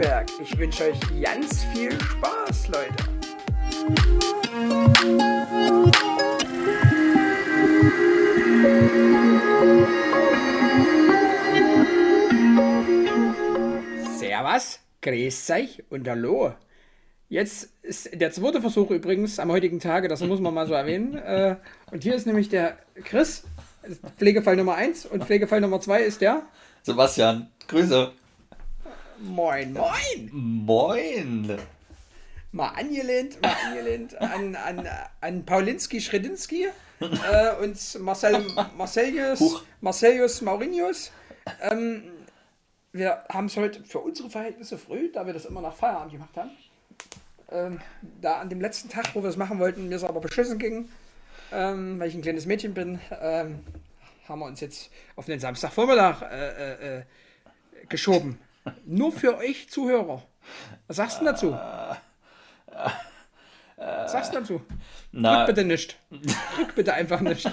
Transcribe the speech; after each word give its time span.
Dauerberg. 0.00 0.26
Ich 0.40 0.58
wünsche 0.58 0.84
euch 0.84 1.22
ganz 1.22 1.64
viel 1.64 1.92
Spaß, 2.00 2.68
Leute. 2.68 2.94
Servus, 14.18 14.80
grüß 15.02 15.50
euch 15.50 15.82
und 15.90 16.08
hallo. 16.08 16.54
Jetzt 17.28 17.70
ist 17.82 18.08
der 18.20 18.32
zweite 18.32 18.60
Versuch 18.60 18.90
übrigens 18.90 19.38
am 19.38 19.52
heutigen 19.52 19.80
Tage, 19.80 20.08
das 20.08 20.20
muss 20.22 20.40
man 20.40 20.54
mal 20.54 20.66
so 20.66 20.74
erwähnen. 20.74 21.16
Äh, 21.16 21.56
Und 21.92 22.02
hier 22.02 22.14
ist 22.14 22.26
nämlich 22.26 22.48
der 22.48 22.78
Chris, 23.04 23.44
Pflegefall 24.16 24.56
Nummer 24.56 24.74
1 24.74 25.06
und 25.06 25.24
Pflegefall 25.24 25.60
Nummer 25.60 25.80
2 25.80 26.02
ist 26.02 26.20
der. 26.22 26.42
Sebastian, 26.82 27.50
Grüße. 27.68 28.12
Moin, 29.22 29.74
moin! 29.74 30.30
Moin. 30.32 31.58
Mal 32.52 32.68
angelehnt, 32.68 33.40
mal 33.42 33.54
angelehnt 33.66 34.18
an, 34.18 34.56
an, 34.56 34.88
an 35.20 35.44
Paulinski 35.44 36.00
Schredinski 36.00 36.68
äh, 37.00 37.62
und 37.62 38.00
Marcel, 38.00 38.46
Marcelius. 38.78 39.62
Marcelius 39.82 40.40
Maurinius. 40.40 41.12
Ähm, 41.60 42.04
wir 42.92 43.22
haben 43.28 43.46
es 43.46 43.56
heute 43.58 43.84
für 43.84 43.98
unsere 43.98 44.30
Verhältnisse 44.30 44.78
früh, 44.78 45.12
da 45.12 45.26
wir 45.26 45.34
das 45.34 45.44
immer 45.44 45.60
nach 45.60 45.74
Feierabend 45.74 46.12
gemacht 46.12 46.36
haben. 46.36 46.50
Ähm, 47.52 47.80
da 48.22 48.40
an 48.40 48.48
dem 48.48 48.60
letzten 48.62 48.88
Tag, 48.88 49.14
wo 49.14 49.22
wir 49.22 49.28
es 49.28 49.36
machen 49.36 49.58
wollten, 49.58 49.88
mir 49.88 49.96
es 49.96 50.04
aber 50.04 50.20
beschissen 50.20 50.58
ging, 50.58 50.88
ähm, 51.52 52.00
weil 52.00 52.08
ich 52.08 52.14
ein 52.14 52.22
kleines 52.22 52.46
Mädchen 52.46 52.72
bin, 52.72 52.98
ähm, 53.20 53.60
haben 54.26 54.38
wir 54.38 54.46
uns 54.46 54.60
jetzt 54.60 54.90
auf 55.14 55.26
den 55.26 55.38
Samstagvormittag 55.38 56.22
äh, 56.22 56.48
äh, 56.48 56.98
äh, 56.98 57.02
geschoben. 57.88 58.38
Nur 58.84 59.12
für 59.12 59.36
euch 59.38 59.68
Zuhörer. 59.70 60.22
Was 60.86 60.96
sagst 60.96 61.20
du 61.20 61.24
dazu? 61.24 61.56
Was 63.76 64.12
sagst 64.12 64.34
du 64.34 64.38
dazu? 64.40 64.60
Na, 65.12 65.38
Drück 65.38 65.46
bitte 65.54 65.64
nicht. 65.66 65.96
Drück 66.10 66.74
bitte 66.74 66.92
einfach 66.92 67.20
nicht. 67.20 67.50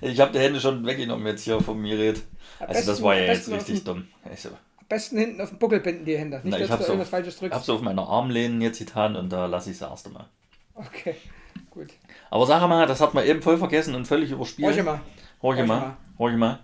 ich 0.00 0.20
habe 0.20 0.32
die 0.32 0.38
Hände 0.38 0.60
schon 0.60 0.84
weggenommen 0.84 1.26
jetzt 1.26 1.44
hier 1.44 1.60
von 1.60 1.80
mir 1.80 1.98
red. 1.98 2.22
Also 2.60 2.90
das 2.92 3.02
war 3.02 3.14
ja 3.14 3.24
jetzt 3.32 3.48
auf 3.48 3.54
richtig 3.54 3.82
dumm. 3.84 4.06
Also, 4.24 4.50
Am 4.50 4.86
besten 4.88 5.18
hinten 5.18 5.40
auf 5.40 5.48
den 5.48 5.58
Buckel 5.58 5.80
binden 5.80 6.04
die 6.04 6.18
Hände. 6.18 6.36
Nicht, 6.38 6.46
na, 6.50 6.56
ich 6.56 6.62
dass 6.62 6.70
habe 6.72 6.78
du 6.82 6.86
so, 6.86 6.92
irgendwas 6.92 7.08
Falsches 7.08 7.38
drückst. 7.38 7.54
hab 7.56 7.64
so 7.64 7.74
auf 7.74 7.80
meiner 7.82 8.06
Armlehnen 8.06 8.60
jetzt 8.60 8.78
getan 8.78 9.16
und 9.16 9.30
da 9.30 9.46
lasse 9.46 9.70
ich 9.70 9.76
es 9.76 9.82
erst 9.82 10.06
einmal. 10.06 10.26
Okay, 10.74 11.16
gut. 11.70 11.88
Aber 12.30 12.46
sag 12.46 12.66
mal, 12.68 12.86
das 12.86 13.00
hat 13.00 13.14
man 13.14 13.24
eben 13.24 13.40
voll 13.42 13.56
vergessen 13.58 13.94
und 13.94 14.04
völlig 14.06 14.30
überspielt. 14.30 14.68
Horche 14.68 14.82
mal. 14.82 15.00
Horche 15.42 15.64
mal. 15.64 15.96
Horche 16.18 16.36
mal. 16.36 16.58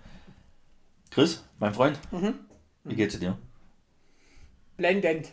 Chris, 1.10 1.42
mein 1.58 1.72
Freund, 1.72 1.98
Mhm. 2.10 2.34
wie 2.84 2.94
geht's 2.94 3.18
dir? 3.18 3.38
Blendend. 4.78 5.28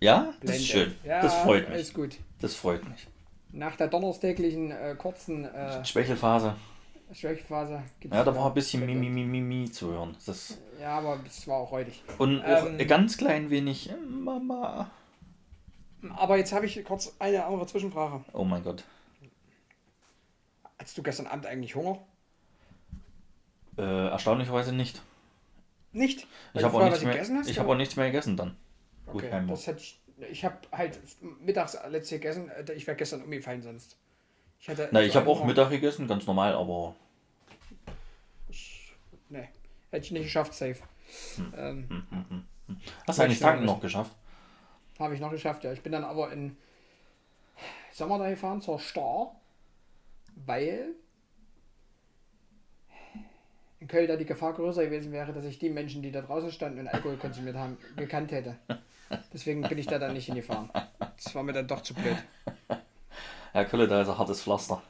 Ja? 0.00 0.26
Das 0.26 0.36
Blendend. 0.40 0.60
ist 0.60 0.66
schön. 0.68 0.94
Ja, 1.04 1.20
das 1.22 1.34
freut 1.34 1.64
mich. 1.64 1.74
Alles 1.74 1.92
gut. 1.94 2.16
Das 2.40 2.54
freut 2.54 2.88
mich. 2.88 3.08
Nach 3.50 3.74
der 3.74 3.88
donnerstäglichen 3.88 4.70
äh, 4.70 4.94
kurzen 4.96 5.44
äh, 5.46 5.84
Schwächelphase. 5.84 6.54
Schwächephase 7.12 7.82
gibt's 7.98 8.14
Ja, 8.16 8.22
da 8.22 8.36
war 8.36 8.46
ein 8.48 8.54
bisschen. 8.54 8.84
Mimi, 8.86 9.08
Mimi, 9.08 9.40
Mimi 9.40 9.70
zu 9.72 9.90
hören. 9.90 10.14
Das 10.26 10.58
Ja, 10.80 10.98
aber 10.98 11.18
es 11.26 11.48
war 11.48 11.56
auch 11.56 11.72
räudig. 11.72 12.02
und 12.18 12.42
auch 12.44 12.66
Ähm. 12.66 12.76
ein 12.78 12.86
ganz 12.86 13.16
klein 13.16 13.48
wenig 13.50 13.88
äh, 13.90 13.96
Mama. 13.96 14.90
Aber 16.16 16.36
jetzt 16.36 16.52
habe 16.52 16.66
ich 16.66 16.84
kurz 16.84 17.16
eine 17.18 17.44
andere 17.44 17.66
Zwischenfrage. 17.66 18.22
Oh 18.34 18.44
mein 18.44 18.62
Gott. 18.62 18.84
Hattest 20.78 20.96
du 20.96 21.02
gestern 21.02 21.26
Abend 21.26 21.46
eigentlich 21.46 21.74
Hunger? 21.74 21.98
Äh, 23.78 24.08
erstaunlicherweise 24.10 24.72
nicht. 24.74 25.00
Nicht? 25.92 26.26
Ich 26.52 26.62
habe 26.62 26.76
auch, 26.76 26.84
nichts 26.84 27.02
mehr- 27.02 27.42
ich 27.46 27.58
hab 27.58 27.66
auch 27.66 27.74
nichts 27.74 27.96
mehr 27.96 28.06
gegessen 28.06 28.36
dann. 28.36 28.56
Gut, 29.10 29.24
Okay, 29.24 29.44
das 29.48 29.66
hätte 29.66 29.80
ich. 29.80 30.00
Ich 30.30 30.44
habe 30.44 30.56
halt 30.72 30.98
mittags 31.40 31.76
letztes 31.88 32.10
gegessen. 32.10 32.50
äh, 32.50 32.72
Ich 32.72 32.86
wäre 32.86 32.96
gestern 32.96 33.22
umgefallen 33.22 33.62
sonst. 33.62 33.96
Ich 34.60 34.68
hatte 34.68 34.88
Na, 34.90 35.00
ich 35.02 35.12
so 35.12 35.20
habe 35.20 35.30
auch. 35.30 35.44
Mittag 35.44 35.70
gegessen, 35.70 36.08
ganz 36.08 36.26
normal, 36.26 36.54
aber 36.54 36.94
Nee, 39.28 39.48
hätte 39.90 40.04
ich 40.04 40.10
nicht 40.10 40.22
geschafft, 40.24 40.54
safe. 40.54 40.78
Hm. 41.36 41.52
Ähm, 41.56 42.04
hast 43.06 43.18
du 43.18 43.22
eigentlich 43.22 43.38
Tanken 43.40 43.64
noch 43.66 43.80
geschafft? 43.80 44.12
habe 44.98 45.14
ich 45.14 45.20
noch 45.20 45.30
geschafft, 45.30 45.62
ja. 45.64 45.72
Ich 45.72 45.82
bin 45.82 45.92
dann 45.92 46.02
aber 46.04 46.32
in 46.32 46.56
Sommer 47.92 48.18
da 48.18 48.28
gefahren 48.28 48.60
zur 48.60 48.80
Star, 48.80 49.36
weil 50.34 50.88
in 53.80 53.86
Köln 53.86 54.08
da 54.08 54.16
die 54.16 54.24
Gefahr 54.26 54.54
größer 54.54 54.84
gewesen 54.84 55.12
wäre, 55.12 55.32
dass 55.32 55.44
ich 55.44 55.58
die 55.60 55.70
Menschen, 55.70 56.02
die 56.02 56.10
da 56.10 56.20
draußen 56.22 56.50
standen 56.50 56.80
und 56.80 56.88
Alkohol 56.88 57.16
konsumiert 57.16 57.56
haben, 57.56 57.76
gekannt 57.96 58.32
hätte. 58.32 58.56
Deswegen 59.32 59.62
bin 59.62 59.78
ich 59.78 59.86
da 59.86 59.98
dann 59.98 60.12
nicht 60.12 60.26
hingefahren. 60.26 60.70
Das 61.16 61.34
war 61.34 61.42
mir 61.42 61.52
dann 61.52 61.66
doch 61.66 61.82
zu 61.82 61.94
blöd. 61.94 62.16
Herr 63.52 63.64
Kölle, 63.64 63.88
da 63.88 64.02
ist 64.02 64.08
ein 64.08 64.18
hartes 64.18 64.42
Pflaster. 64.42 64.82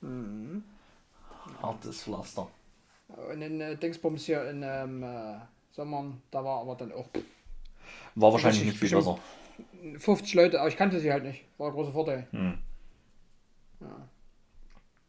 Mhm. 0.00 0.64
Hartes 1.62 2.02
Pflaster. 2.02 2.48
Und 3.08 3.42
in 3.42 3.60
äh, 3.60 3.76
Dingsbums 3.76 4.24
hier 4.24 4.48
in 4.50 4.62
ähm, 4.62 5.02
äh, 5.02 5.38
Sommern, 5.72 6.22
da 6.30 6.44
war 6.44 6.60
aber 6.60 6.74
dann 6.74 6.92
auch 6.92 7.08
War 8.14 8.32
wahrscheinlich 8.32 8.62
ich 8.62 8.66
nicht 8.68 8.78
viel 8.78 8.90
besser. 8.90 9.18
50 9.98 10.34
Leute, 10.34 10.60
aber 10.60 10.68
ich 10.68 10.76
kannte 10.76 11.00
sie 11.00 11.12
halt 11.12 11.24
nicht. 11.24 11.44
War 11.58 11.68
ein 11.68 11.72
großer 11.74 11.92
Vorteil. 11.92 12.26
Hm. 12.30 12.58
Ja. 13.80 14.08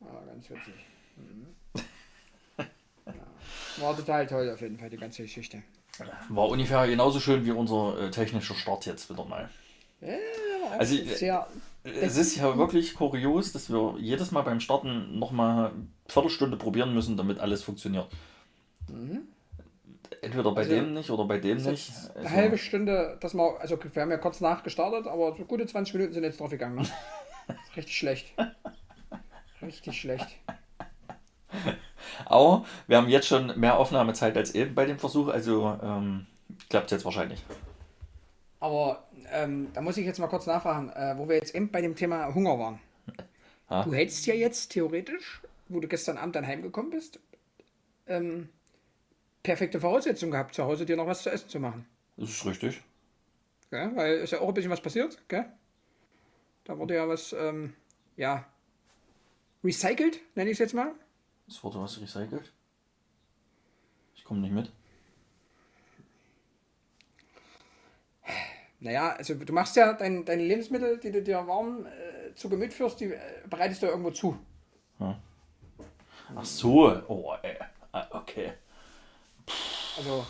ja, 0.01 0.25
ganz 0.25 0.49
witzig. 0.49 0.73
Mhm. 1.15 1.47
Ja. 3.05 3.83
War 3.83 3.95
total 3.95 4.27
toll 4.27 4.49
auf 4.51 4.61
jeden 4.61 4.77
Fall, 4.77 4.89
die 4.89 4.97
ganze 4.97 5.23
Geschichte. 5.23 5.63
War 6.29 6.47
ungefähr 6.49 6.87
genauso 6.87 7.19
schön 7.19 7.45
wie 7.45 7.51
unser 7.51 7.99
äh, 7.99 8.11
technischer 8.11 8.55
Start 8.55 8.85
jetzt 8.85 9.09
wieder 9.09 9.25
mal. 9.25 9.49
Ja, 10.01 10.07
war 10.09 10.75
auch 10.75 10.79
Also, 10.79 10.95
äh, 10.95 11.45
Es 11.83 12.17
ist 12.17 12.35
ja 12.35 12.57
wirklich 12.57 12.93
kurios, 12.95 13.53
dass 13.53 13.69
wir 13.69 13.95
jedes 13.99 14.31
Mal 14.31 14.41
beim 14.41 14.59
Starten 14.59 15.17
nochmal 15.19 15.67
eine 15.71 15.87
Viertelstunde 16.07 16.57
probieren 16.57 16.93
müssen, 16.93 17.17
damit 17.17 17.39
alles 17.39 17.63
funktioniert. 17.63 18.07
Entweder 20.21 20.51
bei 20.51 20.61
Also, 20.61 20.71
dem 20.75 20.93
nicht 20.93 21.09
oder 21.09 21.25
bei 21.25 21.39
dem 21.39 21.57
nicht. 21.57 21.89
ist 21.89 22.09
Also, 22.15 22.19
eine 22.19 22.29
halbe 22.31 22.57
Stunde, 22.57 23.17
dass 23.21 23.33
wir, 23.33 23.59
also 23.59 23.77
wir 23.93 24.01
haben 24.01 24.11
ja 24.11 24.17
kurz 24.17 24.41
nachgestartet, 24.41 25.07
aber 25.07 25.35
so 25.37 25.45
gute 25.45 25.65
20 25.65 25.93
Minuten 25.95 26.13
sind 26.13 26.23
jetzt 26.23 26.39
drauf 26.39 26.49
gegangen. 26.49 26.75
Ne? 26.75 26.87
Richtig 27.75 27.97
schlecht. 27.97 28.33
Richtig 29.61 29.99
schlecht. 29.99 30.27
Aber 32.25 32.65
wir 32.87 32.97
haben 32.97 33.09
jetzt 33.09 33.27
schon 33.27 33.59
mehr 33.59 33.77
Aufnahmezeit 33.77 34.35
als 34.37 34.55
eben 34.55 34.75
bei 34.75 34.85
dem 34.85 34.99
Versuch, 34.99 35.27
also 35.27 35.77
ähm, 35.81 36.25
klappt 36.69 36.91
jetzt 36.91 37.05
wahrscheinlich. 37.05 37.43
Aber 38.59 39.07
ähm, 39.31 39.67
da 39.73 39.81
muss 39.81 39.97
ich 39.97 40.05
jetzt 40.05 40.19
mal 40.19 40.27
kurz 40.27 40.45
nachfragen, 40.45 40.89
äh, 40.89 41.15
wo 41.17 41.27
wir 41.27 41.35
jetzt 41.35 41.53
eben 41.53 41.69
bei 41.69 41.81
dem 41.81 41.95
Thema 41.95 42.33
Hunger 42.33 42.57
waren. 42.57 42.79
Ja. 43.69 43.83
Du 43.83 43.93
hättest 43.93 44.25
ja 44.25 44.33
jetzt 44.33 44.69
theoretisch, 44.69 45.41
wo 45.67 45.79
du 45.79 45.87
gestern 45.87 46.17
Abend 46.17 46.35
dann 46.35 46.47
heimgekommen 46.47 46.91
bist, 46.91 47.19
ähm, 48.07 48.49
perfekte 49.43 49.79
Voraussetzungen 49.79 50.31
gehabt, 50.31 50.55
zu 50.55 50.63
Hause 50.63 50.85
dir 50.85 50.95
noch 50.95 51.07
was 51.07 51.23
zu 51.23 51.29
essen 51.29 51.49
zu 51.49 51.59
machen. 51.59 51.85
Das 52.15 52.29
ist 52.29 52.45
richtig. 52.45 52.81
Gell? 53.69 53.91
Weil 53.95 54.15
ist 54.17 54.31
ja 54.31 54.39
auch 54.39 54.47
ein 54.47 54.53
bisschen 54.53 54.71
was 54.71 54.81
passiert. 54.81 55.17
Gell? 55.27 55.45
Da 56.63 56.77
wurde 56.77 56.95
ja 56.95 57.07
was, 57.07 57.33
ähm, 57.33 57.73
ja, 58.15 58.45
recycelt, 59.63 60.19
nenne 60.35 60.49
ich 60.49 60.55
es 60.55 60.59
jetzt 60.59 60.73
mal. 60.73 60.91
Es 61.47 61.63
wurde 61.63 61.79
was 61.79 61.99
recycelt. 62.01 62.51
Ich 64.15 64.23
komme 64.23 64.41
nicht 64.41 64.53
mit. 64.53 64.71
Naja, 68.79 69.13
also 69.13 69.33
du 69.33 69.53
machst 69.53 69.75
ja 69.75 69.93
dein, 69.93 70.23
deine 70.23 70.43
Lebensmittel, 70.43 70.99
die 70.99 71.11
du 71.11 71.23
dir 71.23 71.47
warm 71.47 71.85
äh, 71.87 72.35
zu 72.35 72.47
Gemüt 72.47 72.73
führst, 72.73 72.99
die 72.99 73.05
äh, 73.05 73.19
bereitest 73.49 73.81
du 73.81 73.87
irgendwo 73.87 74.11
zu. 74.11 74.37
Ach 76.35 76.45
so, 76.45 77.01
oh, 77.07 77.33
ey. 77.41 77.57
Ah, 77.91 78.05
okay. 78.11 78.53
Also, 79.97 80.25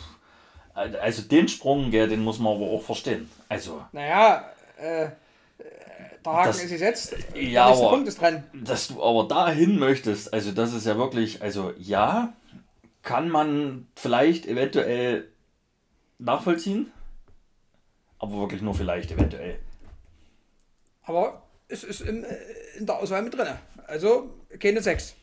Also 0.72 1.22
den 1.22 1.48
Sprung, 1.48 1.90
gell, 1.90 2.08
den 2.08 2.22
muss 2.22 2.38
man 2.38 2.54
aber 2.54 2.66
auch 2.66 2.82
verstehen. 2.82 3.28
Also, 3.48 3.84
naja, 3.92 4.50
äh, 4.78 5.04
äh, 5.04 5.10
der 6.24 6.32
Haken 6.32 6.46
Das- 6.48 6.62
ist 6.64 6.70
gesetzt, 6.70 7.12
Ja, 7.12 7.16
der 7.16 7.42
nächste 7.42 7.60
aber- 7.84 7.90
Punkt 7.90 8.08
ist 8.08 8.20
dran. 8.20 8.44
dass 8.54 8.88
du 8.88 9.02
aber 9.02 9.26
dahin 9.28 9.78
möchtest, 9.78 10.32
also 10.32 10.52
das 10.52 10.72
ist 10.72 10.86
ja 10.86 10.96
wirklich, 10.98 11.42
also 11.42 11.72
ja, 11.78 12.32
kann 13.02 13.28
man 13.30 13.86
vielleicht 13.96 14.46
eventuell 14.46 15.28
nachvollziehen, 16.18 16.92
aber 18.18 18.38
wirklich 18.40 18.60
nur 18.62 18.74
vielleicht 18.74 19.10
eventuell. 19.10 19.58
Aber 21.04 21.42
es 21.68 21.84
ist 21.84 22.00
in, 22.02 22.24
äh, 22.24 22.36
in 22.76 22.86
der 22.86 22.96
Auswahl 22.98 23.22
mit 23.22 23.34
drin. 23.36 23.46
Also 23.86 24.30
keine 24.58 24.82
6. 24.82 25.14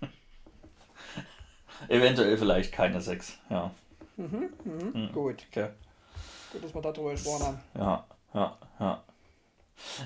Eventuell 1.88 2.38
vielleicht 2.38 2.72
keine 2.72 3.00
sechs, 3.00 3.38
ja. 3.50 3.70
Gut. 4.16 5.44
Okay. 5.50 5.68
Gut, 6.52 6.64
dass 6.64 6.74
wir 6.74 6.80
darüber 6.82 7.10
gesprochen 7.10 7.46
haben. 7.46 7.60
Ja, 7.74 8.06
ja, 8.34 8.58
ja. 8.78 9.04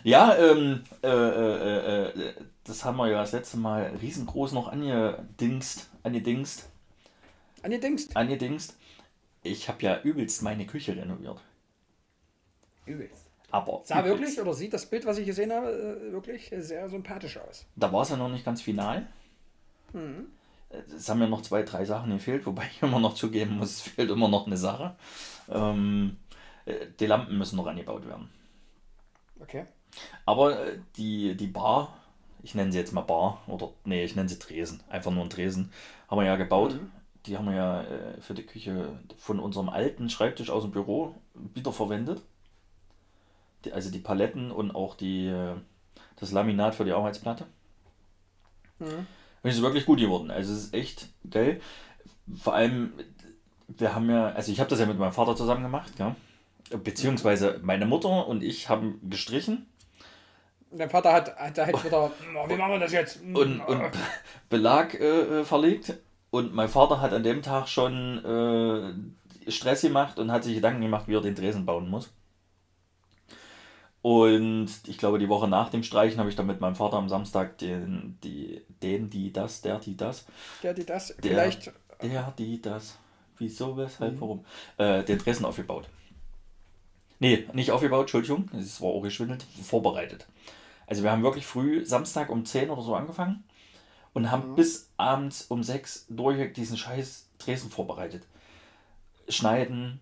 Ja, 0.05 0.35
ähm, 0.37 0.83
äh, 1.03 1.09
äh, 1.09 2.09
äh, 2.09 2.35
das 2.65 2.85
haben 2.85 2.97
wir 2.97 3.09
ja 3.09 3.19
das 3.21 3.33
letzte 3.33 3.57
Mal 3.59 3.93
riesengroß 4.01 4.53
noch 4.53 4.69
angedingst, 4.69 5.89
angedingst, 6.03 6.69
An 7.63 7.71
die 7.71 7.81
Dings. 7.81 8.15
angedingst. 8.17 8.77
Ich 9.43 9.69
habe 9.69 9.83
ja 9.83 10.01
übelst 10.03 10.43
meine 10.43 10.67
Küche 10.67 10.97
renoviert. 10.97 11.41
Übelst. 12.87 13.27
Aber 13.51 13.83
Sah 13.85 14.01
übelst. 14.01 14.19
wirklich, 14.21 14.41
oder 14.41 14.55
sieht 14.55 14.73
das 14.73 14.87
Bild, 14.87 15.07
was 15.07 15.19
ich 15.19 15.27
gesehen 15.27 15.53
habe, 15.53 15.71
äh, 15.71 16.13
wirklich 16.13 16.51
sehr 16.59 16.89
sympathisch 16.89 17.37
aus. 17.39 17.65
Da 17.77 17.93
war 17.93 18.03
es 18.03 18.11
ja 18.11 18.17
noch 18.17 18.29
nicht 18.29 18.45
ganz 18.45 18.63
final. 18.63 19.07
Mhm. 19.93 20.27
Es 20.97 21.09
haben 21.09 21.21
ja 21.21 21.29
noch 21.29 21.43
zwei, 21.43 21.63
drei 21.63 21.85
Sachen 21.85 22.11
gefehlt, 22.11 22.45
wobei 22.45 22.65
ich 22.71 22.83
immer 22.83 22.99
noch 22.99 23.15
zugeben 23.15 23.59
muss, 23.59 23.71
es 23.71 23.81
fehlt 23.83 24.11
immer 24.11 24.29
noch 24.29 24.47
eine 24.47 24.57
Sache. 24.57 24.97
Ähm, 25.49 26.17
äh, 26.65 26.87
die 26.99 27.07
Lampen 27.07 27.39
müssen 27.39 27.57
noch 27.57 27.67
angebaut 27.67 28.07
werden. 28.07 28.29
Okay. 29.41 29.67
Aber 30.25 30.67
äh, 30.67 30.79
die, 30.97 31.37
die 31.37 31.47
Bar, 31.47 31.97
ich 32.43 32.55
nenne 32.55 32.73
sie 32.73 32.79
jetzt 32.79 32.93
mal 32.93 33.03
Bar, 33.03 33.43
oder 33.47 33.71
nee, 33.85 34.05
ich 34.05 34.17
nenne 34.17 34.29
sie 34.29 34.39
Tresen, 34.39 34.83
einfach 34.89 35.11
nur 35.11 35.25
ein 35.25 35.31
Tresen, 35.31 35.73
haben 36.09 36.19
wir 36.19 36.27
ja 36.27 36.37
gebaut. 36.37 36.75
Mhm. 36.75 36.91
Die 37.27 37.37
haben 37.37 37.47
wir 37.47 37.55
ja 37.55 37.83
äh, 37.83 38.21
für 38.21 38.35
die 38.35 38.47
Küche 38.47 38.99
von 39.19 39.41
unserem 39.41 39.69
alten 39.69 40.09
Schreibtisch 40.09 40.51
aus 40.51 40.63
dem 40.63 40.71
Büro 40.71 41.15
wiederverwendet. 41.55 42.23
Die, 43.65 43.73
also 43.73 43.91
die 43.91 43.99
Paletten 43.99 44.53
und 44.53 44.75
auch 44.75 44.95
die, 44.95 45.27
äh, 45.27 45.57
das 46.17 46.33
Laminat 46.33 46.75
für 46.75 46.85
die 46.85 46.93
Arbeitsplatte. 46.93 47.47
Mhm. 48.79 49.07
Und 49.43 49.51
es 49.51 49.57
ist 49.57 49.63
wirklich 49.63 49.87
gut 49.87 49.99
geworden. 49.99 50.31
Also 50.31 50.53
es 50.53 50.65
ist 50.65 50.75
echt 50.75 51.09
geil. 51.29 51.61
Vor 52.35 52.55
allem, 52.55 52.93
wir 53.69 53.95
haben 53.95 54.11
ja, 54.11 54.29
also 54.29 54.53
ich 54.53 54.61
habe 54.61 54.71
das 54.71 54.81
ja 54.81 54.87
mit 54.87 54.99
meinem 54.99 55.13
Vater 55.13 55.37
zusammen 55.37 55.63
gemacht, 55.63 55.93
ja. 55.99 56.15
Beziehungsweise 56.71 57.61
meine 57.63 57.87
Mutter 57.87 58.27
und 58.27 58.43
ich 58.43 58.69
haben 58.69 59.01
gestrichen 59.09 59.67
Dein 60.73 60.91
Vater 60.91 61.13
hat, 61.13 61.37
hat 61.39 61.57
halt 61.59 61.85
wieder, 61.85 62.11
"Oh, 62.35 62.49
wie 62.49 62.57
machen 62.57 62.73
wir 62.73 62.81
das 62.81 62.93
jetzt? 62.93 63.21
und, 63.23 63.61
und 63.61 63.83
Belag 64.51 64.95
äh, 64.95 65.41
äh, 65.41 65.45
verlegt. 65.45 65.95
Und 66.31 66.53
mein 66.55 66.69
Vater 66.69 67.01
hat 67.01 67.13
an 67.13 67.23
dem 67.23 67.41
Tag 67.41 67.69
schon 67.69 68.23
äh, 69.47 69.51
Stress 69.51 69.83
gemacht 69.83 70.19
und 70.19 70.33
hat 70.33 70.43
sich 70.45 70.57
Gedanken 70.57 70.83
gemacht, 70.83 71.07
wie 71.07 71.15
er 71.15 71.21
den 71.21 71.37
Tresen 71.37 71.65
bauen 71.65 71.89
muss. 71.89 72.11
Und 74.03 74.69
ich 74.87 74.99
glaube, 74.99 75.19
die 75.19 75.29
Woche 75.29 75.49
nach 75.49 75.71
dem 75.71 75.83
Streichen 75.83 76.19
habe 76.19 76.29
ich 76.29 76.37
dann 76.37 76.47
mit 76.47 76.61
meinem 76.61 76.77
Vater 76.77 76.97
am 76.97 77.09
Samstag 77.09 77.59
den, 77.59 78.19
die, 78.23 78.63
den, 78.83 79.09
die, 79.11 79.33
das, 79.33 79.63
der, 79.63 79.79
die, 79.79 79.97
das, 79.97 80.27
Der, 80.63 80.75
die 80.75 80.85
das, 80.85 81.09
Der- 81.17 81.31
vielleicht, 81.31 81.73
der, 82.03 82.35
die, 82.39 82.61
das, 82.61 82.99
wieso, 83.39 83.77
weshalb, 83.77 84.21
warum, 84.21 84.45
äh, 84.79 85.03
den 85.03 85.19
Tresen 85.19 85.45
aufgebaut. 85.47 85.89
Nee, 87.19 87.49
nicht 87.53 87.71
aufgebaut, 87.71 88.03
Entschuldigung, 88.03 88.51
es 88.59 88.81
war 88.81 88.89
auch 88.91 89.03
geschwindelt, 89.03 89.43
vorbereitet. 89.63 90.27
Also 90.87 91.03
wir 91.03 91.11
haben 91.11 91.23
wirklich 91.23 91.47
früh, 91.47 91.85
Samstag 91.85 92.29
um 92.31 92.45
10 92.45 92.71
oder 92.71 92.83
so 92.83 92.95
angefangen 92.95 93.43
und 94.13 94.31
haben 94.31 94.55
bis 94.55 94.91
abends 94.97 95.43
um 95.49 95.63
6 95.63 96.07
durch 96.11 96.53
diesen 96.53 96.77
scheiß 96.77 97.29
Tresen 97.39 97.71
vorbereitet. 97.71 98.27
Schneiden, 99.29 100.01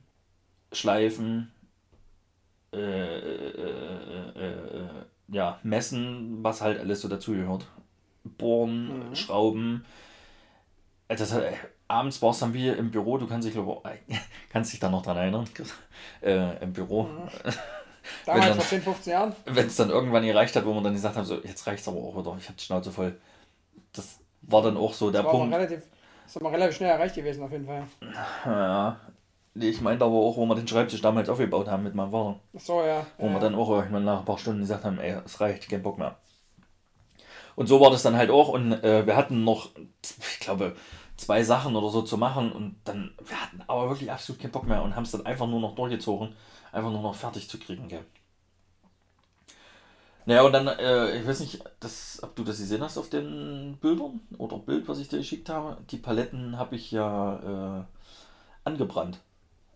schleifen, 0.73 1.51
äh, 2.73 2.79
äh, 2.79 4.33
äh, 4.37 4.41
äh, 4.41 5.05
ja, 5.29 5.59
messen, 5.63 6.43
was 6.45 6.61
halt 6.61 6.79
alles 6.81 7.01
so 7.01 7.09
dazugehört. 7.09 7.67
Bohren, 8.25 9.15
Schrauben. 9.17 9.85
Äh, 11.09 11.17
Das, 11.17 11.33
hat- 11.33 11.45
abends 11.89 12.21
war 12.23 12.31
es 12.31 12.39
dann 12.39 12.55
wie 12.55 12.69
im 12.69 12.91
Büro, 12.91 13.19
du 13.19 13.27
kannst 13.27 13.47
dich, 13.47 13.55
glaube 13.55 13.81
ich, 14.09 14.19
kannst 14.51 14.73
dich 14.73 14.81
da 14.81 14.89
noch 14.91 15.03
dran 15.03 15.17
erinnern, 15.17 15.49
äh, 16.23 16.63
im 16.63 16.73
Büro. 16.73 17.09
damals 18.27 18.47
dann- 18.47 18.55
vor 18.57 18.65
10, 18.67 18.83
15 18.83 19.13
Jahren. 19.13 19.37
Wenn 19.45 19.67
es 19.67 19.77
dann 19.77 19.91
irgendwann 19.91 20.25
gereicht 20.25 20.55
hat, 20.57 20.65
wo 20.67 20.73
man 20.75 20.85
dann 20.85 20.95
gesagt 20.95 21.17
hat, 21.17 21.27
so, 21.27 21.41
jetzt 21.43 21.67
reicht 21.67 21.83
es 21.83 21.89
aber 21.89 21.99
auch 21.99 22.17
wieder, 22.17 22.37
ich 22.39 22.47
habe 22.49 22.57
die 22.59 22.65
Schnauze 22.65 22.91
voll. 22.93 23.19
Das 23.93 24.19
war 24.43 24.63
dann 24.63 24.77
auch 24.77 24.93
so 24.93 25.11
der 25.11 25.23
Das 25.23 25.29
aber 25.31 25.39
Punkt. 25.39 25.55
relativ, 25.55 25.83
das 26.25 26.37
ist 26.37 26.37
aber 26.41 26.53
relativ 26.53 26.77
schnell 26.77 26.91
erreicht 26.91 27.15
gewesen, 27.15 27.43
auf 27.43 27.51
jeden 27.53 27.67
Fall. 27.67 27.85
Ja. 28.45 29.01
Ich 29.57 29.81
meinte 29.81 30.05
aber 30.05 30.15
auch, 30.17 30.37
wo 30.37 30.47
wir 30.47 30.57
den 30.57 30.67
Schreibtisch 30.67 31.01
damals 31.01 31.29
aufgebaut 31.29 31.69
haben 31.69 31.85
mit 31.85 31.95
meinem 31.95 32.11
Vater. 32.11 32.41
Ach 32.57 32.61
So, 32.61 32.83
ja. 32.83 33.07
Wo 33.19 33.27
wir 33.29 33.35
ja. 33.35 33.39
dann 33.39 33.55
auch 33.55 33.71
irgendwann 33.71 34.05
nach 34.05 34.19
ein 34.19 34.25
paar 34.25 34.37
Stunden 34.39 34.61
gesagt 34.63 34.85
haben, 34.85 34.99
ey, 34.99 35.17
es 35.25 35.41
reicht, 35.41 35.69
kein 35.69 35.83
Bock 35.83 35.97
mehr. 35.97 36.17
Und 37.55 37.69
so 37.69 37.81
war 37.81 37.91
das 37.91 38.03
dann 38.03 38.17
halt 38.17 38.31
auch. 38.31 38.49
Und 38.49 38.73
äh, 38.83 39.07
wir 39.07 39.17
hatten 39.17 39.45
noch, 39.45 39.71
ich 40.03 40.41
glaube, 40.41 40.75
zwei 41.17 41.43
Sachen 41.45 41.77
oder 41.77 41.91
so 41.91 42.03
zu 42.03 42.19
machen. 42.19 42.53
Und 42.53 42.77
dann, 42.85 43.13
wir 43.27 43.41
hatten 43.41 43.63
aber 43.67 43.89
wirklich 43.91 44.11
absolut 44.13 44.41
keinen 44.41 44.53
Bock 44.53 44.67
mehr 44.67 44.83
und 44.83 44.97
haben 44.97 45.05
es 45.05 45.13
dann 45.13 45.27
einfach 45.27 45.47
nur 45.47 45.61
noch 45.61 45.75
durchgezogen. 45.75 46.35
Einfach 46.73 46.91
nur 46.91 47.03
noch 47.03 47.15
fertig 47.15 47.49
zu 47.49 47.59
kriegen, 47.59 47.89
gell. 47.89 48.05
Naja, 50.27 50.43
und 50.43 50.53
dann, 50.53 50.67
äh, 50.69 51.19
ich 51.19 51.27
weiß 51.27 51.41
nicht, 51.41 51.63
das, 51.81 52.21
ob 52.23 52.35
du 52.35 52.45
das 52.45 52.57
gesehen 52.59 52.83
hast 52.83 52.97
auf 52.97 53.11
den 53.11 53.77
Bildern 53.81 54.21
oder 54.39 54.57
Bild, 54.59 54.89
was 54.89 54.99
ich 54.99 55.09
dir 55.09 55.19
geschickt 55.19 55.51
habe. 55.51 55.77
Die 55.91 55.99
Paletten 55.99 56.57
habe 56.59 56.77
ich 56.77 56.91
ja 56.91 57.81
äh, 57.81 57.85
angebrannt. 58.65 59.21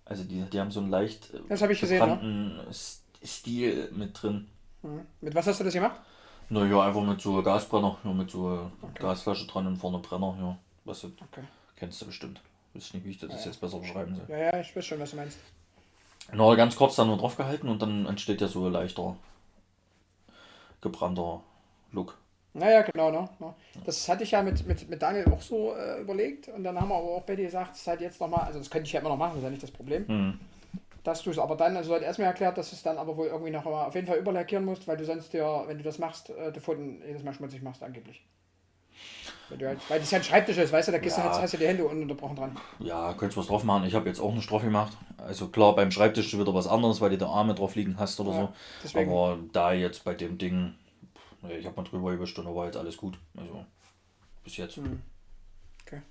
Also 0.05 0.25
die, 0.25 0.43
die 0.43 0.61
haben 0.61 0.71
so 0.71 0.81
einen 0.81 0.91
leicht 0.91 1.35
äh, 1.35 1.39
Das 1.49 1.63
ich 1.63 1.81
gesehen, 1.81 2.05
ne? 2.07 2.19
gebrannten 2.19 2.61
S- 2.71 3.03
Stil 3.25 3.91
mit 3.95 4.23
drin. 4.23 4.49
Mhm. 4.83 5.07
Mit 5.21 5.35
was 5.35 5.47
hast 5.47 5.61
du 5.61 5.65
das 5.65 5.75
gemacht? 5.75 6.01
Naja, 6.51 6.83
einfach 6.83 7.03
mit 7.03 7.21
so 7.23 7.43
Gasbrenner, 7.43 7.97
ja, 8.05 8.13
mit 8.13 8.31
so 8.31 8.71
Gasflasche 8.99 9.47
dran 9.47 9.67
und 9.67 9.77
vorne 9.77 9.99
Brenner, 9.99 10.37
ja. 10.39 10.59
Was 10.89 11.03
du 11.03 11.09
Okay. 11.09 11.47
kennst 11.77 12.01
du 12.01 12.07
bestimmt. 12.07 12.41
Weiß 12.73 12.95
nicht, 12.95 13.05
wie 13.05 13.11
ich 13.11 13.19
das 13.19 13.45
jetzt 13.45 13.61
besser 13.61 13.79
beschreiben 13.79 14.17
soll. 14.17 14.25
Ja, 14.29 14.45
ja, 14.45 14.61
ich 14.61 14.75
weiß 14.75 14.87
schon, 14.87 14.99
was 14.99 15.11
du 15.11 15.17
meinst. 15.17 15.39
Na, 16.33 16.55
ganz 16.55 16.77
kurz 16.77 16.97
dann 16.97 17.09
nur 17.09 17.19
drauf 17.19 17.37
gehalten 17.37 17.69
und 17.69 17.83
dann 17.83 18.07
entsteht 18.07 18.41
ja 18.41 18.49
so 18.49 18.67
ein 18.67 18.73
leichter 18.73 19.17
gebrannter 20.81 21.43
Look. 21.93 22.17
Naja, 22.55 22.83
genau, 22.83 23.11
ne? 23.11 23.29
ne. 23.39 23.55
Das 23.85 24.09
hatte 24.09 24.25
ich 24.25 24.31
ja 24.31 24.43
mit, 24.43 24.67
mit, 24.67 24.89
mit 24.89 25.03
Daniel 25.03 25.31
auch 25.31 25.43
so 25.43 25.75
äh, 25.75 26.01
überlegt 26.01 26.49
und 26.49 26.65
dann 26.65 26.81
haben 26.81 26.89
wir 26.89 26.97
aber 26.97 27.17
auch 27.17 27.23
bei 27.23 27.37
dir 27.37 27.45
gesagt, 27.45 27.75
es 27.75 27.83
ist 27.83 27.87
halt 27.87 28.01
jetzt 28.01 28.21
nochmal, 28.21 28.47
also 28.47 28.59
das 28.59 28.71
könnte 28.71 28.87
ich 28.87 28.93
ja 28.93 29.01
immer 29.01 29.11
noch 29.11 29.17
machen, 29.19 29.33
das 29.33 29.39
ist 29.39 29.45
ja 29.45 29.51
nicht 29.51 29.63
das 29.63 29.71
Problem. 29.71 30.09
Hm. 30.09 30.41
Dass 31.05 31.23
du 31.23 31.31
es 31.31 31.39
aber 31.39 31.57
dann, 31.57 31.77
also 31.77 31.91
du 31.91 31.97
hast 31.97 32.03
erstmal 32.03 32.29
erklärt, 32.29 32.57
dass 32.57 32.71
du 32.71 32.77
es 32.77 32.83
dann 32.83 32.99
aber 32.99 33.17
wohl 33.17 33.27
irgendwie 33.27 33.51
noch 33.51 33.65
mal 33.65 33.87
auf 33.87 33.95
jeden 33.95 34.07
Fall 34.07 34.19
überlackieren 34.19 34.65
musst, 34.65 34.89
weil 34.89 34.97
du 34.97 35.05
sonst 35.05 35.33
ja, 35.35 35.69
wenn 35.69 35.79
du 35.79 35.85
das 35.85 35.99
machst, 35.99 36.31
äh, 36.31 36.51
die 36.51 36.61
Pfoten 36.61 37.03
jedes 37.07 37.23
Mal 37.23 37.35
schmutzig 37.35 37.63
machst, 37.63 37.83
angeblich. 37.83 38.23
Weil, 39.49 39.59
du 39.59 39.67
halt, 39.67 39.79
weil 39.89 39.99
das 40.01 40.11
ja 40.11 40.19
ein 40.19 40.25
Schreibtisch 40.25 40.59
ist, 40.59 40.73
weißt 40.73 40.89
du, 40.89 40.93
da 40.93 40.99
gehst 40.99 41.17
du, 41.17 41.23
Ja. 41.23 41.29
hast, 41.31 41.41
hast 41.41 41.55
du 41.55 41.59
die 41.59 41.67
Hände 41.67 41.85
ununterbrochen 41.85 42.37
dran. 42.37 42.57
Ja, 42.81 43.15
könntest 43.15 43.39
was 43.39 43.47
drauf 43.47 43.65
machen. 43.65 43.85
Ich 43.85 43.95
habe 43.95 44.09
jetzt 44.09 44.21
auch 44.21 44.31
eine 44.33 44.43
Strophe 44.43 44.67
gemacht. 44.67 44.93
Also 45.17 45.49
klar, 45.49 45.75
beim 45.75 45.91
Schreibtisch 45.91 46.37
wieder 46.39 46.53
was 46.53 46.67
anderes, 46.67 47.01
weil 47.01 47.11
du 47.11 47.19
da 47.19 47.29
Arme 47.29 47.55
drauf 47.55 47.75
liegen 47.75 47.99
hast 47.99 48.21
oder 48.21 48.31
Ja, 48.33 48.41
so. 48.41 48.53
deswegen. 48.83 49.11
Aber 49.11 49.39
da 49.53 49.73
jetzt 49.73 50.05
bei 50.05 50.15
dem 50.15 50.37
Ding, 50.37 50.75
ich 51.49 51.65
habe 51.65 51.77
mal 51.77 51.89
drüber 51.89 52.13
gewischt 52.13 52.39
und 52.39 52.45
da 52.45 52.55
war 52.55 52.67
jetzt 52.67 52.77
alles 52.77 52.97
gut. 52.97 53.19
Also 53.37 53.65
bis 54.45 54.57
jetzt. 54.59 54.77
Hm. 54.77 55.01
Okay. 55.87 56.03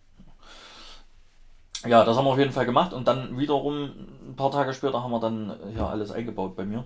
Ja, 1.86 2.04
das 2.04 2.18
haben 2.18 2.26
wir 2.26 2.32
auf 2.32 2.40
jeden 2.40 2.52
Fall 2.52 2.66
gemacht 2.66 2.92
und 2.92 3.08
dann 3.08 3.38
wiederum 3.38 3.92
ein 4.30 4.36
paar 4.36 4.50
Tage 4.52 4.74
später 4.74 5.04
haben 5.04 5.12
wir 5.12 5.20
dann 5.20 5.56
ja 5.76 5.88
alles 5.88 6.12
eingebaut 6.12 6.56
bei 6.56 6.66
mir. 6.66 6.86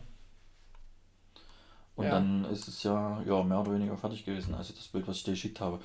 Und 1.96 2.06
Ja. 2.06 2.12
dann 2.12 2.46
ist 2.46 2.68
es 2.68 2.84
ja, 2.84 3.22
ja 3.26 3.44
mehr 3.44 3.60
oder 3.60 3.74
weniger 3.74 3.96
fertig 3.98 4.26
gewesen, 4.26 4.56
also 4.56 4.74
das 4.74 4.88
Bild, 4.88 5.08
was 5.08 5.18
ich 5.18 5.24
dir 5.24 5.32
geschickt 5.32 5.60
habe. 5.62 5.80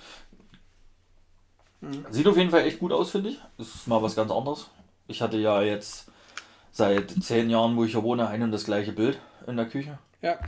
Mhm. 1.81 2.05
Sieht 2.11 2.27
auf 2.27 2.37
jeden 2.37 2.51
Fall 2.51 2.63
echt 2.63 2.79
gut 2.79 2.93
aus, 2.93 3.11
finde 3.11 3.31
ich. 3.31 3.39
Das 3.59 3.75
ist 3.75 3.87
mal 3.87 4.03
was 4.03 4.17
ganz 4.17 4.31
anderes. 4.31 4.69
Ich 5.09 5.23
hatte 5.23 5.37
ja 5.39 5.63
jetzt 5.63 6.11
seit 6.73 7.11
zehn 7.23 7.49
Jahren, 7.51 7.77
wo 7.77 7.85
ich 7.85 7.93
hier 7.93 8.03
wohne, 8.03 8.29
ein 8.29 8.43
und 8.43 8.53
das 8.53 8.65
gleiche 8.65 8.93
Bild 8.93 9.19
in 9.47 9.57
der 9.57 9.67
Küche. 9.67 9.99
Ja, 10.23 10.39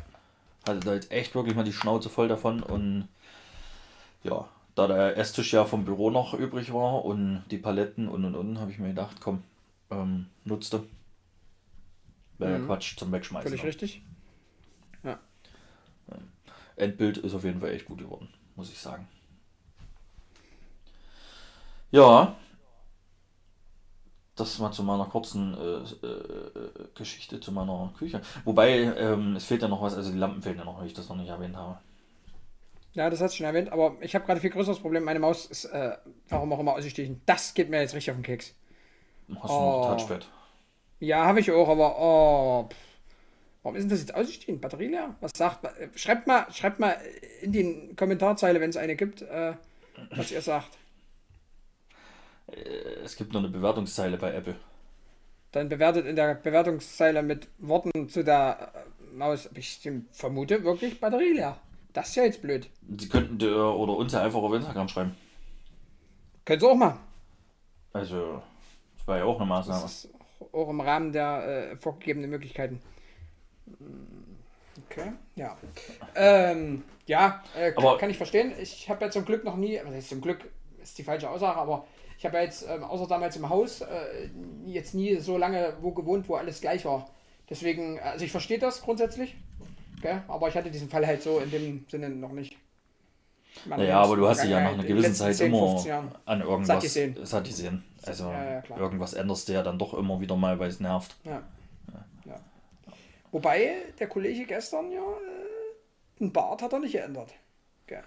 Hatte 0.66 0.80
da 0.80 0.94
jetzt 0.94 1.10
echt 1.12 1.34
wirklich 1.34 1.54
mal 1.54 1.64
die 1.64 1.72
Schnauze 1.72 2.08
voll 2.08 2.28
davon 2.28 2.62
und 2.62 3.08
ja, 4.24 4.48
da 4.74 4.86
der 4.86 5.16
Esstisch 5.16 5.52
ja 5.52 5.64
vom 5.64 5.84
Büro 5.84 6.10
noch 6.10 6.34
übrig 6.34 6.72
war 6.72 7.04
und 7.04 7.44
die 7.50 7.58
Paletten 7.58 8.08
und 8.08 8.24
und 8.24 8.34
und, 8.34 8.58
habe 8.58 8.70
ich 8.70 8.78
mir 8.78 8.88
gedacht, 8.88 9.16
komm, 9.20 9.42
ähm, 9.90 10.26
nutzte. 10.44 10.82
Wäre 12.38 12.52
ja 12.52 12.58
Mhm. 12.58 12.66
Quatsch 12.66 12.96
zum 12.96 13.12
Wegschmeißen. 13.12 13.48
völlig 13.50 13.64
richtig. 13.64 14.02
Endbild 16.76 17.16
ist 17.18 17.34
auf 17.34 17.42
jeden 17.42 17.60
Fall 17.60 17.70
echt 17.70 17.86
gut 17.86 17.98
geworden, 17.98 18.28
muss 18.54 18.70
ich 18.70 18.78
sagen. 18.78 19.08
Ja, 21.90 22.36
das 24.36 24.58
mal 24.60 24.70
zu 24.72 24.82
meiner 24.84 25.06
kurzen 25.06 25.54
äh, 25.54 26.06
äh, 26.06 26.88
Geschichte 26.94 27.40
zu 27.40 27.50
meiner 27.52 27.92
Küche. 27.98 28.20
Wobei, 28.44 28.78
ähm, 28.96 29.36
es 29.36 29.44
fehlt 29.46 29.62
ja 29.62 29.68
noch 29.68 29.82
was, 29.82 29.94
also 29.94 30.12
die 30.12 30.18
Lampen 30.18 30.42
fehlen 30.42 30.58
ja 30.58 30.64
noch, 30.64 30.78
weil 30.78 30.86
ich 30.86 30.94
das 30.94 31.08
noch 31.08 31.16
nicht 31.16 31.28
erwähnt 31.28 31.56
habe. 31.56 31.78
Ja, 32.92 33.10
das 33.10 33.20
hast 33.20 33.32
du 33.34 33.36
schon 33.38 33.46
erwähnt, 33.46 33.70
aber 33.70 33.96
ich 34.00 34.14
habe 34.14 34.24
gerade 34.26 34.40
viel 34.40 34.50
größeres 34.50 34.80
Problem. 34.80 35.04
Meine 35.04 35.20
Maus 35.20 35.46
ist, 35.46 35.66
äh, 35.66 35.96
warum 36.28 36.52
auch 36.52 36.58
immer, 36.58 36.74
ausgestiegen. 36.74 37.20
Das 37.26 37.54
geht 37.54 37.70
mir 37.70 37.80
jetzt 37.80 37.94
richtig 37.94 38.10
auf 38.10 38.16
den 38.16 38.22
Keks. 38.24 38.54
Hast 39.40 39.58
du 39.58 39.62
Oh. 39.62 39.62
noch 39.62 39.90
ein 39.90 39.98
Touchpad? 39.98 40.28
Ja, 41.00 41.24
habe 41.26 41.40
ich 41.40 41.50
auch, 41.52 41.68
aber 41.68 41.96
oh, 42.00 42.68
pff. 42.68 42.76
warum 43.62 43.76
ist 43.76 43.82
denn 43.84 43.90
das 43.90 44.00
jetzt 44.00 44.14
ausgestiegen? 44.14 44.60
Batterie 44.60 44.88
leer? 44.88 45.14
Was 45.20 45.32
sagt 45.36 45.62
man? 45.62 45.74
Äh, 45.76 45.88
Schreibt 45.96 46.26
mal, 46.26 46.46
schreibt 46.52 46.80
mal 46.80 46.96
in 47.42 47.52
die 47.52 47.94
Kommentarzeile, 47.96 48.60
wenn 48.60 48.70
es 48.70 48.76
eine 48.76 48.96
gibt, 48.96 49.22
äh, 49.22 49.54
was 50.10 50.30
ihr 50.32 50.42
sagt. 50.42 50.76
Äh, 52.50 53.04
Es 53.04 53.16
gibt 53.16 53.32
nur 53.32 53.42
eine 53.42 53.50
Bewertungszeile 53.50 54.16
bei 54.16 54.32
Apple. 54.32 54.56
Dann 55.52 55.68
bewertet 55.68 56.06
in 56.06 56.16
der 56.16 56.34
Bewertungszeile 56.34 57.22
mit 57.22 57.48
Worten 57.58 58.08
zu 58.08 58.22
der 58.22 58.72
äh, 58.74 59.16
Maus. 59.16 59.48
Ich 59.54 59.88
vermute 60.12 60.62
wirklich 60.64 61.00
Batterie 61.00 61.34
leer. 61.34 61.58
Das 61.92 62.10
ist 62.10 62.16
ja 62.16 62.24
jetzt 62.24 62.42
blöd. 62.42 62.68
Sie 62.98 63.08
könnten 63.08 63.38
dir 63.38 63.56
oder 63.56 63.96
uns 63.96 64.12
ja 64.12 64.22
einfach 64.22 64.40
auf 64.40 64.52
Instagram 64.52 64.88
schreiben. 64.88 65.16
Könnt 66.44 66.62
ihr 66.62 66.68
auch 66.68 66.76
mal. 66.76 66.98
Also, 67.92 68.42
das 68.96 69.06
war 69.06 69.18
ja 69.18 69.24
auch 69.24 69.36
eine 69.36 69.46
Maßnahme. 69.46 69.82
Das 69.82 70.04
ist 70.04 70.14
auch 70.52 70.68
im 70.68 70.80
Rahmen 70.80 71.12
der 71.12 71.72
äh, 71.72 71.76
vorgegebenen 71.76 72.30
Möglichkeiten. 72.30 72.80
Okay, 74.86 75.12
ja. 75.34 75.56
Ähm, 76.14 76.84
ja, 77.06 77.42
äh, 77.56 77.72
kann, 77.72 77.98
kann 77.98 78.10
ich 78.10 78.16
verstehen. 78.16 78.52
Ich 78.60 78.88
habe 78.88 79.04
ja 79.04 79.10
zum 79.10 79.24
Glück 79.24 79.44
noch 79.44 79.56
nie, 79.56 79.80
was 79.84 79.94
heißt 79.94 80.08
zum 80.10 80.20
Glück 80.20 80.48
ist 80.82 80.96
die 80.98 81.02
falsche 81.02 81.28
Aussage, 81.28 81.58
aber 81.58 81.86
ich 82.18 82.24
habe 82.24 82.36
ja 82.36 82.42
jetzt, 82.42 82.66
ähm, 82.68 82.82
außer 82.82 83.06
damals 83.06 83.36
im 83.36 83.48
Haus, 83.48 83.80
äh, 83.80 84.28
jetzt 84.66 84.94
nie 84.94 85.16
so 85.16 85.38
lange 85.38 85.74
wo 85.80 85.92
gewohnt, 85.92 86.28
wo 86.28 86.34
alles 86.34 86.60
gleich 86.60 86.84
war. 86.84 87.08
Deswegen, 87.48 87.98
also 88.00 88.24
ich 88.24 88.32
verstehe 88.32 88.58
das 88.58 88.82
grundsätzlich, 88.82 89.36
gell? 90.02 90.22
aber 90.28 90.48
ich 90.48 90.54
hatte 90.54 90.70
diesen 90.70 90.88
Fall 90.88 91.06
halt 91.06 91.22
so 91.22 91.38
in 91.38 91.50
dem 91.50 91.86
Sinne 91.88 92.10
noch 92.10 92.32
nicht. 92.32 92.56
Man 93.64 93.78
Naja, 93.78 94.00
aber 94.00 94.16
du 94.16 94.28
hast 94.28 94.42
dich 94.42 94.50
ja 94.50 94.60
nach 94.60 94.74
einer 94.74 94.84
gewissen 94.84 95.14
Zeit 95.14 95.36
10, 95.36 95.46
immer 95.46 95.68
15 95.70 95.88
Jahren. 95.88 96.12
an 96.26 96.40
irgendwas 96.42 96.94
Satt 97.22 97.44
gesehen. 97.44 97.84
Also 98.04 98.30
Ja, 98.30 98.62
ja, 98.68 98.76
irgendwas 98.76 99.14
änderst 99.14 99.48
du 99.48 99.52
ja 99.52 99.62
dann 99.62 99.78
doch 99.78 99.94
immer 99.94 100.20
wieder 100.20 100.36
mal, 100.36 100.58
weil 100.58 100.68
es 100.68 100.80
nervt. 100.80 101.16
Ja. 101.24 101.42
Wobei 103.30 103.76
der 103.98 104.08
Kollege 104.08 104.46
gestern 104.46 104.90
ja 104.90 105.00
äh, 105.00 106.20
einen 106.20 106.32
Bart 106.32 106.62
hat 106.62 106.72
er 106.72 106.80
nicht 106.80 106.92
geändert. 106.92 107.34
Gell? 107.86 108.02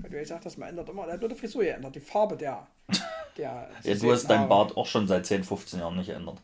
Weil 0.00 0.10
du 0.10 0.16
ja 0.16 0.22
gesagt 0.22 0.44
hast, 0.44 0.56
man 0.56 0.70
ändert 0.70 0.88
immer, 0.88 1.06
er 1.06 1.14
hat 1.14 1.20
nur 1.20 1.28
die 1.28 1.34
Frisur 1.34 1.62
geändert, 1.62 1.94
die 1.94 2.00
Farbe 2.00 2.36
der. 2.36 2.66
der 3.40 3.94
Ja, 3.94 3.94
du 3.94 4.12
hast 4.12 4.28
deinen 4.28 4.48
Bart 4.48 4.76
auch 4.76 4.86
schon 4.86 5.06
seit 5.08 5.26
10, 5.26 5.44
15 5.44 5.80
Jahren 5.80 5.96
nicht 5.96 6.06
geändert. 6.06 6.38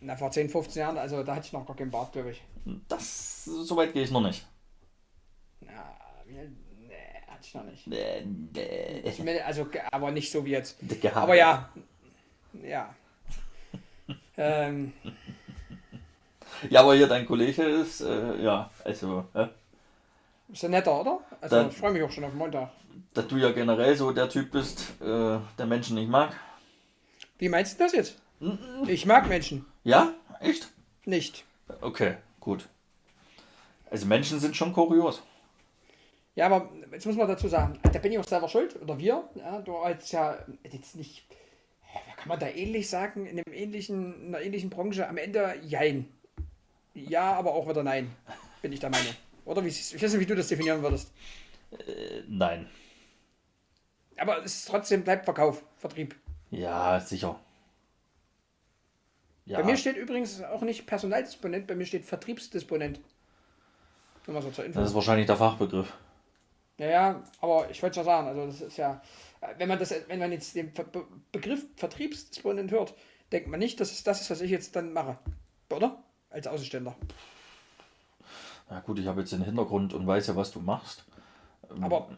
Na, 0.00 0.16
vor 0.16 0.30
10, 0.30 0.48
15 0.50 0.80
Jahren, 0.80 0.98
also 0.98 1.22
da 1.22 1.34
hatte 1.36 1.46
ich 1.46 1.52
noch 1.52 1.66
gar 1.66 1.76
keinen 1.76 1.90
Bart, 1.90 2.12
glaube 2.12 2.30
ich. 2.32 2.42
Das, 2.88 3.44
so 3.44 3.76
weit 3.76 3.92
gehe 3.92 4.02
ich 4.02 4.10
noch 4.10 4.20
nicht. 4.20 4.46
Na, 5.60 5.72
nee, 6.26 6.48
hatte 7.26 7.40
ich 7.42 7.54
noch 7.54 7.64
nicht. 7.64 7.86
Nee, 7.86 8.26
nee. 8.52 9.00
Ich 9.04 9.18
meine, 9.22 9.44
also, 9.44 9.66
aber 9.90 10.10
nicht 10.10 10.30
so 10.30 10.44
wie 10.44 10.50
jetzt. 10.50 10.76
Dicke 10.80 11.10
Haare. 11.14 11.22
Aber 11.24 11.34
ja. 11.36 11.68
Ja. 12.62 12.94
ähm, 14.36 14.92
Ja, 16.70 16.80
aber 16.80 16.94
hier 16.94 17.06
dein 17.08 17.26
Kollege 17.26 17.62
ist, 17.62 18.00
äh, 18.00 18.42
ja, 18.42 18.70
also, 18.84 19.24
äh, 19.34 19.46
ist 20.52 20.62
ja 20.62 20.68
netter, 20.68 21.00
oder? 21.00 21.20
Also, 21.40 21.56
Dann- 21.56 21.68
ich 21.70 21.76
freue 21.76 21.92
mich 21.92 22.02
auch 22.02 22.10
schon 22.10 22.24
auf 22.24 22.32
Montag. 22.34 22.70
Dass 23.14 23.28
du 23.28 23.36
ja 23.36 23.52
generell 23.52 23.96
so 23.96 24.10
der 24.10 24.28
Typ 24.28 24.50
bist, 24.50 25.00
äh, 25.00 25.38
der 25.58 25.66
Menschen 25.66 25.96
nicht 25.96 26.10
mag. 26.10 26.34
Wie 27.38 27.48
meinst 27.48 27.78
du 27.78 27.84
das 27.84 27.92
jetzt? 27.92 28.20
Ich 28.86 29.06
mag 29.06 29.28
Menschen. 29.28 29.64
Ja? 29.84 30.12
Echt? 30.40 30.68
Nicht. 31.04 31.44
Okay, 31.80 32.16
gut. 32.40 32.68
Also 33.90 34.06
Menschen 34.06 34.40
sind 34.40 34.56
schon 34.56 34.72
kurios. 34.72 35.22
Ja, 36.34 36.46
aber 36.46 36.70
jetzt 36.90 37.06
muss 37.06 37.16
man 37.16 37.28
dazu 37.28 37.46
sagen, 37.46 37.78
da 37.82 37.98
bin 38.00 38.10
ich 38.10 38.18
auch 38.18 38.26
selber 38.26 38.48
schuld, 38.48 38.80
oder 38.82 38.98
wir. 38.98 39.28
Ja, 39.36 39.60
du 39.60 39.76
als 39.76 40.10
ja 40.10 40.36
jetzt 40.68 40.96
nicht, 40.96 41.24
kann 42.16 42.28
man 42.28 42.40
da 42.40 42.48
ähnlich 42.48 42.90
sagen, 42.90 43.26
in, 43.26 43.38
einem 43.38 43.54
ähnlichen, 43.54 44.26
in 44.26 44.34
einer 44.34 44.44
ähnlichen 44.44 44.68
Branche 44.68 45.08
am 45.08 45.16
Ende 45.16 45.54
jein. 45.62 46.08
Ja, 46.94 47.34
aber 47.34 47.54
auch 47.54 47.68
wieder 47.68 47.84
nein, 47.84 48.10
bin 48.62 48.72
ich 48.72 48.80
der 48.80 48.90
Meinung. 48.90 49.14
Oder 49.44 49.64
wie, 49.64 49.68
ich 49.68 50.02
weiß 50.02 50.12
nicht, 50.12 50.20
wie 50.20 50.26
du 50.26 50.34
das 50.34 50.48
definieren 50.48 50.82
würdest. 50.82 51.12
Äh, 51.72 52.22
nein. 52.28 52.68
Aber 54.16 54.38
es 54.44 54.54
ist 54.54 54.68
trotzdem 54.68 55.02
bleibt 55.02 55.24
Verkauf, 55.24 55.62
Vertrieb. 55.76 56.14
Ja, 56.50 57.00
sicher. 57.00 57.38
Ja, 59.46 59.58
Bei 59.60 59.64
mir 59.64 59.76
steht 59.76 59.96
übrigens 59.96 60.42
auch 60.42 60.62
nicht 60.62 60.86
Personaldisponent, 60.86 61.66
bei 61.66 61.74
mir 61.74 61.84
steht 61.84 62.04
Vertriebsdisponent. 62.04 63.00
Nur 64.26 64.34
mal 64.34 64.42
so 64.42 64.50
zur 64.50 64.64
Info. 64.64 64.80
das 64.80 64.90
ist 64.90 64.94
wahrscheinlich 64.94 65.26
der 65.26 65.36
Fachbegriff. 65.36 65.92
Ja, 66.78 66.86
ja, 66.86 67.24
aber 67.40 67.70
ich 67.70 67.82
wollte 67.82 67.96
schon 67.96 68.04
sagen, 68.04 68.26
also 68.26 68.46
das 68.46 68.60
ist 68.62 68.76
ja, 68.78 69.02
wenn 69.58 69.68
man 69.68 69.78
das, 69.78 69.94
wenn 70.08 70.18
man 70.18 70.32
jetzt 70.32 70.54
den 70.56 70.72
Begriff 71.30 71.66
Vertriebsdisponent 71.76 72.70
hört, 72.70 72.94
denkt 73.32 73.48
man 73.48 73.60
nicht, 73.60 73.78
dass 73.80 73.92
es 73.92 74.02
das 74.02 74.22
ist, 74.22 74.30
was 74.30 74.40
ich 74.40 74.50
jetzt 74.50 74.74
dann 74.76 74.92
mache. 74.92 75.18
Oder? 75.70 76.02
Als 76.30 76.46
Außenstehender. 76.46 76.96
Ja 78.70 78.80
gut, 78.80 78.98
ich 78.98 79.06
habe 79.06 79.20
jetzt 79.20 79.32
den 79.32 79.44
Hintergrund 79.44 79.92
und 79.92 80.06
weiß 80.06 80.26
ja, 80.28 80.36
was 80.36 80.50
du 80.52 80.60
machst. 80.60 81.04
Aber 81.80 82.08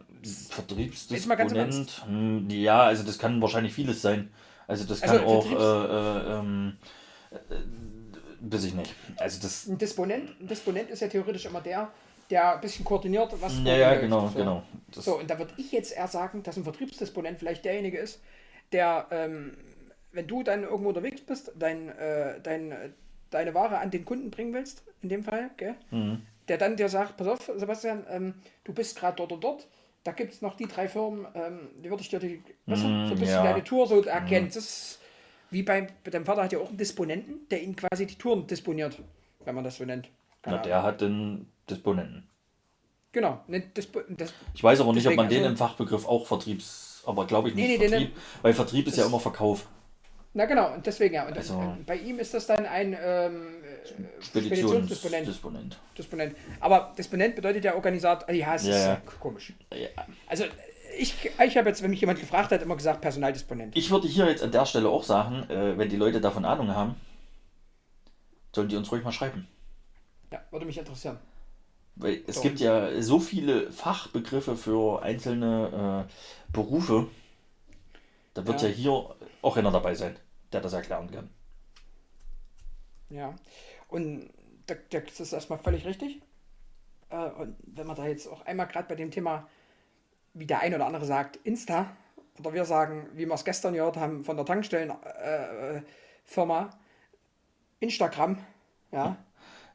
Vertriebsdisponent, 0.49 2.03
hm, 2.05 2.49
ja, 2.49 2.83
also 2.83 3.03
das 3.03 3.17
kann 3.17 3.41
wahrscheinlich 3.41 3.73
vieles 3.73 4.01
sein. 4.01 4.29
Also 4.67 4.83
das 4.83 5.01
kann 5.01 5.19
Also 5.19 5.25
auch, 5.25 5.45
äh, 5.49 6.33
äh, 6.33 6.39
ähm, 6.39 6.77
äh, 7.31 8.57
ich 8.57 8.73
nicht. 8.73 8.93
Also 9.17 9.41
das, 9.41 9.67
ein 9.67 9.77
Disponent, 9.77 10.39
ein 10.41 10.47
Disponent 10.47 10.89
ist 10.89 11.01
ja 11.01 11.07
theoretisch 11.07 11.45
immer 11.45 11.61
der, 11.61 11.91
der 12.29 12.55
ein 12.55 12.61
bisschen 12.61 12.83
koordiniert, 12.83 13.33
was 13.39 13.59
ja, 13.63 13.75
ja, 13.75 13.95
genau, 13.95 14.27
so. 14.27 14.37
genau. 14.37 14.63
Das, 14.91 15.05
So, 15.05 15.19
und 15.19 15.29
da 15.29 15.39
würde 15.39 15.53
ich 15.57 15.71
jetzt 15.71 15.95
eher 15.95 16.07
sagen, 16.07 16.43
dass 16.43 16.57
ein 16.57 16.63
Vertriebsdisponent 16.63 17.39
vielleicht 17.39 17.65
derjenige 17.65 17.97
ist, 17.97 18.21
der, 18.71 19.07
ähm, 19.11 19.55
wenn 20.11 20.27
du 20.27 20.43
dann 20.43 20.63
irgendwo 20.63 20.89
unterwegs 20.89 21.21
bist, 21.21 21.51
dein, 21.57 21.89
äh, 21.89 22.39
dein, 22.41 22.71
äh, 22.71 22.89
deine 23.29 23.53
Ware 23.53 23.79
an 23.79 23.91
den 23.91 24.03
Kunden 24.05 24.31
bringen 24.31 24.53
willst, 24.53 24.83
in 25.01 25.09
dem 25.09 25.23
Fall, 25.23 25.49
gell? 25.57 25.75
Mhm. 25.91 26.21
Der 26.47 26.57
dann 26.57 26.75
dir 26.75 26.89
sagt, 26.89 27.17
pass 27.17 27.27
auf, 27.27 27.51
Sebastian, 27.55 28.05
ähm, 28.09 28.33
du 28.63 28.73
bist 28.73 28.97
gerade 28.97 29.17
dort 29.17 29.31
und 29.31 29.43
dort, 29.43 29.67
da 30.03 30.11
gibt 30.11 30.33
es 30.33 30.41
noch 30.41 30.55
die 30.55 30.67
drei 30.67 30.87
Firmen, 30.87 31.27
ähm, 31.35 31.69
die 31.83 31.89
würde 31.89 32.01
ich 32.01 32.09
dir 32.09 32.19
die, 32.19 32.41
weißt 32.65 32.83
du, 32.83 32.87
so 32.87 33.13
ein 33.13 33.19
bisschen 33.19 33.27
ja. 33.27 33.43
deine 33.43 33.63
Tour 33.63 33.87
so 33.87 34.01
erkennt. 34.03 34.55
Das 34.55 34.63
ist 34.63 34.99
wie 35.49 35.63
bei, 35.63 35.87
bei 36.03 36.11
deinem 36.11 36.25
Vater 36.25 36.43
hat 36.43 36.53
ja 36.53 36.59
auch 36.59 36.69
einen 36.69 36.77
Disponenten, 36.77 37.47
der 37.49 37.63
ihn 37.63 37.75
quasi 37.75 38.05
die 38.05 38.15
Touren 38.15 38.47
disponiert, 38.47 38.97
wenn 39.45 39.55
man 39.55 39.63
das 39.63 39.77
so 39.77 39.85
nennt. 39.85 40.09
Keine 40.41 40.57
na, 40.57 40.61
Ahnung. 40.61 40.63
der 40.63 40.83
hat 40.83 41.01
den 41.01 41.47
Disponenten. 41.69 42.29
Genau, 43.11 43.41
nennt 43.47 43.75
Dispo, 43.75 44.01
das, 44.09 44.33
Ich 44.53 44.63
weiß 44.63 44.81
aber 44.81 44.93
nicht, 44.93 45.07
ob 45.07 45.11
Deswegen, 45.11 45.15
man 45.15 45.29
den 45.29 45.39
also- 45.39 45.49
im 45.49 45.57
Fachbegriff 45.57 46.05
auch 46.05 46.27
Vertriebs, 46.27 47.03
aber 47.05 47.25
glaube 47.25 47.49
ich 47.49 47.55
nicht 47.55 47.67
Nee, 47.67 47.77
nee, 47.77 47.79
den 47.79 47.89
Vertrieb, 47.89 48.15
weil 48.41 48.53
Vertrieb 48.53 48.87
ist 48.87 48.97
ja 48.97 49.05
immer 49.05 49.19
Verkauf. 49.19 49.67
Na 50.33 50.45
genau, 50.45 50.73
und 50.73 50.85
deswegen 50.85 51.15
ja. 51.15 51.27
Und 51.27 51.35
Also- 51.37 51.59
äh, 51.59 51.83
bei 51.85 51.95
ihm 51.97 52.19
ist 52.19 52.33
das 52.33 52.45
dann 52.47 52.65
ein 52.65 52.93
ähm, 52.99 53.47
äh, 53.63 54.23
Speditionsdisponent. 54.23 54.89
Speditionsdisponent. 55.27 55.77
Disponent. 55.97 56.35
Aber 56.59 56.93
Disponent 56.97 57.35
bedeutet 57.35 57.63
ja 57.65 57.75
Organisator. 57.75 58.31
Ja, 58.33 58.55
es 58.55 58.65
Ja, 58.67 58.75
ist 58.75 58.85
ja. 58.85 59.01
komisch. 59.19 59.53
Ja. 59.73 59.87
Also 60.27 60.45
ich, 60.99 61.15
ich 61.45 61.57
habe 61.57 61.69
jetzt, 61.69 61.81
wenn 61.83 61.89
mich 61.91 62.01
jemand 62.01 62.19
gefragt 62.19 62.51
hat, 62.51 62.61
immer 62.61 62.75
gesagt 62.75 63.01
Personaldisponent. 63.01 63.75
Ich 63.75 63.89
würde 63.91 64.07
hier 64.07 64.27
jetzt 64.29 64.43
an 64.43 64.51
der 64.51 64.65
Stelle 64.65 64.89
auch 64.89 65.03
sagen, 65.03 65.49
äh, 65.49 65.77
wenn 65.77 65.89
die 65.89 65.95
Leute 65.97 66.21
davon 66.21 66.45
Ahnung 66.45 66.69
haben, 66.69 66.95
sollen 68.55 68.67
die 68.69 68.75
uns 68.75 68.91
ruhig 68.91 69.03
mal 69.03 69.11
schreiben. 69.11 69.47
Ja, 70.31 70.41
würde 70.51 70.65
mich 70.65 70.77
interessieren. 70.77 71.17
Weil 71.95 72.21
es 72.27 72.35
So. 72.35 72.41
gibt 72.41 72.59
ja 72.59 73.01
so 73.01 73.19
viele 73.19 73.71
Fachbegriffe 73.71 74.55
für 74.55 75.01
einzelne 75.01 76.05
äh, 76.07 76.51
Berufe. 76.51 77.07
Da 78.37 78.45
wird 78.47 78.61
ja. 78.61 78.67
Ja. 78.67 78.73
hier 78.75 79.15
auch 79.41 79.57
einer 79.57 79.71
dabei 79.71 79.95
sein, 79.95 80.15
der 80.51 80.61
das 80.61 80.73
erklären 80.73 81.09
kann. 81.11 81.29
Ja. 83.09 83.33
Und 83.87 84.29
da- 84.67 84.75
da- 84.89 84.99
das 84.99 85.19
ist 85.19 85.33
erstmal 85.33 85.59
völlig 85.59 85.85
richtig. 85.85 86.21
Äh, 87.09 87.15
Und 87.29 87.55
wenn 87.65 87.87
man 87.87 87.95
da 87.95 88.05
jetzt 88.05 88.27
auch 88.27 88.41
einmal 88.45 88.67
gerade 88.67 88.87
bei 88.87 88.95
dem 88.95 89.11
Thema, 89.11 89.47
wie 90.33 90.45
der 90.45 90.59
ein 90.59 90.73
oder 90.75 90.85
andere 90.85 91.05
sagt, 91.05 91.37
Insta, 91.37 91.95
oder 92.39 92.53
wir 92.53 92.65
sagen, 92.65 93.09
wie 93.13 93.25
wir 93.25 93.33
es 93.33 93.43
gestern 93.45 93.73
gehört 93.73 93.97
haben 93.97 94.23
von 94.23 94.35
der 94.37 94.45
Tankstellenfirma, 94.45 95.81
äh, 96.29 96.65
Instagram, 97.79 98.37
ja, 98.91 99.17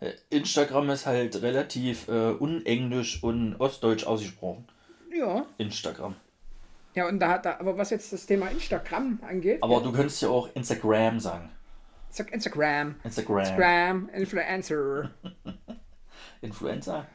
Äh, 0.00 0.12
Instagram 0.31 0.90
ist 0.90 1.07
halt 1.07 1.40
relativ 1.42 2.09
äh, 2.09 2.31
unenglisch 2.33 3.23
und 3.23 3.57
ostdeutsch 3.61 4.04
ausgesprochen. 4.04 4.66
ja. 5.12 5.47
Instagram. 5.59 6.16
Ja, 6.94 7.08
und 7.08 7.18
da 7.20 7.28
hat 7.28 7.46
da, 7.46 7.58
aber 7.58 7.78
was 7.78 7.90
jetzt 7.90 8.12
das 8.12 8.26
Thema 8.26 8.49
Instagram 8.49 9.18
angeht, 9.26 9.62
Aber 9.62 9.75
ja, 9.75 9.80
du 9.80 9.92
könntest 9.92 10.20
ja 10.22 10.28
auch 10.28 10.49
Instagram 10.54 11.20
sagen. 11.20 11.50
Sag 12.11 12.30
Instagram, 12.32 12.96
Instagram. 13.04 13.38
Instagram, 13.38 14.11
Influencer, 14.12 15.11
Influencer? 16.42 17.06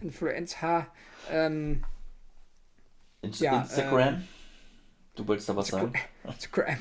Influencer, 0.00 0.86
ähm, 1.30 1.82
Inst 3.22 3.40
Ja, 3.40 3.62
Instagram? 3.62 4.22
du 5.16 5.26
wolltest 5.26 5.48
da 5.48 5.56
was 5.56 5.68
sagen? 5.68 5.92
Instagram. 6.24 6.76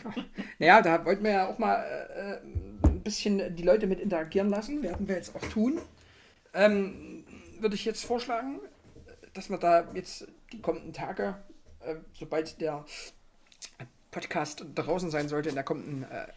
Naja, 0.60 0.82
da 0.82 1.06
wollten 1.06 1.24
wir 1.24 1.32
ja 1.32 1.48
auch 1.48 1.58
mal 1.58 1.78
äh, 2.16 2.88
ein 2.88 3.02
bisschen 3.02 3.56
die 3.56 3.64
Leute 3.64 3.88
mit 3.88 4.00
interagieren 4.00 4.50
lassen. 4.50 4.84
Werden 4.84 5.08
wir 5.08 5.16
jetzt 5.16 5.36
auch 5.36 5.42
tun. 5.50 5.80
Ähm, 6.54 7.24
Würde 7.60 7.76
ich 7.76 7.86
jetzt 7.86 8.06
vorschlagen, 8.06 8.60
dass 9.34 9.50
wir 9.50 9.58
da 9.58 9.88
jetzt 9.94 10.28
die 10.52 10.62
kommenden 10.62 10.94
Tage, 10.94 11.36
äh, 11.88 11.96
sobald 12.14 12.60
der 12.62 12.86
Podcast 14.12 14.66
draußen 14.76 15.10
sein 15.10 15.28
sollte 15.28 15.50
in 15.50 15.56
der 15.56 15.64
kommenden 15.64 16.04
äh, 16.04 16.28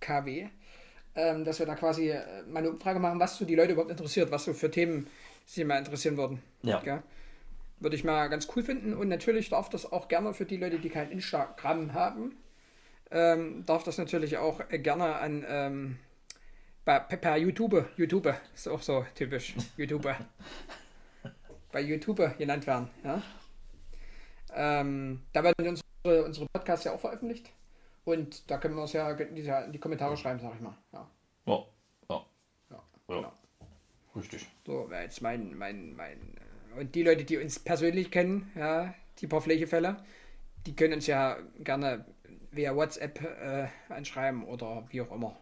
KW, 0.00 0.48
ähm, 1.14 1.44
dass 1.44 1.58
wir 1.58 1.66
da 1.66 1.74
quasi 1.74 2.10
äh, 2.10 2.42
mal 2.48 2.60
eine 2.60 2.70
Umfrage 2.70 2.98
machen, 2.98 3.20
was 3.20 3.36
so 3.36 3.44
die 3.44 3.54
Leute 3.54 3.72
überhaupt 3.72 3.90
interessiert, 3.90 4.30
was 4.30 4.44
so 4.44 4.52
für 4.52 4.70
Themen 4.70 5.08
sie 5.46 5.64
mal 5.64 5.78
interessieren 5.78 6.16
würden. 6.16 6.42
Ja. 6.62 6.80
Gell? 6.80 7.02
Würde 7.80 7.96
ich 7.96 8.04
mal 8.04 8.28
ganz 8.28 8.48
cool 8.54 8.62
finden. 8.62 8.94
Und 8.94 9.08
natürlich 9.08 9.50
darf 9.50 9.68
das 9.68 9.90
auch 9.90 10.08
gerne 10.08 10.32
für 10.34 10.44
die 10.44 10.56
Leute, 10.56 10.78
die 10.78 10.90
kein 10.90 11.10
Instagram 11.10 11.92
haben, 11.92 12.36
ähm, 13.10 13.64
darf 13.66 13.84
das 13.84 13.98
natürlich 13.98 14.38
auch 14.38 14.60
äh, 14.70 14.78
gerne 14.78 15.16
an 15.16 15.44
ähm, 15.48 15.96
bei, 16.84 16.98
per, 16.98 17.18
per 17.18 17.36
YouTube, 17.36 17.86
YouTube, 17.96 18.34
ist 18.54 18.68
auch 18.68 18.82
so 18.82 19.06
typisch, 19.14 19.54
YouTube, 19.76 20.06
bei 21.72 21.80
YouTube 21.80 22.38
genannt 22.38 22.66
werden. 22.66 22.90
Ja? 23.02 23.22
Ähm, 24.54 25.22
da 25.32 25.42
werden 25.44 25.68
unsere, 25.68 26.24
unsere 26.24 26.46
Podcasts 26.52 26.84
ja 26.84 26.92
auch 26.92 27.00
veröffentlicht. 27.00 27.50
Und 28.04 28.50
da 28.50 28.58
können 28.58 28.76
wir 28.76 28.84
es 28.84 28.92
ja 28.92 29.10
in 29.12 29.34
die, 29.34 29.42
in 29.42 29.72
die 29.72 29.78
Kommentare 29.78 30.16
schreiben, 30.16 30.40
sag 30.40 30.54
ich 30.54 30.60
mal. 30.60 30.76
Ja, 30.92 31.06
Ja, 31.46 31.64
ja, 32.10 32.24
ja, 32.70 32.82
ja. 33.08 33.16
genau. 33.16 33.32
Richtig. 34.16 34.46
So, 34.66 34.88
wäre 34.90 35.02
jetzt 35.04 35.20
mein, 35.22 35.56
mein, 35.56 35.94
mein. 35.96 36.18
äh, 36.76 36.80
Und 36.80 36.94
die 36.94 37.02
Leute, 37.02 37.24
die 37.24 37.38
uns 37.38 37.58
persönlich 37.58 38.10
kennen, 38.10 38.50
ja, 38.54 38.94
die 39.18 39.26
paar 39.26 39.40
Pflegefälle, 39.40 39.96
die 40.66 40.76
können 40.76 40.94
uns 40.94 41.06
ja 41.06 41.36
gerne 41.60 42.04
via 42.50 42.74
WhatsApp 42.76 43.20
äh, 43.22 43.68
anschreiben 43.92 44.44
oder 44.44 44.84
wie 44.90 45.00
auch 45.02 45.10
immer. 45.12 45.36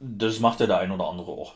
Das 0.00 0.38
macht 0.40 0.60
ja 0.60 0.66
der 0.66 0.78
ein 0.78 0.90
oder 0.90 1.06
andere 1.08 1.30
auch. 1.32 1.54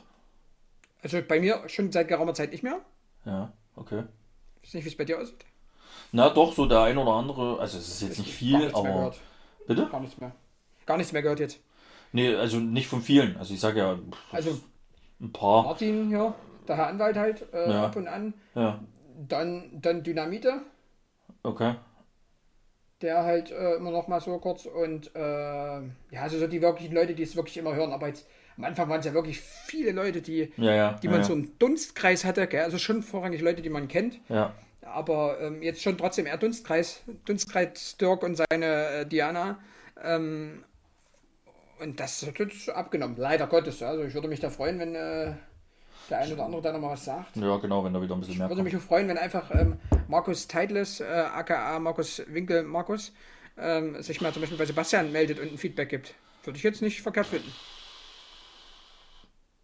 Also 1.03 1.23
bei 1.27 1.41
mir 1.41 1.67
schon 1.71 1.91
seit 1.93 2.09
geraumer 2.09 2.35
Zeit 2.35 2.51
nicht 2.53 2.63
mehr. 2.63 2.81
Ja, 3.25 3.53
okay. 3.75 4.05
Ich 4.63 4.69
weiß 4.69 4.75
nicht, 4.75 4.85
wie 4.85 4.89
es 4.91 4.97
bei 4.97 5.05
dir 5.05 5.19
aussieht. 5.21 5.45
Na 6.13 6.31
doch, 6.31 6.55
so 6.55 6.67
der 6.67 6.81
ein 6.83 6.99
oder 6.99 7.13
andere, 7.13 7.59
also 7.61 7.79
es 7.79 7.89
ist 7.89 8.03
jetzt 8.03 8.19
nicht 8.19 8.33
viel, 8.33 8.71
aber. 8.75 9.15
Bitte? 9.67 9.87
Gar 9.91 10.01
nichts 10.01 10.19
mehr. 10.21 10.33
Gar 10.87 10.97
nichts 10.99 11.13
mehr 11.13 11.23
gehört 11.23 11.41
jetzt. 11.41 11.59
Nee, 12.13 12.35
also 12.35 12.59
nicht 12.59 12.87
von 12.87 13.03
vielen. 13.03 13.37
Also 13.37 13.53
ich 13.53 13.61
sage 13.61 13.81
ja 13.81 13.99
Also 14.33 14.61
ein 15.21 15.33
paar. 15.33 15.65
Martin 15.65 16.09
hier, 16.09 16.35
der 16.69 16.77
Herr 16.77 16.87
Anwalt 16.87 17.17
halt, 17.17 17.53
äh, 17.53 17.71
Ja. 17.73 17.87
ab 17.87 17.97
und 17.97 18.07
an. 18.09 18.35
Ja, 18.55 18.81
Dann, 19.29 19.71
dann 19.73 20.03
Dynamite, 20.05 20.61
okay. 21.43 21.75
der 23.03 23.25
halt 23.25 23.51
äh, 23.51 23.75
immer 23.75 23.91
noch 23.91 24.07
mal 24.09 24.21
so 24.21 24.39
kurz. 24.39 24.67
Und 24.67 25.15
äh, 25.17 25.19
ja, 25.21 26.23
also 26.23 26.39
so 26.39 26.47
die 26.47 26.63
wirklichen 26.63 26.95
Leute, 26.95 27.15
die 27.15 27.23
es 27.25 27.35
wirklich 27.37 27.57
immer 27.57 27.75
hören. 27.75 27.93
Aber 27.93 28.07
jetzt 28.09 28.27
am 28.57 28.65
Anfang 28.65 28.89
waren 28.89 29.01
es 29.01 29.07
ja 29.07 29.13
wirklich 29.13 29.41
viele 29.41 29.91
Leute, 29.93 30.23
die, 30.23 30.53
Ja, 30.57 30.73
ja. 30.75 30.93
die 30.95 31.09
man 31.09 31.19
ja. 31.19 31.25
so 31.25 31.33
im 31.35 31.59
Dunstkreis 31.59 32.25
hatte. 32.25 32.47
Gell? 32.47 32.63
Also 32.63 32.79
schon 32.79 33.03
vorrangig 33.03 33.41
Leute, 33.43 33.61
die 33.63 33.69
man 33.71 33.89
kennt. 33.89 34.21
Ja, 34.29 34.55
Aber 34.93 35.41
ähm, 35.41 35.63
jetzt 35.63 35.83
schon 35.83 35.99
trotzdem 35.99 36.27
eher 36.27 36.37
Dunstkreis. 36.37 37.03
Dunstkreis 37.25 37.97
Dirk 37.97 38.23
und 38.23 38.37
seine 38.37 38.89
äh, 38.89 39.07
Diana. 39.07 39.59
Ähm, 40.03 40.65
und 41.79 42.01
das 42.01 42.27
hat 42.27 42.39
jetzt 42.39 42.69
abgenommen. 42.71 43.17
Leider 43.17 43.47
Gottes. 43.47 43.83
Also 43.83 44.05
ich 44.05 44.15
würde 44.15 44.29
mich 44.29 44.41
da 44.41 44.51
freuen, 44.51 44.79
wenn 44.79 44.95
äh, 44.95 45.35
der 46.09 46.19
eine 46.19 46.35
oder 46.35 46.45
andere 46.45 46.63
da 46.63 46.73
nochmal 46.73 46.93
was 46.93 47.05
sagt. 47.05 47.37
ja, 47.37 47.57
genau, 47.57 47.85
wenn 47.85 47.93
da 47.93 48.01
wieder 48.01 48.15
ein 48.15 48.21
bisschen 48.21 48.39
mehr 48.39 48.49
würde 48.49 48.63
kommt. 48.63 48.73
mich 48.73 48.77
auch 48.77 48.87
freuen, 48.87 49.09
wenn 49.09 49.19
einfach 49.19 49.51
ähm, 49.53 49.79
Markus 50.09 50.47
Teidles, 50.47 51.01
äh, 51.01 51.05
aka 51.05 51.79
Markus 51.79 52.23
Winkel 52.29 52.63
Markus, 52.63 53.13
ähm, 53.59 54.01
sich 54.03 54.21
mal 54.21 54.33
zum 54.33 54.43
Beispiel 54.43 54.59
bei 54.59 54.67
Sebastian 54.67 55.13
meldet 55.13 55.41
und 55.41 55.53
ein 55.53 55.59
Feedback 55.59 55.89
gibt. 55.89 56.15
Würde 56.45 56.57
ich 56.59 56.63
jetzt 56.63 56.81
nicht 56.81 57.03
verkehrt 57.03 57.27
finden. 57.27 57.53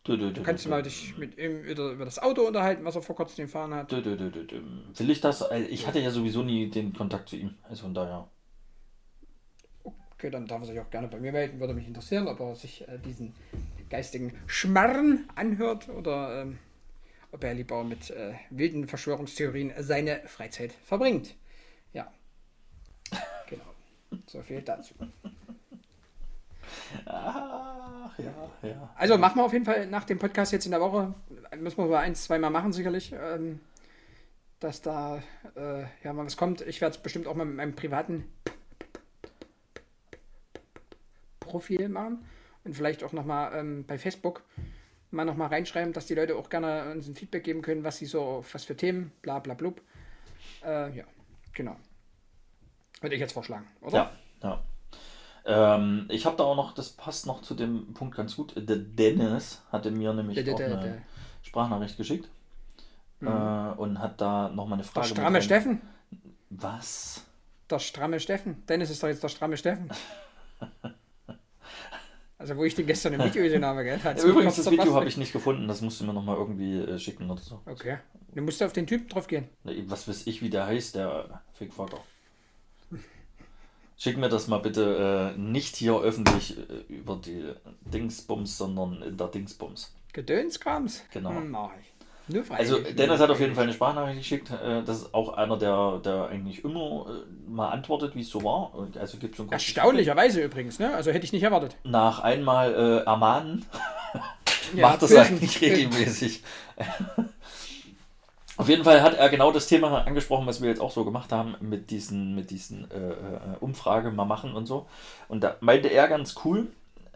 Du, 0.04 0.16
du, 0.16 0.32
du, 0.32 0.42
Kannst 0.42 0.64
du 0.64 0.68
du, 0.68 0.74
mal 0.74 0.82
dich 0.82 1.16
mit 1.16 1.38
ihm 1.38 1.62
über, 1.62 2.04
das 2.04 2.18
Auto 2.18 2.42
unterhalten, 2.42 2.84
was 2.84 2.96
er 2.96 3.02
vor 3.02 3.14
kurzem 3.14 3.44
gefahren 3.46 3.72
hat. 3.72 3.92
du, 3.92 4.02
du, 4.02 4.16
du, 4.16 4.30
du, 4.30 4.44
du. 4.44 4.56
Will 4.98 5.10
ich 5.10 5.20
das? 5.20 5.42
Äh, 5.42 5.60
Ich 5.62 5.86
hatte 5.86 6.00
ja 6.00 6.10
sowieso 6.10 6.42
nie 6.42 6.68
den 6.68 6.92
Kontakt 6.92 7.28
zu 7.28 7.36
ihm. 7.36 7.54
Also 7.68 7.84
von 7.84 7.94
daher. 7.94 8.28
Okay, 9.84 10.30
dann 10.30 10.46
darf 10.46 10.62
er 10.62 10.66
sich 10.66 10.80
auch 10.80 10.90
gerne 10.90 11.08
bei 11.08 11.20
mir 11.20 11.30
melden. 11.32 11.60
Würde 11.60 11.74
mich 11.74 11.86
interessieren, 11.86 12.26
ob 12.26 12.40
er 12.40 12.54
sich 12.56 12.86
äh, 12.88 12.98
diesen 12.98 13.34
geistigen 13.90 14.32
Schmarren 14.46 15.28
anhört 15.36 15.88
oder 15.88 16.42
ähm, 16.42 16.58
ob 17.30 17.44
er 17.44 17.54
lieber 17.54 17.84
mit 17.84 18.10
äh, 18.10 18.34
wilden 18.50 18.88
Verschwörungstheorien 18.88 19.72
seine 19.78 20.20
Freizeit 20.26 20.72
verbringt. 20.84 21.34
Ja. 21.92 22.12
Genau. 23.48 23.64
So 24.26 24.42
viel 24.42 24.62
dazu. 24.62 24.94
Ach, 27.06 28.18
ja, 28.18 28.68
ja. 28.68 28.90
Also 28.96 29.18
machen 29.18 29.36
wir 29.36 29.44
auf 29.44 29.52
jeden 29.52 29.64
Fall 29.64 29.86
nach 29.86 30.04
dem 30.04 30.18
Podcast 30.18 30.52
jetzt 30.52 30.64
in 30.64 30.72
der 30.72 30.80
Woche, 30.80 31.14
müssen 31.56 31.78
wir 31.78 31.86
mal 31.86 31.98
eins, 31.98 32.24
zweimal 32.24 32.50
machen 32.50 32.72
sicherlich, 32.72 33.12
ähm, 33.12 33.60
dass 34.60 34.82
da 34.82 35.22
äh, 35.56 35.84
ja 36.04 36.12
mal 36.12 36.26
was 36.26 36.36
kommt. 36.36 36.60
Ich 36.62 36.80
werde 36.80 36.96
es 36.96 37.02
bestimmt 37.02 37.26
auch 37.26 37.34
mal 37.34 37.44
mit 37.44 37.56
meinem 37.56 37.74
privaten 37.74 38.24
Profil 41.40 41.88
machen 41.88 42.24
und 42.64 42.74
vielleicht 42.74 43.04
auch 43.04 43.12
nochmal 43.12 43.52
ähm, 43.54 43.84
bei 43.86 43.98
Facebook 43.98 44.42
mal 45.10 45.24
nochmal 45.24 45.48
reinschreiben, 45.48 45.92
dass 45.92 46.06
die 46.06 46.14
Leute 46.14 46.36
auch 46.36 46.48
gerne 46.48 46.90
uns 46.90 47.06
ein 47.06 47.14
Feedback 47.14 47.44
geben 47.44 47.62
können, 47.62 47.84
was 47.84 47.98
sie 47.98 48.06
so, 48.06 48.44
was 48.52 48.64
für 48.64 48.76
Themen, 48.76 49.12
bla 49.20 49.38
bla 49.38 49.54
blub. 49.54 49.82
Äh, 50.64 50.96
ja, 50.96 51.04
genau. 51.52 51.76
Würde 53.00 53.14
ich 53.16 53.20
jetzt 53.20 53.32
vorschlagen, 53.32 53.66
oder? 53.80 54.12
Ja, 54.42 54.48
ja. 54.48 54.62
Ähm, 55.44 56.06
ich 56.08 56.24
habe 56.26 56.36
da 56.36 56.44
auch 56.44 56.56
noch, 56.56 56.72
das 56.72 56.90
passt 56.90 57.26
noch 57.26 57.42
zu 57.42 57.54
dem 57.54 57.92
Punkt 57.94 58.16
ganz 58.16 58.36
gut. 58.36 58.52
Der 58.56 58.76
Dennis 58.76 59.62
hatte 59.72 59.90
mir 59.90 60.12
nämlich 60.12 60.36
Der- 60.36 60.44
der- 60.44 60.54
auch 60.54 60.58
der- 60.58 60.66
eine 60.78 60.80
der- 60.80 61.02
Sprachnachricht 61.42 61.96
geschickt 61.96 62.28
äh, 63.20 63.26
und 63.26 63.98
hat 63.98 64.20
da 64.20 64.48
nochmal 64.48 64.74
eine 64.78 64.82
Der 64.82 64.90
Frage. 64.92 65.08
mit 65.08 65.16
stramme 65.16 65.42
Steffen. 65.42 65.80
Was? 66.50 67.24
Der 67.70 67.78
stramme 67.80 68.20
Steffen. 68.20 68.62
Dennis 68.68 68.90
ist 68.90 69.02
doch 69.02 69.08
jetzt 69.08 69.22
der 69.22 69.28
stramme 69.28 69.56
Steffen. 69.56 69.90
Also 72.38 72.56
wo 72.56 72.64
ich 72.64 72.74
den 72.74 72.86
gestern 72.86 73.12
im 73.12 73.22
Video 73.22 73.40
gesehen 73.44 73.64
habe, 73.64 73.84
gell? 73.84 74.00
Hat's 74.02 74.24
Übrigens, 74.24 74.56
das 74.56 74.68
Video 74.68 74.94
habe 74.96 75.06
ich 75.06 75.16
nicht 75.16 75.32
gefunden. 75.32 75.68
Das 75.68 75.80
musst 75.80 76.00
du 76.00 76.04
mir 76.04 76.12
nochmal 76.12 76.36
irgendwie 76.36 76.74
äh, 76.76 76.98
schicken 76.98 77.30
oder 77.30 77.40
so. 77.40 77.60
Okay. 77.66 77.98
Du 78.34 78.42
musst 78.42 78.60
auf 78.64 78.72
den 78.72 78.84
Typ 78.84 79.08
drauf 79.10 79.28
gehen. 79.28 79.48
Ne, 79.62 79.84
Was 79.88 80.08
weiß 80.08 80.26
ich, 80.26 80.42
wie 80.42 80.50
der 80.50 80.66
heißt, 80.66 80.96
der 80.96 81.40
Fickfucker. 81.52 81.98
Schick 84.02 84.16
mir 84.18 84.28
das 84.28 84.48
mal 84.48 84.58
bitte 84.58 85.32
äh, 85.36 85.38
nicht 85.38 85.76
hier 85.76 85.96
öffentlich 86.00 86.58
äh, 86.58 86.92
über 86.92 87.20
die 87.24 87.52
Dingsbums, 87.82 88.58
sondern 88.58 89.00
in 89.00 89.16
der 89.16 89.28
Dingsbums. 89.28 89.94
Gedönskrams? 90.12 91.04
Genau. 91.12 91.30
Hm, 91.30 91.52
mach 91.52 91.70
ich. 91.80 92.34
Nur. 92.34 92.42
Also 92.50 92.78
Dennis 92.80 93.20
hat 93.20 93.30
auf 93.30 93.38
jeden 93.38 93.54
Fall 93.54 93.62
eine 93.62 93.72
Sprachnachricht 93.72 94.18
geschickt. 94.18 94.50
Äh, 94.50 94.82
das 94.82 95.02
ist 95.02 95.14
auch 95.14 95.34
einer, 95.34 95.56
der, 95.56 96.00
der 96.04 96.26
eigentlich 96.30 96.64
immer 96.64 97.06
äh, 97.08 97.48
mal 97.48 97.68
antwortet, 97.68 98.16
wie 98.16 98.22
es 98.22 98.30
so 98.30 98.42
war. 98.42 98.74
Und 98.74 98.98
Also 98.98 99.18
gibt 99.18 99.36
so 99.36 99.46
Erstaunlicherweise 99.48 100.42
übrigens, 100.42 100.80
ne? 100.80 100.92
Also 100.94 101.12
hätte 101.12 101.24
ich 101.24 101.32
nicht 101.32 101.44
erwartet. 101.44 101.76
Nach 101.84 102.18
einmal 102.18 102.74
äh, 102.74 103.06
ermahnen 103.06 103.64
Ja, 104.74 104.88
macht 104.88 105.02
das 105.02 105.10
Bösen. 105.10 105.26
eigentlich 105.26 105.60
regelmäßig. 105.60 106.42
Auf 108.56 108.68
jeden 108.68 108.84
Fall 108.84 109.02
hat 109.02 109.14
er 109.14 109.28
genau 109.30 109.50
das 109.50 109.66
Thema 109.66 110.04
angesprochen, 110.06 110.46
was 110.46 110.60
wir 110.60 110.68
jetzt 110.68 110.80
auch 110.80 110.90
so 110.90 111.04
gemacht 111.04 111.32
haben, 111.32 111.56
mit 111.60 111.90
diesen, 111.90 112.34
mit 112.34 112.50
diesen 112.50 112.90
äh, 112.90 113.10
äh, 113.10 113.56
Umfrage 113.60 114.10
mal 114.10 114.26
machen 114.26 114.54
und 114.54 114.66
so. 114.66 114.86
Und 115.28 115.42
da 115.42 115.56
meinte 115.60 115.88
er 115.88 116.06
ganz 116.06 116.34
cool, 116.44 116.68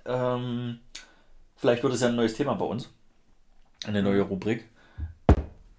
ähm, 0.07 0.81
vielleicht 1.57 1.83
wird 1.83 1.93
es 1.93 2.01
ja 2.01 2.09
ein 2.09 2.17
neues 2.17 2.35
Thema 2.35 2.55
bei 2.55 2.65
uns, 2.65 2.89
eine 3.87 4.03
neue 4.03 4.23
Rubrik. 4.23 4.65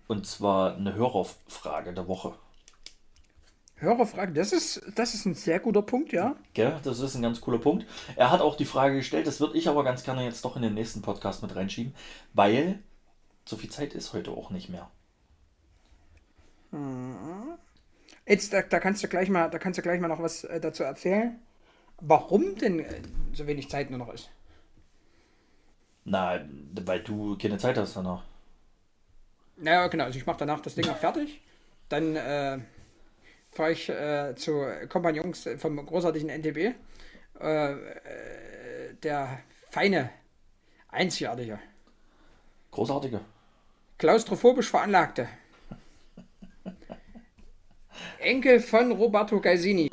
Und 0.08 0.26
zwar 0.26 0.76
eine 0.76 0.94
Hörerfrage 0.94 1.94
der 1.94 2.08
Woche. 2.08 2.34
Hörerfrage, 3.76 4.34
das 4.34 4.54
ist, 4.54 4.82
das 4.96 5.14
ist 5.14 5.26
ein 5.26 5.36
sehr 5.36 5.60
guter 5.60 5.82
Punkt, 5.82 6.12
ja. 6.14 6.36
Gell? 6.54 6.80
Das 6.84 7.00
ist 7.00 7.16
ein 7.16 7.22
ganz 7.22 7.42
cooler 7.42 7.60
Punkt. 7.60 7.86
Er 8.16 8.32
hat 8.32 8.42
auch 8.42 8.56
die 8.56 8.66
Frage 8.66 8.96
gestellt, 8.96 9.28
das 9.28 9.40
würde 9.40 9.58
ich 9.58 9.68
aber 9.68 9.84
ganz 9.84 10.04
gerne 10.04 10.24
jetzt 10.24 10.46
doch 10.46 10.56
in 10.56 10.62
den 10.62 10.74
nächsten 10.76 11.02
Podcast 11.02 11.42
mit 11.42 11.56
reinschieben, 11.56 11.94
weil 12.34 12.80
so 13.46 13.56
viel 13.56 13.70
Zeit 13.70 13.94
ist 13.94 14.14
heute 14.14 14.32
auch 14.32 14.50
nicht 14.50 14.70
mehr. 14.70 14.90
Jetzt, 18.26 18.52
da, 18.54 18.62
da 18.62 18.80
kannst 18.80 19.04
du 19.04 19.08
gleich 19.08 19.30
mal, 19.30 19.50
da 19.50 19.58
kannst 19.58 19.78
du 19.78 19.82
gleich 19.82 20.02
mal 20.02 20.08
noch 20.10 20.22
was 20.22 20.44
äh, 20.44 20.60
dazu 20.60 20.84
erzählen. 20.84 21.40
Warum 22.02 22.56
denn 22.56 22.80
äh, 22.80 23.02
so 23.34 23.48
wenig 23.48 23.70
Zeit 23.70 23.90
nur 23.90 24.00
noch 24.00 24.14
ist? 24.14 24.30
Na, 26.04 26.40
weil 26.86 27.02
du 27.02 27.38
keine 27.38 27.58
Zeit 27.58 27.78
hast 27.78 27.96
danach. 27.96 28.24
Naja, 29.58 29.88
genau, 29.88 30.06
also 30.06 30.20
ich 30.20 30.26
mache 30.26 30.38
danach 30.40 30.60
das 30.60 30.76
Ding 30.76 30.86
noch 30.86 30.98
fertig. 30.98 31.42
Dann 31.90 32.16
äh, 32.16 32.60
fahre 33.52 33.72
ich 33.72 33.90
äh, 33.90 34.36
zu 34.36 34.66
Kompagnons 34.90 35.50
vom 35.58 35.84
großartigen 35.86 36.30
NTB. 36.30 36.76
Äh, 37.40 37.72
äh, 37.74 38.94
der 39.04 39.40
feine, 39.70 40.10
einzigartige, 40.90 41.60
Großartige. 42.72 43.22
klaustrophobisch 43.98 44.70
veranlagte 44.70 45.28
Enkel 48.20 48.60
von 48.60 48.92
Roberto 48.92 49.40
Gaisini 49.40 49.90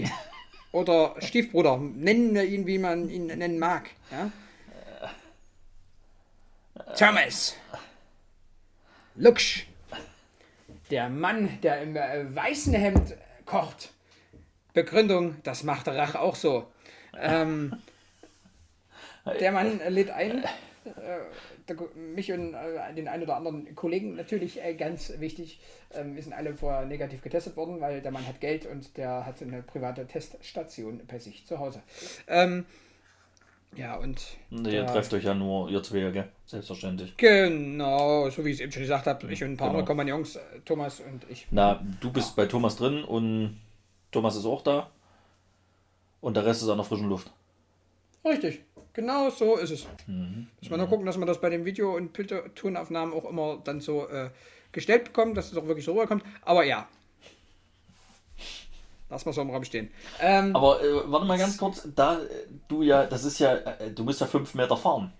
oder 0.72 1.14
Stiefbruder, 1.20 1.78
nennen 1.78 2.34
wir 2.34 2.44
ihn, 2.44 2.66
wie 2.66 2.78
man 2.78 3.08
ihn 3.08 3.26
nennen 3.26 3.58
mag. 3.58 3.90
Ja? 4.10 4.30
Thomas 6.96 7.56
Luksch, 9.16 9.66
der 10.90 11.08
Mann, 11.08 11.60
der 11.62 11.82
im 11.82 11.96
äh, 11.96 12.34
weißen 12.34 12.74
Hemd 12.74 13.16
kocht. 13.46 13.90
Begründung, 14.72 15.36
das 15.44 15.62
macht 15.62 15.86
Rach 15.86 16.16
auch 16.16 16.34
so. 16.34 16.66
Ähm, 17.16 17.80
der 19.38 19.52
Mann 19.52 19.80
lädt 19.88 20.10
ein, 20.10 20.42
äh, 20.42 20.48
mich 21.94 22.30
und 22.32 22.54
äh, 22.54 22.94
den 22.94 23.08
einen 23.08 23.22
oder 23.22 23.36
anderen 23.36 23.74
Kollegen 23.74 24.16
natürlich 24.16 24.62
äh, 24.62 24.74
ganz 24.74 25.12
wichtig. 25.18 25.60
Ähm, 25.92 26.14
wir 26.14 26.22
sind 26.22 26.32
alle 26.32 26.54
vorher 26.54 26.84
negativ 26.84 27.22
getestet 27.22 27.56
worden, 27.56 27.80
weil 27.80 28.00
der 28.00 28.10
Mann 28.12 28.26
hat 28.26 28.40
Geld 28.40 28.66
und 28.66 28.96
der 28.96 29.24
hat 29.26 29.40
eine 29.42 29.62
private 29.62 30.06
Teststation 30.06 31.00
bei 31.06 31.18
sich 31.18 31.46
zu 31.46 31.58
Hause. 31.58 31.82
Ähm, 32.28 32.66
ja, 33.76 33.96
und. 33.96 34.22
Nee, 34.50 34.74
ihr 34.74 34.86
trefft 34.86 35.12
euch 35.14 35.24
ja 35.24 35.34
nur, 35.34 35.68
ihr 35.68 35.82
zwei, 35.82 36.10
gell? 36.10 36.28
Selbstverständlich. 36.46 37.16
Genau, 37.16 38.30
so 38.30 38.44
wie 38.44 38.50
ich 38.50 38.56
es 38.56 38.60
eben 38.60 38.70
schon 38.72 38.82
gesagt 38.82 39.06
habe, 39.06 39.32
ich 39.32 39.42
und 39.42 39.52
ein 39.52 39.56
paar 39.56 39.68
Genau. 39.68 39.80
andere 39.80 39.86
Kompagnons, 39.86 40.36
äh, 40.36 40.40
Thomas 40.64 41.00
und 41.00 41.26
ich. 41.28 41.46
Na, 41.50 41.84
du 42.00 42.12
bist 42.12 42.36
bei 42.36 42.46
Thomas 42.46 42.76
drin 42.76 43.02
und 43.02 43.60
Thomas 44.12 44.36
ist 44.36 44.44
auch 44.46 44.62
da. 44.62 44.90
Und 46.20 46.36
der 46.36 46.46
Rest 46.46 46.62
ist 46.62 46.68
an 46.68 46.78
der 46.78 46.84
frischen 46.84 47.08
Luft. 47.08 47.30
Richtig. 48.24 48.60
Genau 48.94 49.28
so 49.28 49.56
ist 49.56 49.70
es. 49.70 49.86
Mhm. 50.06 50.46
Muss 50.60 50.70
man 50.70 50.78
nur 50.78 50.88
gucken, 50.88 51.04
dass 51.04 51.16
man 51.18 51.26
das 51.26 51.40
bei 51.40 51.50
den 51.50 51.64
Video- 51.64 51.96
und 51.96 52.14
Tonaufnahmen 52.54 53.12
auch 53.12 53.28
immer 53.28 53.60
dann 53.62 53.80
so 53.80 54.08
äh, 54.08 54.30
gestellt 54.72 55.04
bekommt, 55.04 55.36
dass 55.36 55.50
es 55.50 55.58
auch 55.58 55.66
wirklich 55.66 55.84
so 55.84 55.92
rüberkommt. 55.92 56.24
Aber 56.42 56.64
ja. 56.64 56.88
Lass 59.10 59.26
mal 59.26 59.32
so 59.32 59.42
im 59.42 59.50
Raum 59.50 59.64
stehen. 59.64 59.90
Ähm, 60.20 60.54
Aber 60.56 60.82
äh, 60.82 61.10
warte 61.10 61.26
mal 61.26 61.38
ganz 61.38 61.58
kurz, 61.58 61.86
da 61.94 62.20
du 62.68 62.82
ja, 62.82 63.04
das 63.04 63.24
ist 63.24 63.38
ja, 63.40 63.54
äh, 63.54 63.90
du 63.90 64.04
musst 64.04 64.20
ja 64.20 64.26
fünf 64.26 64.54
Meter 64.54 64.76
fahren. 64.76 65.12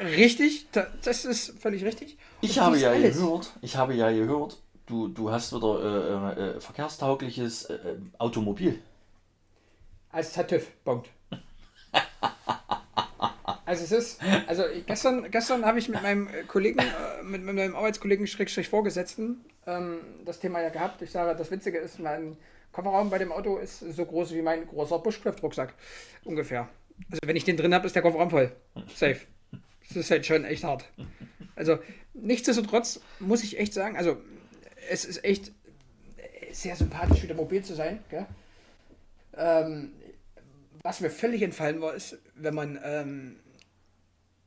Richtig, 0.00 0.66
das 0.72 1.24
ist 1.24 1.58
völlig 1.60 1.84
richtig. 1.84 2.18
Und 2.42 2.50
ich 2.50 2.58
habe 2.58 2.76
ja 2.78 2.90
alles. 2.90 3.16
gehört, 3.16 3.52
ich 3.62 3.76
habe 3.76 3.94
ja 3.94 4.10
gehört, 4.10 4.60
du, 4.86 5.08
du 5.08 5.30
hast 5.30 5.54
wieder 5.54 6.34
äh, 6.36 6.56
äh, 6.56 6.60
verkehrstaugliches 6.60 7.66
äh, 7.66 7.96
Automobil. 8.18 8.80
Als 10.10 10.32
TÜV, 10.32 10.68
Punkt. 10.84 11.10
Also 13.66 13.84
es 13.84 13.92
ist, 13.92 14.20
also 14.46 14.64
gestern, 14.86 15.30
gestern 15.30 15.64
habe 15.64 15.78
ich 15.78 15.88
mit 15.88 16.02
meinem 16.02 16.28
Kollegen, 16.46 16.78
äh, 16.80 17.22
mit, 17.24 17.42
mit, 17.42 17.54
meinem 17.54 17.74
Arbeitskollegen 17.74 18.26
Schrägstrich 18.26 18.68
Vorgesetzten 18.68 19.44
ähm, 19.66 19.98
das 20.24 20.38
Thema 20.38 20.60
ja 20.60 20.68
gehabt. 20.68 21.02
Ich 21.02 21.10
sage, 21.10 21.36
das 21.36 21.50
Witzige 21.50 21.78
ist, 21.78 21.98
mein 21.98 22.36
Kofferraum 22.72 23.10
bei 23.10 23.18
dem 23.18 23.32
Auto 23.32 23.56
ist 23.56 23.80
so 23.80 24.04
groß 24.04 24.34
wie 24.34 24.42
mein 24.42 24.66
großer 24.66 24.98
Bushcraft-Rucksack. 24.98 25.74
Ungefähr. 26.24 26.68
Also 27.10 27.20
wenn 27.24 27.36
ich 27.36 27.44
den 27.44 27.56
drin 27.56 27.74
habe, 27.74 27.86
ist 27.86 27.96
der 27.96 28.02
Kofferraum 28.02 28.30
voll. 28.30 28.52
Safe. 28.94 29.20
Das 29.88 29.96
ist 29.96 30.10
halt 30.10 30.26
schon 30.26 30.44
echt 30.44 30.64
hart. 30.64 30.84
Also 31.56 31.78
nichtsdestotrotz 32.12 33.00
muss 33.18 33.42
ich 33.42 33.58
echt 33.58 33.74
sagen, 33.74 33.96
also 33.96 34.18
es 34.90 35.04
ist 35.04 35.24
echt 35.24 35.52
sehr 36.52 36.76
sympathisch, 36.76 37.22
wieder 37.22 37.34
mobil 37.34 37.64
zu 37.64 37.74
sein. 37.74 37.98
Ähm, 39.36 39.92
was 40.84 41.00
mir 41.00 41.10
völlig 41.10 41.42
entfallen 41.42 41.80
war, 41.80 41.94
ist, 41.94 42.18
wenn 42.36 42.54
man 42.54 42.78
ähm, 42.84 43.40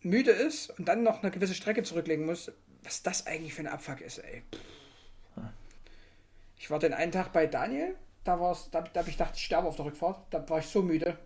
müde 0.02 0.32
ist 0.32 0.70
und 0.80 0.88
dann 0.88 1.04
noch 1.04 1.22
eine 1.22 1.32
gewisse 1.32 1.56
Strecke 1.56 1.84
zurücklegen 1.84 2.26
muss, 2.26 2.50
was 2.84 3.04
das 3.04 3.28
eigentlich 3.28 3.54
für 3.54 3.60
eine 3.60 3.74
Abfuck 3.74 4.00
ist, 4.00 4.20
ey. 4.20 4.44
Ich 6.60 6.72
war 6.72 6.80
den 6.80 6.94
einen 6.94 7.12
Tag 7.12 7.34
bei 7.34 7.46
Daniel, 7.46 7.96
da, 8.28 8.40
war's, 8.40 8.70
da, 8.72 8.82
da 8.82 9.00
habe 9.00 9.10
ich 9.10 9.18
gedacht, 9.18 9.34
ich 9.36 9.46
sterbe 9.46 9.68
auf 9.68 9.76
der 9.78 9.86
Rückfahrt. 9.86 10.20
Da 10.32 10.48
war 10.50 10.60
ich 10.60 10.68
so 10.68 10.82
müde. 10.82 11.18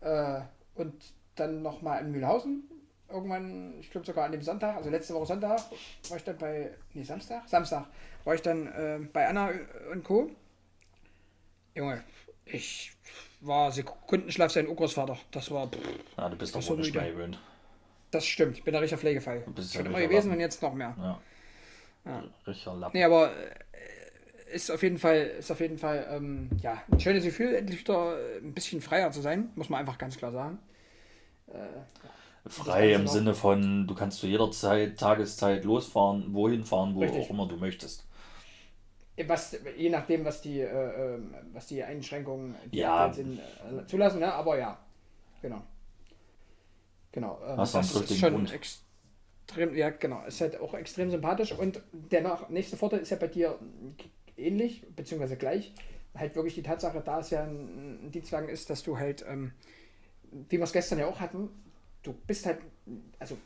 Äh, 0.00 0.40
und 0.74 0.94
dann 1.36 1.62
nochmal 1.62 2.02
in 2.02 2.10
Mühlhausen. 2.10 2.68
Irgendwann, 3.08 3.78
ich 3.80 3.90
glaube 3.90 4.04
sogar 4.04 4.26
an 4.26 4.32
dem 4.32 4.42
Sonntag, 4.42 4.76
also 4.76 4.90
letzte 4.90 5.14
Woche 5.14 5.26
Sonntag, 5.26 5.60
war 6.08 6.16
ich 6.16 6.24
dann 6.24 6.36
bei, 6.36 6.74
nee, 6.92 7.04
Samstag? 7.04 7.48
Samstag, 7.48 7.86
war 8.24 8.34
ich 8.34 8.42
dann 8.42 8.66
äh, 8.66 8.98
bei 9.12 9.28
Anna 9.28 9.50
und 9.92 10.04
Co. 10.04 10.30
Junge, 11.74 12.02
ich 12.44 12.92
war 13.40 13.70
Sekundenschlaf 13.70 14.52
sein 14.52 14.68
Urgroßvater. 14.68 15.16
Das 15.30 15.50
war. 15.50 15.68
Pff, 15.68 15.78
ja, 16.16 16.28
du 16.28 16.36
bist 16.36 16.54
doch 16.54 16.76
nicht 16.76 16.94
mehr 16.94 17.10
gewöhnt. 17.10 17.38
Das 18.10 18.24
stimmt, 18.24 18.56
ich 18.56 18.64
bin 18.64 18.74
ein 18.74 18.80
richtiger 18.80 19.00
Pflegefall. 19.00 19.42
Du 19.44 19.52
bist 19.52 19.74
Schon 19.74 19.86
immer 19.86 20.00
gewesen 20.00 20.28
Lappen. 20.28 20.32
und 20.32 20.40
jetzt 20.40 20.62
noch 20.62 20.72
mehr. 20.72 20.94
Ja. 20.98 21.20
ja. 22.06 22.24
Richtiger 22.46 22.74
Lappen. 22.74 22.96
Nee, 22.96 23.04
aber 23.04 23.30
äh, 23.32 24.54
ist 24.54 24.70
auf 24.70 24.82
jeden 24.82 24.98
Fall, 24.98 25.16
ist 25.38 25.50
auf 25.50 25.60
jeden 25.60 25.76
Fall 25.76 26.06
ähm, 26.10 26.48
ja, 26.62 26.82
ein 26.90 27.00
schönes 27.00 27.24
Gefühl, 27.24 27.54
endlich 27.54 27.80
wieder 27.80 28.16
ein 28.42 28.54
bisschen 28.54 28.80
freier 28.80 29.10
zu 29.12 29.20
sein, 29.20 29.50
muss 29.56 29.68
man 29.68 29.80
einfach 29.80 29.98
ganz 29.98 30.16
klar 30.16 30.32
sagen. 30.32 30.58
Äh, 31.48 32.48
Frei 32.48 32.94
im 32.94 33.06
Sinne 33.06 33.34
von, 33.34 33.86
du 33.86 33.94
kannst 33.94 34.20
zu 34.20 34.26
jeder 34.26 34.50
Zeit, 34.50 34.98
Tageszeit 34.98 35.64
losfahren, 35.64 36.32
wohin 36.32 36.64
fahren, 36.64 36.94
wo 36.94 37.00
Richtig. 37.00 37.26
auch 37.26 37.30
immer 37.30 37.46
du 37.46 37.56
möchtest. 37.56 38.07
Was, 39.26 39.58
je 39.76 39.90
nachdem, 39.90 40.24
was 40.24 40.40
die, 40.42 40.60
äh, 40.60 41.14
ähm, 41.14 41.34
was 41.52 41.66
die 41.66 41.82
Einschränkungen 41.82 42.54
die 42.72 42.78
ja. 42.78 43.12
sind, 43.12 43.38
äh, 43.38 43.86
zulassen, 43.86 44.20
ne? 44.20 44.32
aber 44.32 44.58
ja, 44.58 44.78
genau. 45.42 45.62
Genau. 47.12 47.40
Ähm, 47.46 47.58
was 47.58 47.72
das 47.72 47.94
ist 47.94 48.18
schon 48.18 48.34
Grund. 48.34 48.52
extrem, 48.52 49.74
ja, 49.74 49.90
genau. 49.90 50.24
Ist 50.26 50.40
halt 50.40 50.60
auch 50.60 50.74
extrem 50.74 51.10
sympathisch 51.10 51.52
und 51.52 51.82
der 51.92 52.46
nächste 52.48 52.76
Vorteil 52.76 53.00
ist 53.00 53.10
ja 53.10 53.16
bei 53.16 53.28
dir 53.28 53.58
ähnlich, 54.36 54.86
beziehungsweise 54.94 55.36
gleich. 55.36 55.74
Halt 56.14 56.34
wirklich 56.34 56.54
die 56.54 56.62
Tatsache, 56.62 57.00
da 57.00 57.20
es 57.20 57.30
ja 57.30 57.42
ein, 57.44 58.06
ein 58.06 58.10
Dienstwagen 58.10 58.48
ist, 58.48 58.70
dass 58.70 58.82
du 58.82 58.98
halt, 58.98 59.24
ähm, 59.28 59.52
wie 60.48 60.58
wir 60.58 60.64
es 60.64 60.72
gestern 60.72 60.98
ja 60.98 61.06
auch 61.06 61.20
hatten, 61.20 61.48
du 62.02 62.12
bist 62.26 62.46
halt, 62.46 62.58
also 63.18 63.36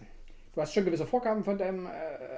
du 0.55 0.61
hast 0.61 0.75
schon 0.75 0.85
gewisse 0.85 1.07
Vorgaben 1.07 1.45
von 1.45 1.59
deinem 1.59 1.87
äh, 1.87 1.91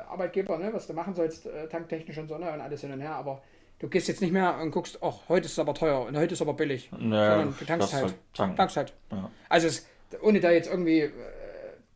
Arbeitgeber, 0.09 0.59
ne, 0.59 0.73
was 0.73 0.87
du 0.87 0.93
machen 0.93 1.15
sollst, 1.15 1.47
äh, 1.47 1.69
tanktechnisch 1.69 2.19
und 2.19 2.29
so, 2.29 2.39
ne, 2.39 2.53
und 2.53 2.61
alles 2.61 2.81
hin 2.81 2.93
und 2.93 3.01
her, 3.01 3.15
aber 3.15 3.43
du 3.79 3.89
gehst 3.89 4.09
jetzt 4.09 4.21
nicht 4.21 4.33
mehr 4.33 4.59
und 4.59 4.71
guckst, 4.71 4.99
ach, 5.03 5.29
heute 5.29 5.47
ist 5.47 5.53
es 5.53 5.59
aber 5.59 5.75
teuer 5.75 6.01
und 6.03 6.17
heute 6.17 6.35
ist 6.35 6.41
es 6.41 6.43
aber 6.43 6.55
billig. 6.55 6.91
Naja, 6.97 7.37
sondern 7.37 7.57
du 7.59 7.65
tankst 7.65 7.93
halt. 7.93 8.15
halt 8.39 8.57
tankst 8.57 8.77
halt. 8.77 8.93
Ja. 9.11 9.31
Also 9.49 9.67
es, 9.67 9.87
ohne 10.23 10.41
da 10.41 10.51
jetzt 10.51 10.71
irgendwie 10.71 11.01
äh, 11.01 11.13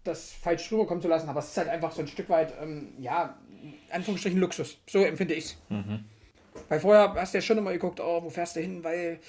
das 0.04 0.32
falsch 0.32 0.70
rüberkommen 0.72 1.02
zu 1.02 1.08
lassen, 1.08 1.28
aber 1.28 1.40
es 1.40 1.48
ist 1.48 1.56
halt 1.56 1.68
einfach 1.68 1.92
so 1.92 2.02
ein 2.02 2.08
Stück 2.08 2.28
weit, 2.28 2.52
ähm, 2.60 2.92
ja, 2.98 3.36
Anführungsstrichen 3.90 4.38
Luxus. 4.38 4.78
So 4.86 5.04
empfinde 5.04 5.34
ich 5.34 5.44
es. 5.44 5.56
Mhm. 5.68 6.04
Weil 6.68 6.80
vorher 6.80 7.14
hast 7.14 7.34
du 7.34 7.38
ja 7.38 7.42
schon 7.42 7.58
immer 7.58 7.72
geguckt, 7.72 8.00
oh, 8.00 8.22
wo 8.22 8.30
fährst 8.30 8.56
du 8.56 8.60
hin, 8.60 8.82
weil, 8.82 9.20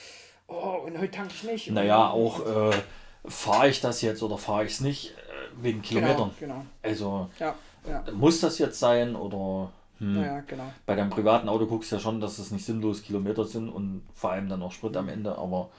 oh, 0.48 0.84
und 0.86 0.98
heute 0.98 1.12
tank 1.12 1.32
ich 1.32 1.44
nicht. 1.44 1.72
Naja, 1.72 2.10
auch 2.10 2.72
äh, 2.72 2.76
fahre 3.26 3.70
ich 3.70 3.82
das 3.82 4.02
jetzt 4.02 4.24
oder 4.24 4.38
fahre 4.38 4.66
ich 4.66 4.74
es 4.74 4.82
nicht 4.82 5.16
wegen 5.62 5.82
genau, 5.82 5.88
Kilometern. 5.88 6.32
Genau, 6.40 6.54
genau. 6.54 6.66
Also 6.82 7.30
ja, 7.40 7.56
ja. 7.88 8.04
muss 8.14 8.40
das 8.40 8.58
jetzt 8.60 8.80
sein 8.80 9.16
oder 9.16 9.72
hm, 10.00 10.24
ja, 10.24 10.40
genau. 10.42 10.72
bei 10.86 10.96
deinem 10.96 11.10
privaten 11.10 11.50
Auto 11.50 11.66
guckst 11.66 11.92
du 11.92 11.98
ja 11.98 12.02
schon, 12.02 12.22
dass 12.22 12.40
es 12.40 12.52
nicht 12.52 12.66
sinnlos 12.66 13.04
Kilometer 13.04 13.46
sind 13.46 13.70
und 13.70 14.04
vor 14.14 14.32
allem 14.32 14.48
dann 14.48 14.62
auch 14.64 14.72
Sprit 14.72 14.96
am 14.96 15.10
Ende, 15.10 15.38
aber 15.38 15.70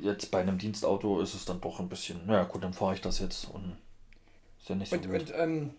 jetzt 0.00 0.30
bei 0.30 0.40
einem 0.40 0.58
Dienstauto 0.58 1.20
ist 1.20 1.34
es 1.34 1.44
dann 1.44 1.60
doch 1.60 1.80
ein 1.80 1.88
bisschen, 1.88 2.26
naja 2.26 2.44
gut, 2.44 2.62
dann 2.62 2.72
fahre 2.72 2.94
ich 2.94 3.00
das 3.00 3.18
jetzt 3.18 3.50
und 3.50 3.76
ist 4.60 4.68
ja 4.68 4.74
nicht 4.74 4.90
so 4.90 4.96
und, 4.96 5.06
und 5.06 5.32
ähm, 5.36 5.70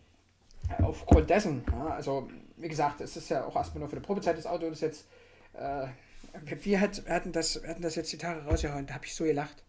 aufgrund 0.81 1.29
dessen, 1.29 1.63
ja, 1.71 1.87
also 1.87 2.27
wie 2.57 2.67
gesagt, 2.67 3.01
es 3.01 3.15
ist 3.17 3.29
ja 3.29 3.45
auch 3.45 3.55
erstmal 3.55 3.79
nur 3.79 3.89
für 3.89 3.97
die 3.97 4.01
Probezeit 4.01 4.37
das 4.37 4.47
Auto, 4.47 4.69
das 4.69 4.81
jetzt, 4.81 5.05
äh, 5.53 5.87
wir, 6.63 6.81
hatten 6.81 7.31
das, 7.31 7.61
wir 7.61 7.69
hatten 7.69 7.81
das 7.81 7.95
jetzt 7.95 8.11
die 8.11 8.17
Tage 8.17 8.43
rausgehauen, 8.43 8.87
da 8.87 8.95
habe 8.95 9.05
ich 9.05 9.13
so 9.13 9.23
gelacht 9.23 9.64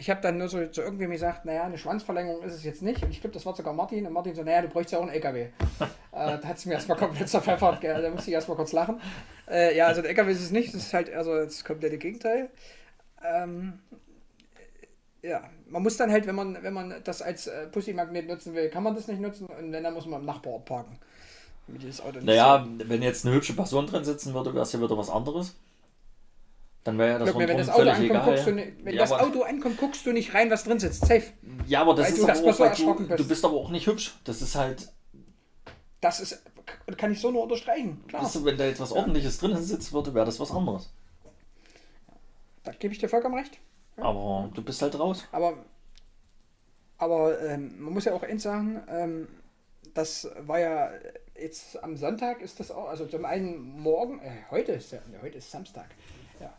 ich 0.00 0.08
habe 0.08 0.22
dann 0.22 0.38
nur 0.38 0.48
so 0.48 0.66
zu 0.68 0.80
irgendwem 0.80 1.10
gesagt, 1.10 1.44
naja, 1.44 1.64
eine 1.64 1.76
Schwanzverlängerung 1.76 2.42
ist 2.42 2.54
es 2.54 2.64
jetzt 2.64 2.80
nicht. 2.80 3.02
Und 3.02 3.10
ich 3.10 3.20
glaube, 3.20 3.34
das 3.34 3.44
war 3.44 3.54
sogar 3.54 3.74
Martin. 3.74 4.06
Und 4.06 4.14
Martin 4.14 4.34
so, 4.34 4.42
naja, 4.42 4.62
du 4.62 4.68
bräuchst 4.68 4.92
ja 4.92 4.98
auch 4.98 5.02
einen 5.02 5.12
LKW. 5.12 5.42
äh, 5.42 5.50
da 6.12 6.42
hat 6.42 6.56
es 6.56 6.64
mir 6.64 6.72
erstmal 6.72 6.96
komplett 6.96 7.28
zerpfeffert. 7.28 7.82
Gell? 7.82 8.00
Da 8.00 8.08
musste 8.08 8.30
ich 8.30 8.34
erstmal 8.34 8.56
kurz 8.56 8.72
lachen. 8.72 8.98
Äh, 9.46 9.76
ja, 9.76 9.88
also 9.88 10.00
ein 10.00 10.06
LKW 10.06 10.32
ist 10.32 10.40
es 10.40 10.52
nicht. 10.52 10.72
Das 10.72 10.80
ist 10.80 10.94
halt 10.94 11.12
also 11.12 11.36
das 11.36 11.62
komplette 11.62 11.98
Gegenteil. 11.98 12.48
Ähm, 13.22 13.78
ja, 15.20 15.42
man 15.68 15.82
muss 15.82 15.98
dann 15.98 16.10
halt, 16.10 16.26
wenn 16.26 16.34
man, 16.34 16.62
wenn 16.62 16.72
man 16.72 16.94
das 17.04 17.20
als 17.20 17.48
äh, 17.48 17.66
Pussy-Magnet 17.66 18.26
nutzen 18.26 18.54
will, 18.54 18.70
kann 18.70 18.82
man 18.82 18.94
das 18.94 19.06
nicht 19.06 19.20
nutzen. 19.20 19.48
Und 19.48 19.70
wenn, 19.70 19.84
dann 19.84 19.92
muss 19.92 20.06
man 20.06 20.20
im 20.20 20.26
Nachbarort 20.26 20.64
parken. 20.64 20.98
naja, 22.22 22.66
so 22.66 22.88
wenn 22.88 23.02
jetzt 23.02 23.26
eine 23.26 23.34
hübsche 23.34 23.52
Person 23.52 23.86
drin 23.86 24.04
sitzen 24.04 24.32
würde, 24.32 24.54
wäre 24.54 24.62
es 24.62 24.72
ja 24.72 24.80
wieder 24.80 24.96
was 24.96 25.10
anderes. 25.10 25.56
Dann 26.84 26.96
wäre 26.98 27.10
ja 27.10 27.18
das 27.18 27.28
Glaub 27.28 27.38
mir, 27.42 27.48
wenn 27.48 27.58
das 27.58 27.68
Auto 27.68 27.88
ankommt, 27.90 28.04
egal. 28.04 28.24
Guckst 28.24 28.46
du 28.46 28.52
nicht, 28.52 28.84
wenn 28.84 28.94
ja, 28.94 29.00
das 29.00 29.12
Auto 29.12 29.42
ankommt, 29.42 29.76
guckst 29.76 30.06
du 30.06 30.12
nicht 30.12 30.34
rein, 30.34 30.50
was 30.50 30.64
drin 30.64 30.78
sitzt. 30.78 31.00
Safe. 31.06 31.24
Ja, 31.66 31.82
aber 31.82 31.94
das 31.94 32.06
weil 32.06 32.14
ist 32.14 32.40
aber 32.40 32.50
auch, 32.50 32.58
weil 32.60 32.74
du, 32.74 32.94
bist. 32.94 33.20
du 33.20 33.28
bist 33.28 33.44
aber 33.44 33.54
auch 33.54 33.70
nicht 33.70 33.86
hübsch. 33.86 34.14
Das 34.24 34.40
ist 34.40 34.54
halt. 34.54 34.90
Das 36.00 36.20
ist, 36.20 36.42
kann 36.96 37.12
ich 37.12 37.20
so 37.20 37.30
nur 37.30 37.42
unterstreichen. 37.42 38.02
Klar. 38.08 38.22
Weißt 38.22 38.36
du, 38.36 38.44
wenn 38.46 38.56
da 38.56 38.64
jetzt 38.64 38.80
was 38.80 38.92
ordentliches 38.92 39.38
drin 39.38 39.56
sitzt 39.58 39.92
würde, 39.92 40.14
wäre 40.14 40.24
das 40.24 40.40
was 40.40 40.50
anderes. 40.50 40.90
Da 42.62 42.72
gebe 42.72 42.94
ich 42.94 43.00
dir 43.00 43.08
vollkommen 43.08 43.34
recht. 43.34 43.58
Ja. 43.98 44.04
Aber 44.04 44.50
du 44.54 44.62
bist 44.62 44.80
halt 44.80 44.98
raus. 44.98 45.26
Aber, 45.32 45.58
aber 46.96 47.40
ähm, 47.42 47.74
man 47.78 47.92
muss 47.92 48.06
ja 48.06 48.14
auch 48.14 48.22
eins 48.22 48.42
sagen, 48.42 48.82
ähm, 48.88 49.28
das 49.92 50.30
war 50.46 50.60
ja 50.60 50.90
jetzt 51.38 51.82
am 51.82 51.96
Sonntag 51.96 52.40
ist 52.40 52.60
das 52.60 52.70
auch, 52.70 52.88
also 52.88 53.06
zum 53.06 53.24
einen 53.24 53.80
morgen, 53.80 54.20
äh, 54.20 54.30
heute 54.50 54.72
ist 54.72 54.92
ja, 54.92 55.00
heute 55.22 55.38
ist 55.38 55.50
Samstag. 55.50 55.86
Ja. 56.40 56.52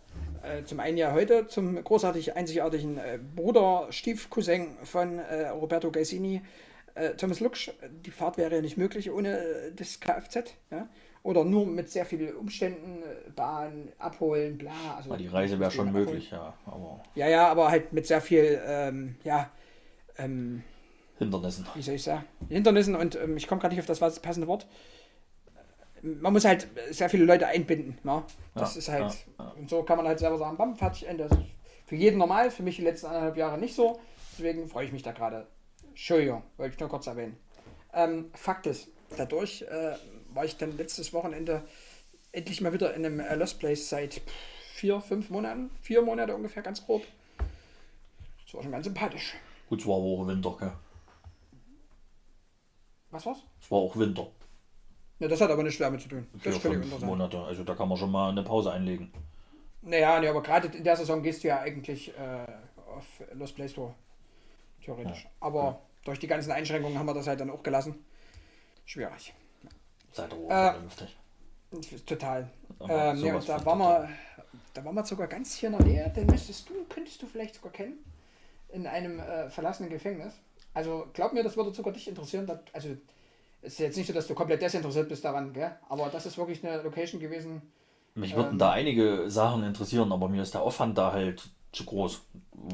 Äh, 0.44 0.64
zum 0.64 0.80
einen 0.80 0.98
ja 0.98 1.14
heute 1.14 1.48
zum 1.48 1.82
großartig 1.84 2.36
einzigartigen 2.36 2.98
äh, 2.98 3.20
Bruder, 3.36 3.88
Stiefcousin 3.90 4.78
von 4.84 5.20
äh, 5.20 5.50
Roberto 5.50 5.92
Gaisini, 5.92 6.42
Thomas 7.16 7.40
Luksch. 7.40 7.72
Die 8.06 8.12
Fahrt 8.12 8.38
wäre 8.38 8.56
ja 8.56 8.62
nicht 8.62 8.76
möglich 8.76 9.12
ohne 9.12 9.72
das 9.74 10.02
Kfz. 10.02 10.54
Ja? 10.72 10.90
Oder 11.24 11.46
nur 11.46 11.66
mit 11.66 11.90
sehr 11.90 12.06
vielen 12.06 12.36
Umständen, 12.36 13.02
Bahn, 13.34 13.94
abholen, 13.98 14.58
bla. 14.58 14.96
Also 14.98 15.16
die 15.16 15.28
Reise 15.28 15.58
wäre 15.58 15.72
schon 15.72 15.94
möglich, 15.94 16.32
ja. 16.32 16.54
Aber 16.66 17.02
ja, 17.16 17.30
ja, 17.30 17.48
aber 17.48 17.72
halt 17.72 17.94
mit 17.94 18.08
sehr 18.08 18.20
viel, 18.20 18.60
ähm, 18.68 19.16
ja, 19.24 19.50
ähm, 20.18 20.64
Hindernissen. 21.18 21.66
Wie 21.76 21.82
soll 21.82 21.96
ich 21.96 22.04
sagen? 22.04 22.26
Hindernissen 22.50 22.96
und 22.96 23.16
ähm, 23.16 23.38
ich 23.38 23.48
komme 23.48 23.62
gerade 23.62 23.74
nicht 23.74 23.90
auf 23.90 24.00
das 24.00 24.20
passende 24.20 24.48
Wort 24.48 24.68
man 26.04 26.34
muss 26.34 26.46
halt 26.46 26.68
sehr 26.90 27.10
viele 27.10 27.26
Leute 27.26 27.48
einbinden. 27.48 27.98
Ne? 28.04 28.24
Das 28.56 28.76
ja, 28.76 28.80
ist 28.80 28.90
halt, 28.90 29.14
ja, 29.38 29.46
ja. 29.46 29.52
und 29.58 29.70
so 29.70 29.84
kann 29.84 29.98
man 29.98 30.08
halt 30.08 30.20
selber 30.20 30.38
sagen, 30.38 30.58
bam, 30.58 30.76
fertig, 30.76 31.08
Ende. 31.08 31.28
Das 31.28 31.38
ist 31.38 31.46
für 31.86 31.96
jeden 31.96 32.18
normal, 32.18 32.52
für 32.52 32.64
mich 32.64 32.78
die 32.78 32.84
letzten 32.84 33.08
anderthalb 33.08 33.38
Jahre 33.38 33.58
nicht 33.58 33.76
so. 33.76 34.00
Deswegen 34.34 34.68
freue 34.68 34.86
ich 34.86 34.92
mich 34.92 35.04
da 35.04 35.12
gerade. 35.12 35.48
Entschuldigung, 35.90 36.44
wollte 36.58 36.74
ich 36.74 36.80
nur 36.80 36.90
kurz 36.90 37.08
erwähnen. 37.08 37.38
Ähm, 37.94 38.32
Fakt 38.34 38.66
ist, 38.68 38.88
dadurch 39.18 39.64
äh, 39.64 39.96
war 40.34 40.46
ich 40.46 40.58
dann 40.58 40.78
letztes 40.78 41.14
Wochenende 41.14 41.64
endlich 42.32 42.62
mal 42.62 42.74
wieder 42.74 42.94
in 42.94 43.06
einem 43.06 43.20
äh, 43.20 43.36
Lost 43.36 43.60
Place 43.60 43.90
seit 43.90 44.22
vier, 44.74 45.02
fünf 45.02 45.30
Monaten, 45.30 45.70
vier 45.82 46.02
Monate 46.02 46.34
ungefähr, 46.34 46.64
ganz 46.64 46.86
grob. 46.86 47.04
Das 48.46 48.54
war 48.54 48.64
schon 48.64 48.72
ganz 48.72 48.86
sympathisch. 48.86 49.36
Gut, 49.70 49.82
es 49.82 49.88
war 49.88 49.96
auch 49.96 50.26
Winter, 50.28 50.56
gell? 50.58 50.72
Was 53.12 53.26
war's? 53.26 53.44
Es 53.62 53.70
war 53.70 53.80
auch 53.80 53.96
Winter. 53.98 54.28
Ja, 55.22 55.28
das 55.28 55.40
hat 55.40 55.52
aber 55.52 55.62
nichts 55.62 55.78
damit 55.78 56.02
zu 56.02 56.10
tun. 56.10 56.28
Das 56.44 56.56
ist 56.56 56.62
völlig 56.64 56.84
fünf. 56.84 57.00
Monate. 57.04 57.40
Also 57.40 57.64
da 57.64 57.76
kann 57.76 57.88
man 57.88 57.96
schon 57.96 58.10
mal 58.10 58.30
eine 58.32 58.42
Pause 58.42 58.72
einlegen. 58.72 59.14
Naja, 59.84 60.20
nee, 60.20 60.28
aber 60.28 60.42
gerade 60.42 60.76
in 60.76 60.84
der 60.84 60.96
Saison 60.96 61.22
gehst 61.22 61.44
du 61.44 61.50
ja 61.50 61.60
eigentlich 61.60 62.10
äh, 62.18 62.46
auf 62.96 63.06
Lost 63.34 63.54
Play 63.56 63.70
Store. 63.70 63.94
Theoretisch. 64.84 65.28
Aber 65.40 65.80
durch 66.06 66.18
die 66.18 66.26
ganzen 66.26 66.52
Einschränkungen 66.52 66.98
haben 66.98 67.06
wir 67.06 67.14
das 67.14 67.28
halt 67.28 67.40
dann 67.40 67.52
auch 67.52 67.62
gelassen. 67.62 68.04
Schwierig. 68.84 69.32
Seid 70.12 70.34
auch 70.34 70.50
Äh, 70.50 70.72
vernünftig. 70.72 71.16
Total. 72.08 72.50
Ähm, 72.90 73.18
sowas 73.18 73.48
und 73.48 73.50
da 73.50 73.66
waren 73.66 73.78
wir, 73.78 74.10
da 74.74 74.84
waren 74.84 74.96
wir 74.96 75.06
sogar 75.06 75.28
ganz 75.28 75.56
hier 75.56 75.70
in 75.70 75.78
der 75.78 75.86
Nähe. 75.86 76.10
Den 76.10 76.26
müsstest 76.26 76.68
du, 76.68 76.74
könntest 76.90 77.22
du 77.22 77.28
vielleicht 77.28 77.54
sogar 77.56 77.72
kennen. 77.72 78.04
In 78.70 78.88
einem 78.88 79.20
äh, 79.20 79.52
verlassenen 79.52 79.92
Gefängnis. 79.92 80.34
Also 80.74 81.06
glaub 81.14 81.32
mir, 81.32 81.44
das 81.44 81.56
würde 81.56 81.72
sogar 81.74 81.94
dich 81.94 82.08
interessieren. 82.08 82.48
Das, 82.48 82.60
also 82.74 82.90
ist 83.62 83.80
jetzt 83.80 83.98
nicht 83.98 84.08
so, 84.08 84.14
dass 84.14 84.28
du 84.28 84.34
komplett 84.34 84.62
desinteressiert 84.62 85.10
bist 85.10 85.24
daran, 85.24 85.54
gell? 85.54 85.72
Aber 85.90 86.10
das 86.10 86.26
ist 86.26 86.38
wirklich 86.38 86.64
eine 86.66 86.82
Location 86.82 87.20
gewesen. 87.20 87.62
Mich 88.16 88.36
würden 88.36 88.54
ähm, 88.54 88.58
da 88.58 88.72
einige 88.72 89.30
Sachen 89.30 89.64
interessieren, 89.64 90.12
aber 90.12 90.28
mir 90.28 90.42
ist 90.42 90.54
der 90.54 90.62
Aufwand 90.62 90.98
da 90.98 91.12
halt 91.14 91.50
zu 91.72 91.86
groß. 91.86 92.22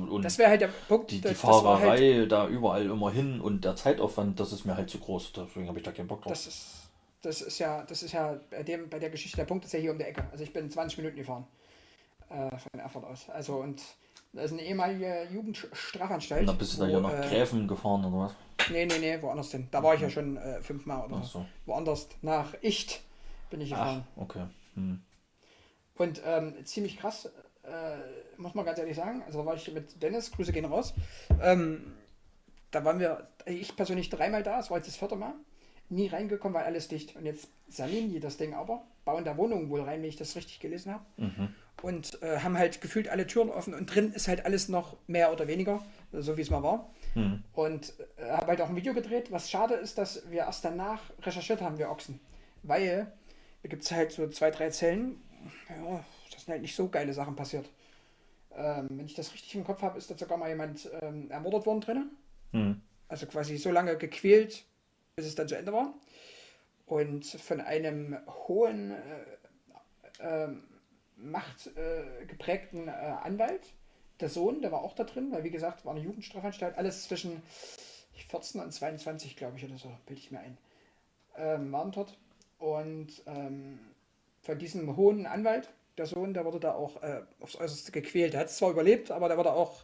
Und 0.10 0.24
Das 0.26 0.38
wäre 0.38 0.50
halt 0.50 0.62
der 0.62 0.70
Punkt. 0.88 1.12
die, 1.12 1.22
die 1.22 1.28
war 1.28 1.36
Fahrerei 1.36 2.14
halt, 2.14 2.32
da 2.32 2.48
überall 2.48 2.86
immer 2.86 3.12
hin 3.12 3.40
und 3.40 3.64
der 3.64 3.76
Zeitaufwand, 3.76 4.40
das 4.40 4.52
ist 4.52 4.66
mir 4.66 4.76
halt 4.76 4.90
zu 4.90 4.98
groß. 4.98 5.34
Deswegen 5.34 5.68
habe 5.68 5.78
ich 5.78 5.86
da 5.86 5.92
keinen 5.92 6.08
Bock 6.08 6.24
drauf. 6.24 6.32
das 6.32 6.48
ist, 6.48 6.90
das 7.22 7.42
ist 7.42 7.60
ja, 7.60 7.84
das 7.84 8.02
ist 8.02 8.14
ja 8.14 8.40
bei 8.50 8.64
dem, 8.64 8.90
bei 8.90 8.98
der 8.98 9.10
Geschichte, 9.10 9.38
der 9.38 9.46
Punkt 9.46 9.66
ist 9.66 9.74
ja 9.74 9.80
hier 9.80 9.92
um 9.92 9.98
die 9.98 10.06
Ecke. 10.06 10.28
Also 10.32 10.44
ich 10.44 10.52
bin 10.52 10.70
20 10.72 10.98
Minuten 10.98 11.18
gefahren. 11.18 11.46
Äh, 12.30 12.58
von 12.58 12.80
Erfurt 12.80 13.06
aus. 13.06 13.30
Also 13.30 13.58
und 13.58 13.82
das 14.34 14.46
ist 14.46 14.54
eine 14.54 14.64
ehemalige 14.64 15.28
Jugendstrafanstalt. 15.32 16.42
Und 16.42 16.48
dann 16.48 16.58
bist 16.58 16.78
du 16.78 16.86
da 16.86 16.94
wo, 16.94 17.00
nach 17.00 17.26
äh, 17.26 17.28
Gräfen 17.28 17.68
gefahren 17.68 18.06
oder 18.06 18.26
was? 18.26 18.36
Nee, 18.72 18.86
nee, 18.86 19.00
nee, 19.00 19.22
woanders 19.22 19.52
hin. 19.52 19.68
Da 19.72 19.82
war 19.82 19.96
ich 19.96 20.02
ja 20.02 20.10
schon 20.10 20.38
äh, 20.38 20.62
fünfmal 20.62 21.06
oder 21.06 21.18
Ach 21.22 21.24
so. 21.24 21.46
Woanders 21.66 22.10
nach 22.22 22.54
Icht 22.62 23.02
bin 23.50 23.62
ich 23.62 23.74
Ach, 23.74 23.78
gefahren. 23.78 24.08
okay. 24.16 24.46
Hm. 24.76 25.02
Und 25.96 26.22
ähm, 26.26 26.54
ziemlich 26.66 26.98
krass, 26.98 27.32
äh, 27.64 27.98
muss 28.38 28.54
man 28.54 28.66
ganz 28.66 28.80
ehrlich 28.80 28.96
sagen. 28.96 29.24
Also 29.26 29.40
da 29.40 29.46
war 29.46 29.56
ich 29.56 29.72
mit 29.74 30.02
Dennis, 30.02 30.32
Grüße 30.32 30.52
gehen 30.54 30.66
raus. 30.66 30.94
Ähm, 31.42 31.94
da 32.72 32.84
waren 32.84 33.00
wir, 33.00 33.28
ich 33.46 33.76
persönlich 33.76 34.10
dreimal 34.10 34.44
da, 34.44 34.60
es 34.60 34.70
war 34.70 34.78
jetzt 34.78 34.88
das 34.88 34.98
vierte 34.98 35.16
Mal. 35.16 35.34
Nie 35.90 36.08
reingekommen, 36.08 36.54
weil 36.54 36.66
alles 36.66 36.90
dicht. 36.90 37.16
Und 37.16 37.26
jetzt 37.26 37.48
sanieren 37.70 38.12
die 38.12 38.20
das 38.20 38.38
Ding 38.38 38.54
aber, 38.54 38.84
bauen 39.06 39.24
da 39.24 39.38
Wohnungen 39.38 39.70
wohl 39.70 39.82
rein, 39.82 40.02
wenn 40.02 40.10
ich 40.10 40.18
das 40.18 40.36
richtig 40.36 40.60
gelesen 40.60 40.94
habe. 40.94 41.06
Mhm. 41.16 41.56
Und 41.82 42.22
äh, 42.24 42.40
haben 42.40 42.58
halt 42.58 42.82
gefühlt 42.82 43.08
alle 43.08 43.28
Türen 43.28 43.50
offen 43.50 43.74
und 43.76 43.94
drin 43.94 44.12
ist 44.12 44.28
halt 44.28 44.46
alles 44.46 44.68
noch 44.68 44.98
mehr 45.06 45.32
oder 45.32 45.48
weniger, 45.48 45.86
so 46.12 46.36
wie 46.36 46.42
es 46.42 46.50
mal 46.50 46.64
war. 46.64 46.90
Hm. 47.14 47.44
Und 47.54 47.94
äh, 48.18 48.32
habe 48.32 48.48
halt 48.48 48.62
auch 48.62 48.70
ein 48.70 48.76
Video 48.76 48.94
gedreht. 48.94 49.32
Was 49.32 49.50
schade 49.50 49.76
ist, 49.76 49.98
dass 49.98 50.30
wir 50.30 50.40
erst 50.40 50.66
danach 50.66 51.02
recherchiert 51.22 51.62
haben, 51.62 51.78
wir 51.78 51.90
Ochsen. 51.90 52.20
Weil 52.64 53.12
da 53.62 53.70
gibt 53.70 53.84
es 53.84 53.92
halt 53.92 54.12
so 54.12 54.28
zwei, 54.30 54.50
drei 54.50 54.70
Zellen. 54.70 55.22
Ja, 55.70 56.04
das 56.32 56.46
sind 56.46 56.52
halt 56.52 56.62
nicht 56.62 56.76
so 56.76 56.90
geile 56.90 57.14
Sachen 57.14 57.36
passiert. 57.36 57.70
Ähm, 58.56 58.88
wenn 58.90 59.06
ich 59.06 59.14
das 59.14 59.34
richtig 59.34 59.54
im 59.56 59.64
Kopf 59.64 59.82
habe, 59.84 59.98
ist 59.98 60.10
da 60.10 60.18
sogar 60.18 60.38
mal 60.38 60.50
jemand 60.50 60.90
ähm, 61.02 61.30
ermordet 61.30 61.66
worden 61.66 61.82
drin. 61.82 62.10
Hm. 62.54 62.82
Also 63.08 63.28
quasi 63.28 63.58
so 63.58 63.72
lange 63.72 63.98
gequält, 63.98 64.66
bis 65.16 65.28
es 65.28 65.36
dann 65.36 65.48
zu 65.48 65.56
Ende 65.56 65.74
war. 65.74 65.94
Und 66.88 67.26
von 67.26 67.62
einem 67.62 68.18
hohen, 68.48 68.92
äh, 68.92 68.96
ähm, 70.22 70.64
machtgeprägten 71.18 72.22
äh, 72.22 72.26
geprägten, 72.26 72.90
Anwalt, 72.90 73.74
der 74.20 74.30
Sohn, 74.30 74.62
der 74.62 74.72
war 74.72 74.82
auch 74.82 74.94
da 74.94 75.04
drin, 75.04 75.32
weil 75.32 75.44
wie 75.44 75.52
gesagt, 75.52 75.86
war 75.86 75.94
eine 75.94 76.04
Jugendstrafanstalt, 76.04 76.78
alles 76.78 77.04
zwischen 77.04 77.42
14 78.30 78.62
und 78.62 78.72
22, 78.72 79.36
glaube 79.36 79.58
ich, 79.58 79.66
oder 79.66 79.78
so, 79.78 79.92
bilde 80.06 80.22
ich 80.22 80.32
mir 80.32 80.40
ein, 80.40 80.58
ähm, 81.38 81.72
waren 81.72 81.92
dort. 81.92 82.18
Und 82.60 83.22
ähm, 83.28 83.80
von 84.42 84.58
diesem 84.58 84.96
hohen 84.96 85.26
Anwalt, 85.26 85.70
der 85.98 86.06
Sohn, 86.06 86.34
der 86.34 86.46
wurde 86.46 86.60
da 86.60 86.74
auch 86.74 87.02
äh, 87.04 87.22
aufs 87.40 87.56
Äußerste 87.56 87.92
gequält. 87.92 88.34
Der 88.34 88.42
hat 88.42 88.48
es 88.48 88.58
zwar 88.58 88.72
überlebt, 88.72 89.12
aber 89.12 89.28
der 89.28 89.38
wurde 89.38 89.54
auch 89.54 89.84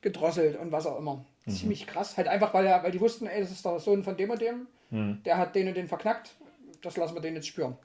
gedrosselt 0.00 0.56
und 0.56 0.70
was 0.72 0.86
auch 0.86 0.98
immer. 0.98 1.24
Ziemlich 1.48 1.86
krass. 1.86 2.16
Halt 2.16 2.28
einfach, 2.28 2.52
weil, 2.52 2.66
er, 2.66 2.82
weil 2.82 2.92
die 2.92 3.00
wussten, 3.00 3.26
ey, 3.26 3.40
das 3.40 3.50
ist 3.50 3.64
der 3.64 3.80
Sohn 3.80 4.04
von 4.04 4.16
dem 4.16 4.30
und 4.30 4.40
dem. 4.40 4.66
Hm. 4.90 5.22
Der 5.24 5.38
hat 5.38 5.54
den 5.54 5.68
und 5.68 5.76
den 5.76 5.88
verknackt. 5.88 6.36
Das 6.82 6.96
lassen 6.96 7.14
wir 7.14 7.22
den 7.22 7.34
jetzt 7.34 7.48
spüren. 7.48 7.76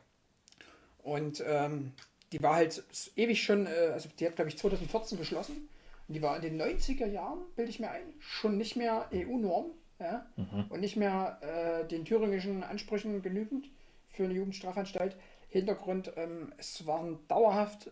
Und 1.02 1.44
ähm, 1.48 1.94
die 2.34 2.44
war 2.44 2.56
halt 2.56 2.84
ewig 3.16 3.44
schon, 3.44 3.68
äh, 3.68 3.92
also 3.94 4.10
die 4.20 4.26
hat, 4.26 4.36
glaube 4.36 4.50
ich, 4.50 4.58
2014 4.58 5.18
geschlossen. 5.18 5.70
Und 6.08 6.14
die 6.16 6.22
war 6.22 6.36
in 6.36 6.42
den 6.42 6.62
90er 6.62 7.06
Jahren, 7.06 7.40
bilde 7.56 7.70
ich 7.70 7.80
mir 7.80 7.90
ein, 7.92 8.02
schon 8.20 8.58
nicht 8.58 8.76
mehr 8.76 9.08
EU-Norm. 9.14 9.68
Ja? 10.00 10.26
Und 10.70 10.82
nicht 10.82 10.98
mehr 10.98 11.38
äh, 11.42 11.88
den 11.88 12.04
thüringischen 12.04 12.64
Ansprüchen 12.64 13.22
genügend 13.22 13.70
für 14.10 14.26
eine 14.26 14.34
Jugendstrafanstalt. 14.34 15.16
Hintergrund, 15.48 16.12
ähm, 16.18 16.52
es 16.58 16.86
waren 16.86 17.20
dauerhaft 17.28 17.92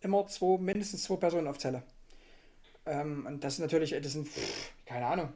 immer 0.00 0.26
zwei, 0.28 0.58
mindestens 0.58 1.02
zwei 1.02 1.16
Personen 1.16 1.48
auf 1.48 1.58
Zelle. 1.58 1.82
Ähm, 2.86 3.26
und 3.26 3.44
das 3.44 3.54
ist 3.54 3.58
natürlich, 3.58 3.90
das 4.00 4.12
sind, 4.12 4.28
keine 4.86 5.06
Ahnung, 5.06 5.32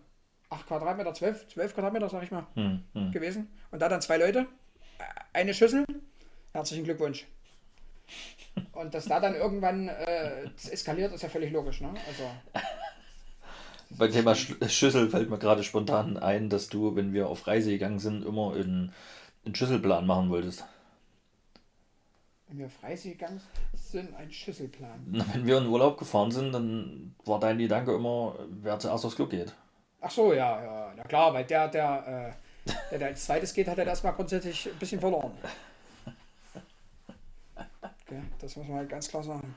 8 0.48 0.66
Quadratmeter, 0.66 1.12
12, 1.12 1.48
12 1.48 1.74
Quadratmeter, 1.74 2.08
sag 2.08 2.22
ich 2.22 2.30
mal, 2.30 2.46
Hm. 2.54 2.84
Hm. 2.94 3.12
gewesen. 3.12 3.50
Und 3.70 3.80
da 3.82 3.88
dann 3.88 4.00
zwei 4.00 4.16
Leute, 4.16 4.46
äh, 4.98 5.02
eine 5.32 5.52
Schüssel, 5.52 5.84
herzlichen 6.52 6.84
Glückwunsch. 6.84 7.26
Und 8.72 8.94
dass 8.94 9.06
da 9.06 9.20
dann 9.20 9.34
irgendwann 9.34 9.88
äh, 9.88 10.48
es 10.56 10.68
eskaliert, 10.68 11.12
ist 11.12 11.22
ja 11.22 11.28
völlig 11.28 11.52
logisch, 11.52 11.80
ne? 11.80 11.88
Also, 12.06 12.24
Bei 13.90 14.08
Thema 14.08 14.34
Sch 14.34 14.54
Schüssel 14.68 15.08
fällt 15.08 15.30
mir 15.30 15.38
gerade 15.38 15.62
spontan 15.62 16.16
ein, 16.16 16.50
dass 16.50 16.68
du, 16.68 16.96
wenn 16.96 17.12
wir 17.12 17.28
auf 17.28 17.46
Reise 17.46 17.70
gegangen 17.70 17.98
sind, 17.98 18.24
immer 18.24 18.52
einen, 18.54 18.92
einen 19.44 19.54
Schüsselplan 19.54 20.06
machen 20.06 20.30
wolltest. 20.30 20.64
wenn 22.48 22.58
wir 22.58 22.68
Freisee 22.70 23.12
gegangen 23.12 23.40
sind, 23.72 24.14
ein 24.14 24.30
Schüsselplan. 24.30 25.04
Na, 25.10 25.24
Wenn 25.32 25.46
wir 25.46 25.58
in 25.58 25.66
Urlaub 25.66 25.98
gefahren 25.98 26.30
sind, 26.30 26.52
dann 26.52 27.14
war 27.24 27.40
dein 27.40 27.58
Gedanke 27.58 27.94
immer, 27.94 28.36
wer 28.62 28.78
zuerst 28.78 29.04
aufs 29.04 29.16
Klo 29.16 29.26
geht. 29.26 29.52
Ach 30.00 30.10
so, 30.10 30.32
ja, 30.32 30.62
ja, 30.62 30.92
na 30.96 31.02
klar, 31.04 31.32
weil 31.34 31.44
der, 31.44 31.68
der, 31.68 32.36
äh, 32.66 32.72
der, 32.90 32.98
der 32.98 33.08
als 33.08 33.24
zweites 33.24 33.54
geht, 33.54 33.66
hat 33.68 33.78
er 33.78 33.86
erstmal 33.86 34.12
grundsätzlich 34.12 34.68
ein 34.68 34.78
bisschen 34.78 35.00
verloren. 35.00 35.32
Okay, 38.06 38.20
das 38.38 38.54
muss 38.56 38.68
man 38.68 38.78
halt 38.78 38.88
ganz 38.90 39.08
klar 39.08 39.22
sagen. 39.22 39.54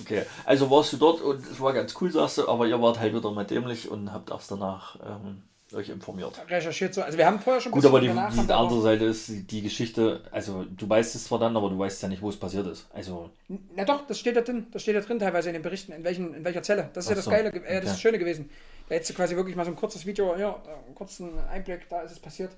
Okay, 0.00 0.22
also 0.44 0.70
warst 0.70 0.92
du 0.92 0.96
dort 0.96 1.20
und 1.20 1.44
es 1.44 1.60
war 1.60 1.72
ganz 1.72 1.94
cool, 2.00 2.10
sagst 2.12 2.38
du, 2.38 2.48
aber 2.48 2.66
ihr 2.66 2.80
wart 2.80 3.00
halt 3.00 3.14
wieder 3.14 3.30
mal 3.32 3.44
dämlich 3.44 3.90
und 3.90 4.12
habt 4.12 4.30
erst 4.30 4.50
danach 4.52 4.96
ähm, 5.04 5.42
euch 5.74 5.88
informiert. 5.88 6.40
Recherchiert 6.48 6.94
so. 6.94 7.02
Also 7.02 7.18
wir 7.18 7.26
haben 7.26 7.40
vorher 7.40 7.60
schon 7.60 7.72
Gut, 7.72 7.84
aber 7.84 7.98
die, 8.00 8.06
die 8.06 8.52
andere 8.52 8.80
Seite 8.80 9.06
ist, 9.06 9.28
die- 9.50 9.62
Geschichte, 9.62 10.22
also 10.30 10.64
du 10.64 10.88
weißt 10.88 11.16
es 11.16 11.24
zwar 11.24 11.40
dann, 11.40 11.56
aber 11.56 11.68
du 11.68 11.76
weißt 11.76 12.00
ja 12.04 12.08
nicht, 12.08 12.22
wo 12.22 12.28
es 12.28 12.36
passiert 12.36 12.68
ist. 12.68 12.86
Also, 12.94 13.30
Na 13.74 13.84
doch, 13.84 14.06
das 14.06 14.20
steht 14.20 14.36
da 14.36 14.42
drin. 14.42 14.68
Das 14.70 14.82
steht 14.82 14.94
da 14.94 15.00
drin 15.00 15.18
teilweise 15.18 15.48
in 15.48 15.54
den 15.54 15.62
Berichten, 15.62 15.90
in, 15.92 16.04
welchen, 16.04 16.32
in 16.32 16.44
welcher 16.44 16.62
Zelle. 16.62 16.90
Das 16.92 17.06
ist 17.06 17.10
ja 17.10 17.14
Ach 17.14 17.16
das 17.16 17.24
so, 17.24 17.30
Geile, 17.32 17.50
ge- 17.50 17.62
äh, 17.62 17.64
das 17.64 17.70
ist 17.72 17.78
okay. 17.80 17.86
das 17.88 18.00
Schöne 18.00 18.18
gewesen. 18.20 18.50
Da 18.88 18.94
hättest 18.94 19.10
du 19.10 19.14
quasi 19.14 19.34
wirklich 19.34 19.56
mal 19.56 19.64
so 19.64 19.72
ein 19.72 19.76
kurzes 19.76 20.06
Video, 20.06 20.36
ja, 20.36 20.54
einen 20.86 20.94
kurzen 20.94 21.36
Einblick, 21.48 21.88
da 21.88 22.02
ist 22.02 22.12
es 22.12 22.20
passiert. 22.20 22.52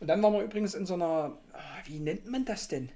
Und 0.00 0.08
dann 0.08 0.20
waren 0.20 0.32
wir 0.32 0.42
übrigens 0.42 0.74
in 0.74 0.84
so 0.86 0.94
einer, 0.94 1.38
ah, 1.52 1.58
wie 1.86 2.00
nennt 2.00 2.28
man 2.28 2.44
das 2.44 2.66
denn? 2.66 2.90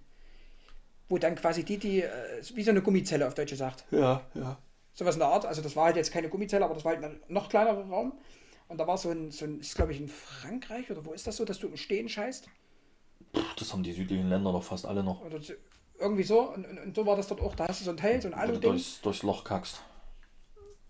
Wo 1.12 1.18
dann 1.18 1.34
quasi 1.34 1.62
die, 1.62 1.76
die, 1.76 2.00
äh, 2.00 2.08
wie 2.54 2.62
so 2.62 2.70
eine 2.70 2.80
Gummizelle 2.80 3.26
auf 3.26 3.34
Deutsch 3.34 3.50
gesagt. 3.50 3.84
ja, 3.90 4.22
ja. 4.32 4.56
Sowas 4.94 5.16
in 5.16 5.18
der 5.18 5.28
Art. 5.28 5.44
Also 5.44 5.60
das 5.60 5.76
war 5.76 5.84
halt 5.84 5.96
jetzt 5.96 6.10
keine 6.10 6.30
Gummizelle, 6.30 6.64
aber 6.64 6.72
das 6.72 6.86
war 6.86 6.94
halt 6.94 7.04
ein 7.04 7.20
noch 7.28 7.50
kleinerer 7.50 7.84
Raum. 7.86 8.14
Und 8.68 8.78
da 8.78 8.86
war 8.86 8.96
so 8.96 9.10
ein, 9.10 9.30
so 9.30 9.44
ein 9.44 9.60
ist 9.60 9.74
glaube 9.74 9.92
ich 9.92 10.00
in 10.00 10.08
Frankreich 10.08 10.90
oder 10.90 11.04
wo 11.04 11.12
ist 11.12 11.26
das 11.26 11.36
so, 11.36 11.44
dass 11.44 11.58
du 11.58 11.66
im 11.66 11.76
Stehen 11.76 12.08
scheißt? 12.08 12.48
Das 13.58 13.72
haben 13.74 13.82
die 13.82 13.92
südlichen 13.92 14.30
Länder 14.30 14.52
doch 14.52 14.64
fast 14.64 14.86
alle 14.86 15.04
noch. 15.04 15.22
Oder 15.22 15.38
irgendwie 15.98 16.22
so. 16.22 16.48
Und, 16.50 16.66
und, 16.66 16.78
und 16.78 16.96
so 16.96 17.04
war 17.04 17.16
das 17.16 17.26
dort 17.26 17.42
auch. 17.42 17.54
Da 17.54 17.68
hast 17.68 17.82
du 17.82 17.84
so 17.84 17.90
ein 17.90 17.98
Teil, 17.98 18.22
so 18.22 18.28
ein 18.28 18.32
du 18.32 18.38
Alu-Ding. 18.38 18.70
durchs, 18.70 19.02
durchs 19.02 19.22
Loch 19.22 19.44
kackst. 19.44 19.82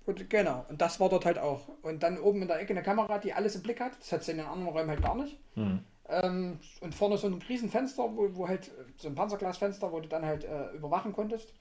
Und, 0.06 0.30
genau, 0.30 0.66
und 0.68 0.80
das 0.80 1.00
war 1.00 1.08
dort 1.08 1.24
halt 1.24 1.38
auch. 1.38 1.66
Und 1.82 2.04
dann 2.04 2.20
oben 2.20 2.42
in 2.42 2.48
der 2.48 2.60
Ecke 2.60 2.74
eine 2.74 2.84
Kamera, 2.84 3.18
die 3.18 3.32
alles 3.32 3.56
im 3.56 3.62
Blick 3.62 3.80
hat. 3.80 3.98
Das 3.98 4.12
hat 4.12 4.22
sie 4.22 4.30
in 4.30 4.36
den 4.36 4.46
anderen 4.46 4.72
Räumen 4.72 4.90
halt 4.90 5.02
gar 5.02 5.16
nicht. 5.16 5.36
Hm. 5.54 5.84
Ähm, 6.08 6.58
und 6.80 6.94
vorne 6.94 7.16
so 7.16 7.28
ein 7.28 7.34
riesen 7.48 7.70
Fenster, 7.70 8.04
wo, 8.14 8.28
wo 8.34 8.48
halt 8.48 8.68
äh, 8.68 8.84
so 8.98 9.08
ein 9.08 9.14
Panzerglasfenster, 9.14 9.92
wo 9.92 10.00
du 10.00 10.08
dann 10.08 10.24
halt 10.24 10.44
äh, 10.44 10.70
überwachen 10.70 11.12
konntest. 11.12 11.52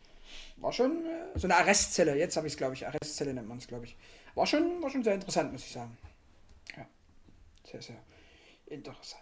War 0.58 0.72
schon 0.72 1.06
äh, 1.06 1.40
so 1.40 1.48
eine 1.48 1.56
Arrestzelle. 1.56 2.18
Jetzt 2.18 2.38
habe 2.38 2.48
ich 2.48 2.54
es, 2.54 2.58
glaube 2.58 2.74
ich. 2.74 2.88
Arrestzelle 2.88 3.34
nennt 3.34 3.48
man 3.48 3.58
es, 3.58 3.68
glaube 3.68 3.86
ich. 3.86 3.96
War 4.36 4.46
schon, 4.46 4.82
war 4.82 4.90
schon 4.90 5.04
sehr 5.04 5.16
interessant, 5.16 5.52
muss 5.52 5.66
ich 5.66 5.72
sagen. 5.72 5.98
Ja. 6.76 6.86
Sehr, 7.70 7.82
sehr 7.82 7.98
interessant. 8.68 9.22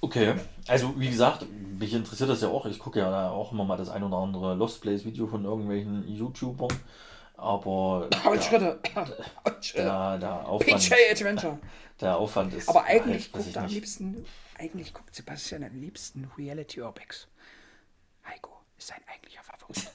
Okay, 0.00 0.34
also 0.68 0.94
wie 0.98 1.08
gesagt, 1.08 1.46
mich 1.78 1.92
interessiert 1.92 2.28
das 2.28 2.42
ja 2.42 2.48
auch. 2.48 2.66
Ich 2.66 2.78
gucke 2.78 2.98
ja 2.98 3.10
da 3.10 3.30
auch 3.30 3.52
immer 3.52 3.64
mal 3.64 3.76
das 3.76 3.88
ein 3.88 4.02
oder 4.02 4.18
andere 4.18 4.54
Lost 4.54 4.82
Place 4.82 5.04
Video 5.04 5.26
von 5.26 5.44
irgendwelchen 5.44 6.06
YouTubern. 6.06 6.70
Aber 7.36 8.04
Und 8.04 8.36
der, 8.36 8.42
Schritte. 8.42 8.78
Und 9.44 9.64
Schritte. 9.64 9.84
der, 9.84 10.18
der, 10.18 10.48
Aufwand, 10.48 10.80
PJ 10.80 10.94
Adventure. 11.10 11.58
Der 12.00 12.16
Aufwand 12.16 12.54
ist. 12.54 12.68
Aber 12.68 12.84
eigentlich 12.84 13.30
halt, 13.32 13.44
guckt 13.44 13.56
am 13.56 13.66
liebsten, 13.66 14.26
eigentlich 14.58 14.92
guckt 14.92 15.14
Sebastian 15.14 15.64
am 15.64 15.80
liebsten 15.80 16.30
Reality 16.36 16.80
Urbex. 16.80 17.26
Heiko. 18.26 18.52
ist 18.78 18.88
sein 18.88 19.00
eigentlicher 19.12 19.42
Favorit. 19.42 19.90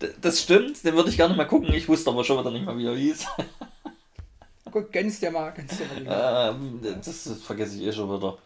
das 0.20 0.42
stimmt, 0.42 0.82
den 0.84 0.94
würde 0.94 1.10
ich 1.10 1.16
gerne 1.16 1.34
mal 1.34 1.46
gucken. 1.46 1.72
Ich 1.72 1.88
wusste 1.88 2.10
aber 2.10 2.24
schon 2.24 2.38
wieder 2.38 2.50
nicht 2.50 2.64
mal, 2.64 2.76
wie 2.76 2.86
er 2.86 2.96
hieß. 2.96 3.26
Guck, 4.70 4.92
gönn's 4.92 5.20
dir 5.20 5.30
mal. 5.30 5.52
Gönn's 5.52 5.76
dir 5.78 5.86
mal 6.04 6.50
ähm, 6.50 6.80
das, 6.82 7.24
das, 7.24 7.42
vergesse 7.42 7.76
ich 7.78 7.86
eh 7.86 7.92
schon 7.92 8.14
wieder. 8.14 8.36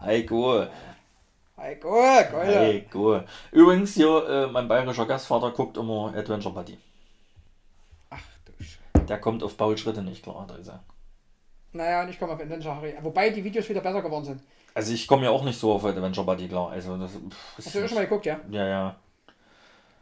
Heiko. 0.00 0.66
Heiko, 1.56 1.90
Keule. 2.30 2.58
Heiko. 2.58 3.20
Übrigens 3.52 3.94
hier, 3.94 4.26
äh, 4.28 4.46
mein 4.46 4.68
bayerischer 4.68 5.06
Gastvater 5.06 5.50
guckt 5.50 5.76
immer 5.76 6.12
Adventure 6.16 6.54
Buddy. 6.54 6.78
Ach 8.10 8.20
du 8.44 8.64
Scheiße. 8.64 9.06
Der 9.06 9.20
kommt 9.20 9.42
auf 9.42 9.56
Paul 9.56 9.76
Schritte 9.76 10.02
nicht 10.02 10.22
klar, 10.22 10.42
hat 10.42 10.50
er 10.50 10.58
gesagt. 10.58 10.93
Naja, 11.74 12.02
und 12.02 12.08
ich 12.08 12.18
komme 12.18 12.32
auf 12.32 12.40
Adventure 12.40 12.76
Harry. 12.76 12.94
Wobei 13.02 13.30
die 13.30 13.42
Videos 13.42 13.68
wieder 13.68 13.80
besser 13.80 14.00
geworden 14.00 14.24
sind. 14.24 14.40
Also 14.74 14.92
ich 14.92 15.06
komme 15.08 15.24
ja 15.24 15.30
auch 15.30 15.42
nicht 15.44 15.58
so 15.58 15.72
auf 15.72 15.84
Adventure 15.84 16.24
Buddy 16.24 16.48
klar. 16.48 16.70
Also 16.70 16.96
das, 16.96 17.12
pff, 17.12 17.58
Hast 17.58 17.74
du 17.74 17.80
ja 17.80 17.88
schon 17.88 17.96
mal 17.96 18.04
geguckt, 18.04 18.26
ja? 18.26 18.40
Ja, 18.48 18.66
ja. 18.66 18.96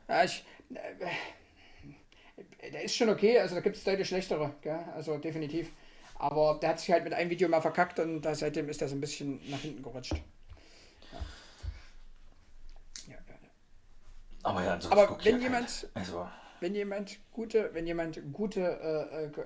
Ja, 0.08 0.24
ich. 0.24 0.44
Äh, 0.74 1.06
der 2.70 2.82
ist 2.82 2.94
schon 2.94 3.08
okay, 3.08 3.38
also 3.38 3.54
da 3.54 3.60
gibt 3.60 3.76
es 3.76 3.84
deutlich 3.84 4.06
schlechtere, 4.06 4.52
gell? 4.60 4.84
also 4.94 5.16
definitiv. 5.18 5.70
Aber 6.14 6.58
der 6.60 6.70
hat 6.70 6.80
sich 6.80 6.90
halt 6.92 7.04
mit 7.04 7.12
einem 7.12 7.30
Video 7.30 7.48
mal 7.48 7.60
verkackt 7.60 7.98
und 7.98 8.22
da, 8.22 8.34
seitdem 8.34 8.68
ist 8.68 8.80
er 8.80 8.88
so 8.88 8.94
ein 8.94 9.00
bisschen 9.00 9.40
nach 9.50 9.58
hinten 9.58 9.82
gerutscht. 9.82 10.12
Ja. 10.12 11.18
Ja, 13.08 13.14
ja, 13.14 13.18
Aber 14.42 14.62
ja, 14.62 14.78
Aber 14.90 15.18
wenn 15.24 15.36
ja 15.36 15.42
jemand, 15.42 15.66
keine. 15.66 15.90
Also, 15.94 16.28
wenn 16.62 16.74
jemand 16.74 17.18
gute, 17.32 17.70
wenn 17.74 17.86
jemand 17.86 18.20
gute, 18.32 18.60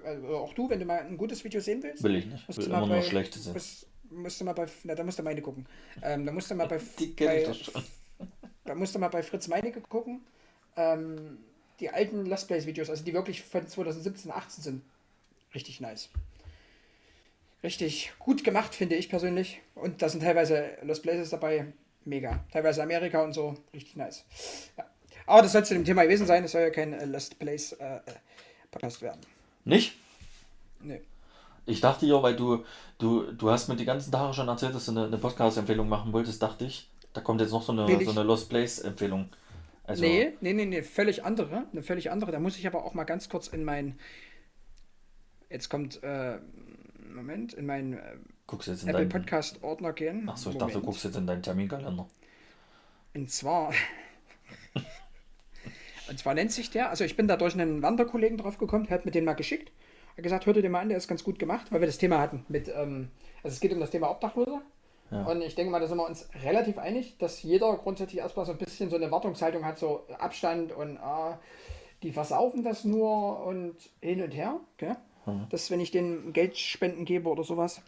äh, 0.05 0.15
äh, 0.15 0.35
auch 0.35 0.53
du, 0.55 0.69
wenn 0.71 0.79
du 0.79 0.85
mal 0.85 1.01
ein 1.01 1.17
gutes 1.17 1.43
Video 1.43 1.61
sehen 1.61 1.83
willst, 1.83 2.03
will 2.05 2.15
ich 2.17 2.27
nicht. 2.27 2.47
musst 2.47 2.59
Will 2.59 2.67
du 2.67 2.71
mal 2.71 2.79
immer 2.79 2.87
nur 2.87 2.97
bei- 2.99 3.03
schlechte 3.03 3.39
sehen. 3.39 3.53
musst, 3.55 3.87
musst 4.11 4.41
du 4.41 4.45
mal 4.45 4.53
bei, 4.53 4.67
na, 4.85 4.95
da 4.95 5.03
musst 5.03 5.19
du 5.19 5.23
meine 5.23 5.43
gucken. 5.43 5.67
Ähm, 6.03 6.25
da 6.27 6.33
musst 6.33 6.51
du 6.51 6.55
mal 6.55 6.69
bei, 6.69 6.79
Die 6.99 7.15
kenn 7.17 7.39
ich 7.39 7.45
bei, 7.45 7.53
doch 7.53 7.55
schon. 7.55 7.83
da 8.65 8.75
musst 8.75 8.95
du 8.95 8.99
mal 8.99 9.09
bei 9.09 9.23
Fritz 9.23 9.49
Meinecke 9.49 9.81
gucken. 9.81 10.21
Ähm, 10.77 11.39
die 11.81 11.91
alten 11.91 12.25
Lost 12.27 12.47
Place 12.49 12.67
Videos, 12.67 12.89
also 12.91 13.05
die 13.05 13.13
wirklich 13.13 13.43
von 13.43 13.67
2017, 13.67 14.31
18 14.31 14.63
sind. 14.65 14.83
Richtig 15.55 15.81
nice. 15.81 16.09
Richtig 17.63 18.13
gut 18.19 18.45
gemacht, 18.45 18.75
finde 18.75 18.95
ich 18.97 19.09
persönlich. 19.09 19.61
Und 19.75 20.03
da 20.03 20.09
sind 20.09 20.21
teilweise 20.23 20.77
Lost 20.83 21.03
Places 21.03 21.31
dabei. 21.31 21.73
Mega. 22.05 22.45
Teilweise 22.53 22.83
Amerika 22.83 23.23
und 23.25 23.33
so. 23.33 23.57
Richtig 23.75 23.97
nice. 23.97 24.25
Ja. 24.77 24.85
Aber 25.27 25.43
das 25.43 25.53
soll 25.53 25.65
zu 25.65 25.75
dem 25.75 25.85
Thema 25.85 26.05
gewesen 26.05 26.27
sein. 26.27 26.45
Es 26.45 26.53
soll 26.53 26.63
ja 26.63 26.71
kein 26.71 26.93
äh, 26.93 27.05
Lost 27.05 27.39
Place 27.39 27.73
äh, 27.73 27.97
äh, 27.97 28.01
Podcast 28.71 29.03
werden. 29.03 29.21
Nicht? 29.65 29.97
Nee. 30.81 31.01
Ich 31.67 31.81
dachte 31.81 32.07
ja, 32.07 32.23
weil 32.23 32.37
du, 32.37 32.65
du, 32.99 33.33
du 33.33 33.51
hast 33.51 33.69
mir 33.69 33.77
die 33.77 33.85
ganzen 33.85 34.13
Tage 34.13 34.33
schon 34.35 34.47
erzählt, 34.47 34.75
dass 34.75 34.87
du 34.87 34.93
eine, 34.93 35.07
eine 35.07 35.19
Podcast-Empfehlung 35.19 35.89
machen 35.89 36.13
wolltest, 36.13 36.41
dachte 36.41 36.65
ich, 36.65 36.89
da 37.13 37.21
kommt 37.21 37.41
jetzt 37.41 37.51
noch 37.51 37.63
so 37.63 37.73
eine, 37.73 38.05
so 38.05 38.11
eine 38.13 38.23
Lost 38.23 38.49
Place-Empfehlung. 38.49 39.29
Also, 39.85 40.03
nee, 40.03 40.33
nee, 40.41 40.53
nee, 40.53 40.65
nee, 40.65 40.83
völlig 40.83 41.25
andere. 41.25 41.65
Eine 41.73 41.83
völlig 41.83 42.11
andere. 42.11 42.33
Da 42.33 42.41
muss 42.41 42.57
ich 42.57 42.67
aber 42.67 42.85
auch 42.85 42.95
mal 42.95 43.05
ganz 43.05 43.29
kurz 43.29 43.49
in 43.49 43.65
mein. 43.65 43.99
Jetzt 45.49 45.69
kommt. 45.69 46.03
Äh, 46.03 46.39
Moment, 47.15 47.55
in 47.55 47.67
meinen 47.67 47.95
äh, 47.95 48.17
guckst 48.47 48.69
jetzt 48.69 48.83
in 48.83 48.89
Apple 48.89 49.07
deinen. 49.07 49.09
Podcast 49.09 49.63
Ordner 49.63 49.93
gehen. 49.93 50.29
Achso, 50.29 50.51
ich 50.51 50.59
dachte, 50.59 50.73
du 50.73 50.79
Moment. 50.79 50.87
guckst 50.87 51.05
jetzt 51.05 51.17
in 51.17 51.27
deinen 51.27 51.43
Terminkalender. 51.43 52.07
Und 53.15 53.31
zwar. 53.31 53.73
und 56.09 56.19
zwar 56.19 56.35
nennt 56.35 56.53
sich 56.53 56.71
der, 56.71 56.91
also 56.91 57.05
ich 57.05 57.17
bin 57.17 57.29
da 57.29 57.37
durch 57.37 57.55
einen 57.55 57.83
Wanderkollegen 57.83 58.39
drauf 58.39 58.59
gekommen, 58.59 58.87
der 58.87 58.95
hat 58.95 59.05
mir 59.05 59.11
den 59.11 59.25
mal 59.25 59.35
geschickt. 59.35 59.73
Hat 60.17 60.23
gesagt, 60.23 60.47
hör 60.47 60.55
dir 60.55 60.63
den 60.63 60.73
mal 60.73 60.81
an, 60.81 60.89
der 60.89 60.99
ist 60.99 61.09
ganz 61.09 61.25
gut 61.25 61.39
gemacht, 61.39 61.67
weil 61.71 61.81
wir 61.81 61.87
das 61.87 61.99
Thema 61.99 62.21
hatten 62.21 62.45
mit, 62.49 62.69
ähm, 62.69 63.11
also 63.43 63.55
es 63.55 63.61
geht 63.61 63.73
um 63.73 63.81
das 63.81 63.91
Thema 63.91 64.11
Obdachlose. 64.11 64.61
Ja. 65.11 65.25
Und 65.25 65.43
ich 65.43 65.55
denke 65.55 65.71
mal, 65.71 65.79
da 65.79 65.87
sind 65.87 65.99
wir 65.99 66.07
uns 66.07 66.29
relativ 66.43 66.79
einig, 66.79 67.17
dass 67.19 67.43
jeder 67.43 67.77
grundsätzlich 67.77 68.21
erstmal 68.21 68.45
so 68.45 68.53
ein 68.53 68.59
bisschen 68.59 68.91
so 68.91 68.97
eine 68.97 69.11
Wartungshaltung 69.11 69.65
hat, 69.65 69.79
so 69.79 70.05
Abstand 70.19 70.73
und 70.73 70.97
ah, 70.99 71.39
die 72.03 72.13
versaufen 72.13 72.65
das 72.65 72.85
nur 72.85 73.45
und 73.45 73.77
hin 74.01 74.23
und 74.23 74.33
her. 74.33 74.59
Gell? 74.79 74.97
Mhm. 75.27 75.47
Das, 75.51 75.71
wenn 75.71 75.81
ich 75.81 75.91
denen 75.91 76.33
Geld 76.33 76.57
spenden 76.57 77.05
gebe 77.05 77.29
oder 77.29 77.45
sowas. 77.45 77.83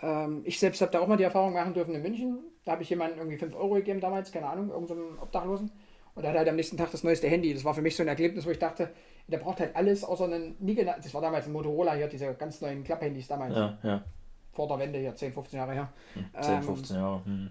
Ähm, 0.00 0.42
ich 0.44 0.58
selbst 0.58 0.80
habe 0.80 0.92
da 0.92 1.00
auch 1.00 1.06
mal 1.06 1.16
die 1.16 1.24
Erfahrung 1.24 1.52
machen 1.52 1.74
dürfen 1.74 1.94
in 1.94 2.02
München. 2.02 2.38
Da 2.64 2.72
habe 2.72 2.82
ich 2.82 2.90
jemandem 2.90 3.18
irgendwie 3.18 3.38
5 3.38 3.54
Euro 3.54 3.74
gegeben 3.74 4.00
damals, 4.00 4.32
keine 4.32 4.48
Ahnung, 4.48 4.70
irgendeinem 4.70 5.18
Obdachlosen. 5.20 5.70
Und 6.16 6.22
der 6.22 6.30
hat 6.32 6.38
halt 6.38 6.48
am 6.48 6.56
nächsten 6.56 6.76
Tag 6.76 6.90
das 6.90 7.04
neueste 7.04 7.28
Handy. 7.28 7.52
Das 7.54 7.64
war 7.64 7.74
für 7.74 7.82
mich 7.82 7.94
so 7.94 8.02
ein 8.02 8.08
Erlebnis, 8.08 8.44
wo 8.46 8.50
ich 8.50 8.58
dachte, 8.58 8.90
der 9.28 9.38
braucht 9.38 9.60
halt 9.60 9.76
alles 9.76 10.02
außer 10.02 10.24
einen 10.24 10.56
nie 10.58 10.74
gena- 10.74 10.96
Das 10.96 11.12
war 11.14 11.20
damals 11.20 11.46
ein 11.46 11.52
Motorola 11.52 11.94
hier, 11.94 12.08
diese 12.08 12.34
ganz 12.34 12.60
neuen 12.60 12.82
Klapphandys 12.82 13.28
damals. 13.28 13.54
Ja, 13.54 13.78
ja. 13.84 14.04
Vor 14.52 14.66
der 14.66 14.78
Wende 14.78 14.98
hier, 14.98 15.14
10, 15.14 15.32
15 15.32 15.58
Jahre 15.58 15.74
her. 15.74 15.92
10, 16.40 16.54
Ähm, 16.54 16.62
15 16.62 16.96
Jahre. 16.96 17.22
Hm. 17.24 17.50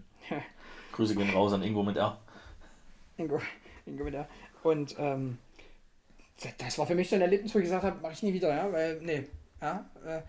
Grüße 0.91 1.15
gehen 1.15 1.29
raus 1.29 1.53
an 1.53 1.61
Ingo 1.63 1.83
mit 1.83 1.95
R. 1.97 2.17
Ingo, 3.17 3.39
Ingo 3.85 4.05
wieder. 4.05 4.27
Und 4.63 4.95
ähm, 4.97 5.37
das- 6.41 6.57
das 6.57 6.79
war 6.79 6.87
für 6.87 6.95
mich 6.95 7.07
so 7.09 7.15
ein 7.15 7.21
Erlebnis, 7.21 7.53
wo 7.53 7.59
ich 7.59 7.65
gesagt 7.65 7.83
habe, 7.83 8.01
mache 8.01 8.13
ich 8.13 8.23
nie 8.23 8.33
wieder, 8.33 8.49
ja, 8.49 8.71
weil, 8.71 8.99
nee. 9.01 9.25
Ja, 9.61 9.85
äh, 10.05 10.21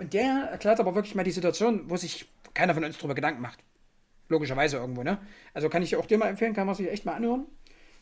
und 0.00 0.12
der 0.12 0.48
erklärt 0.50 0.78
aber 0.80 0.94
wirklich 0.94 1.14
mal 1.14 1.22
die 1.22 1.30
Situation, 1.30 1.88
wo 1.88 1.96
sich 1.96 2.28
keiner 2.54 2.74
von 2.74 2.84
uns 2.84 2.98
drüber 2.98 3.14
Gedanken 3.14 3.40
macht. 3.40 3.60
Logischerweise 4.28 4.78
irgendwo, 4.78 5.02
ne? 5.02 5.18
Also 5.52 5.68
kann 5.68 5.82
ich 5.82 5.94
auch 5.96 6.06
dir 6.06 6.18
mal 6.18 6.28
empfehlen, 6.28 6.54
kann 6.54 6.66
man 6.66 6.74
sich 6.74 6.90
echt 6.90 7.04
mal 7.04 7.14
anhören. 7.14 7.46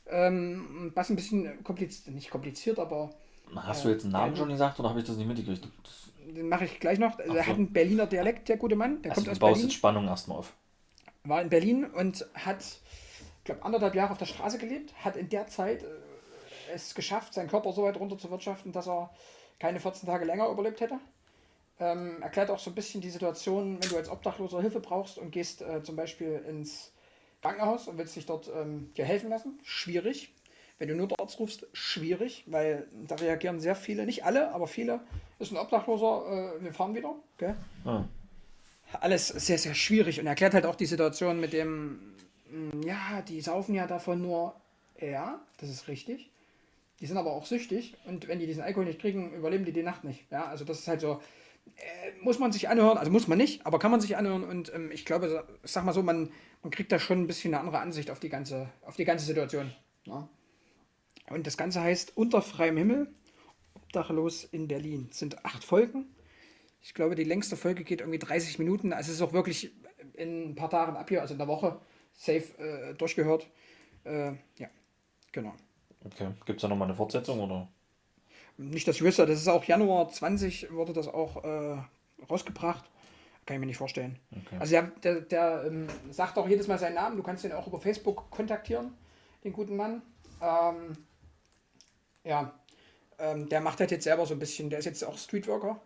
Ähm, 0.06 0.90
was 0.94 1.10
ein 1.10 1.16
bisschen 1.16 1.62
kompliziert, 1.64 2.14
nicht 2.14 2.30
kompliziert, 2.30 2.78
aber 2.78 3.10
Hast 3.54 3.84
du 3.84 3.90
jetzt 3.90 4.04
einen 4.04 4.12
Namen 4.12 4.32
ja. 4.32 4.38
schon 4.38 4.48
gesagt 4.48 4.80
oder 4.80 4.88
habe 4.90 5.00
ich 5.00 5.06
das 5.06 5.16
nicht 5.16 5.26
mitgekriegt? 5.26 5.68
Das, 5.82 6.10
den 6.34 6.48
mache 6.48 6.64
ich 6.64 6.80
gleich 6.80 6.98
noch. 6.98 7.18
Also, 7.18 7.32
Ach 7.32 7.36
er 7.36 7.44
so. 7.44 7.50
hat 7.50 7.56
einen 7.56 7.72
Berliner 7.72 8.06
Dialekt, 8.06 8.48
der 8.48 8.56
gute 8.56 8.76
Mann. 8.76 9.02
Der 9.02 9.12
also 9.12 9.20
kommt 9.20 9.26
du 9.26 9.30
aus 9.32 9.38
baust 9.38 9.52
Berlin. 9.54 9.68
jetzt 9.68 9.76
Spannung 9.76 10.06
erstmal 10.08 10.38
auf. 10.38 10.52
war 11.24 11.42
in 11.42 11.50
Berlin 11.50 11.84
und 11.84 12.26
hat, 12.34 12.62
ich 12.62 13.44
glaube, 13.44 13.62
anderthalb 13.62 13.94
Jahre 13.94 14.12
auf 14.12 14.18
der 14.18 14.26
Straße 14.26 14.58
gelebt, 14.58 14.94
hat 15.04 15.16
in 15.16 15.28
der 15.28 15.46
Zeit 15.48 15.82
äh, 15.82 15.86
es 16.74 16.94
geschafft, 16.94 17.34
seinen 17.34 17.48
Körper 17.48 17.72
so 17.72 17.82
weit 17.84 17.98
runter 18.00 18.16
zu 18.16 18.30
wirtschaften, 18.30 18.72
dass 18.72 18.88
er 18.88 19.10
keine 19.58 19.80
14 19.80 20.08
Tage 20.08 20.24
länger 20.24 20.48
überlebt 20.48 20.80
hätte. 20.80 20.98
Ähm, 21.78 22.22
erklärt 22.22 22.50
auch 22.50 22.58
so 22.58 22.70
ein 22.70 22.74
bisschen 22.74 23.00
die 23.00 23.10
Situation, 23.10 23.78
wenn 23.82 23.90
du 23.90 23.96
als 23.96 24.08
Obdachloser 24.08 24.60
Hilfe 24.62 24.80
brauchst 24.80 25.18
und 25.18 25.30
gehst 25.30 25.62
äh, 25.62 25.82
zum 25.82 25.96
Beispiel 25.96 26.42
ins 26.48 26.91
Krankenhaus 27.42 27.88
und 27.88 27.98
willst 27.98 28.16
dich 28.16 28.24
dort 28.24 28.50
ähm, 28.54 28.92
dir 28.96 29.04
helfen 29.04 29.28
lassen. 29.28 29.58
Schwierig. 29.64 30.32
Wenn 30.78 30.88
du 30.88 30.94
nur 30.94 31.08
den 31.08 31.18
Arzt 31.18 31.38
rufst, 31.38 31.66
schwierig, 31.72 32.44
weil 32.46 32.88
da 33.06 33.16
reagieren 33.16 33.60
sehr 33.60 33.76
viele, 33.76 34.06
nicht 34.06 34.24
alle, 34.24 34.52
aber 34.52 34.66
viele. 34.66 35.00
Ist 35.38 35.52
ein 35.52 35.58
Obdachloser, 35.58 36.56
äh, 36.58 36.64
wir 36.64 36.72
fahren 36.72 36.94
wieder. 36.94 37.14
Gell? 37.38 37.54
Ah, 37.84 38.04
alles 39.00 39.28
sehr, 39.28 39.58
sehr 39.58 39.74
schwierig 39.74 40.20
und 40.20 40.26
erklärt 40.26 40.54
halt 40.54 40.66
auch 40.66 40.74
die 40.74 40.86
Situation 40.86 41.40
mit 41.40 41.52
dem, 41.52 42.14
mm, 42.50 42.82
ja, 42.82 43.22
die 43.22 43.40
saufen 43.40 43.74
ja 43.74 43.86
davon 43.86 44.22
nur, 44.22 44.54
ja, 45.00 45.40
das 45.58 45.70
ist 45.70 45.88
richtig. 45.88 46.30
Die 47.00 47.06
sind 47.06 47.16
aber 47.16 47.32
auch 47.32 47.46
süchtig 47.46 47.96
und 48.06 48.28
wenn 48.28 48.38
die 48.38 48.46
diesen 48.46 48.62
Alkohol 48.62 48.86
nicht 48.86 49.00
kriegen, 49.00 49.34
überleben 49.34 49.64
die 49.64 49.72
die 49.72 49.82
Nacht 49.82 50.04
nicht. 50.04 50.30
Ja, 50.30 50.46
also 50.46 50.64
das 50.64 50.80
ist 50.80 50.88
halt 50.88 51.00
so, 51.00 51.20
muss 52.22 52.38
man 52.38 52.52
sich 52.52 52.68
anhören, 52.68 52.98
also 52.98 53.10
muss 53.10 53.28
man 53.28 53.38
nicht, 53.38 53.66
aber 53.66 53.78
kann 53.78 53.90
man 53.90 54.00
sich 54.00 54.16
anhören 54.16 54.44
und 54.44 54.72
ähm, 54.74 54.90
ich 54.92 55.04
glaube, 55.04 55.44
ich 55.62 55.70
sag 55.70 55.84
mal 55.84 55.92
so, 55.92 56.02
man, 56.02 56.30
man 56.62 56.70
kriegt 56.70 56.92
da 56.92 56.98
schon 56.98 57.20
ein 57.20 57.26
bisschen 57.26 57.52
eine 57.52 57.60
andere 57.60 57.80
Ansicht 57.80 58.10
auf 58.10 58.20
die 58.20 58.28
ganze, 58.28 58.68
auf 58.82 58.96
die 58.96 59.04
ganze 59.04 59.26
Situation. 59.26 59.72
Ja. 60.04 60.28
Und 61.30 61.46
das 61.46 61.56
Ganze 61.56 61.80
heißt 61.80 62.16
Unter 62.16 62.42
freiem 62.42 62.76
Himmel, 62.76 63.08
Obdachlos 63.74 64.44
in 64.44 64.68
Berlin. 64.68 65.08
Es 65.10 65.18
sind 65.18 65.44
acht 65.44 65.64
Folgen. 65.64 66.06
Ich 66.80 66.94
glaube, 66.94 67.14
die 67.14 67.24
längste 67.24 67.56
Folge 67.56 67.84
geht 67.84 68.00
irgendwie 68.00 68.18
30 68.18 68.58
Minuten. 68.58 68.92
Also 68.92 69.10
es 69.10 69.16
ist 69.16 69.22
auch 69.22 69.32
wirklich 69.32 69.72
in 70.14 70.50
ein 70.50 70.54
paar 70.54 70.70
Tagen 70.70 70.96
ab 70.96 71.08
hier, 71.08 71.20
also 71.20 71.34
in 71.34 71.38
der 71.38 71.48
Woche, 71.48 71.80
safe 72.12 72.58
äh, 72.58 72.94
durchgehört. 72.94 73.48
Äh, 74.04 74.32
ja, 74.58 74.68
genau. 75.30 75.54
okay. 76.04 76.28
Gibt 76.44 76.58
es 76.58 76.62
da 76.62 76.68
nochmal 76.68 76.88
eine 76.88 76.96
Fortsetzung 76.96 77.40
oder? 77.40 77.68
Nicht, 78.56 78.86
ich 78.86 79.02
wüsste, 79.02 79.26
das 79.26 79.40
ist 79.40 79.48
auch 79.48 79.64
Januar 79.64 80.08
20 80.10 80.72
wurde 80.72 80.92
das 80.92 81.08
auch 81.08 81.42
äh, 81.44 81.78
rausgebracht. 82.30 82.84
Kann 83.44 83.56
ich 83.56 83.60
mir 83.60 83.66
nicht 83.66 83.78
vorstellen. 83.78 84.18
Okay. 84.30 84.56
Also 84.60 84.72
der, 84.72 84.82
der, 85.02 85.20
der 85.22 85.64
ähm, 85.66 85.88
sagt 86.10 86.38
auch 86.38 86.48
jedes 86.48 86.68
Mal 86.68 86.78
seinen 86.78 86.94
Namen. 86.94 87.16
Du 87.16 87.24
kannst 87.24 87.44
ihn 87.44 87.52
auch 87.52 87.66
über 87.66 87.80
Facebook 87.80 88.30
kontaktieren, 88.30 88.92
den 89.42 89.52
guten 89.52 89.76
Mann. 89.76 90.02
Ähm, 90.40 90.96
ja, 92.22 92.52
ähm, 93.18 93.48
der 93.48 93.60
macht 93.60 93.80
halt 93.80 93.90
jetzt 93.90 94.04
selber 94.04 94.26
so 94.26 94.34
ein 94.34 94.38
bisschen, 94.38 94.70
der 94.70 94.78
ist 94.78 94.84
jetzt 94.84 95.04
auch 95.04 95.18
Streetworker. 95.18 95.80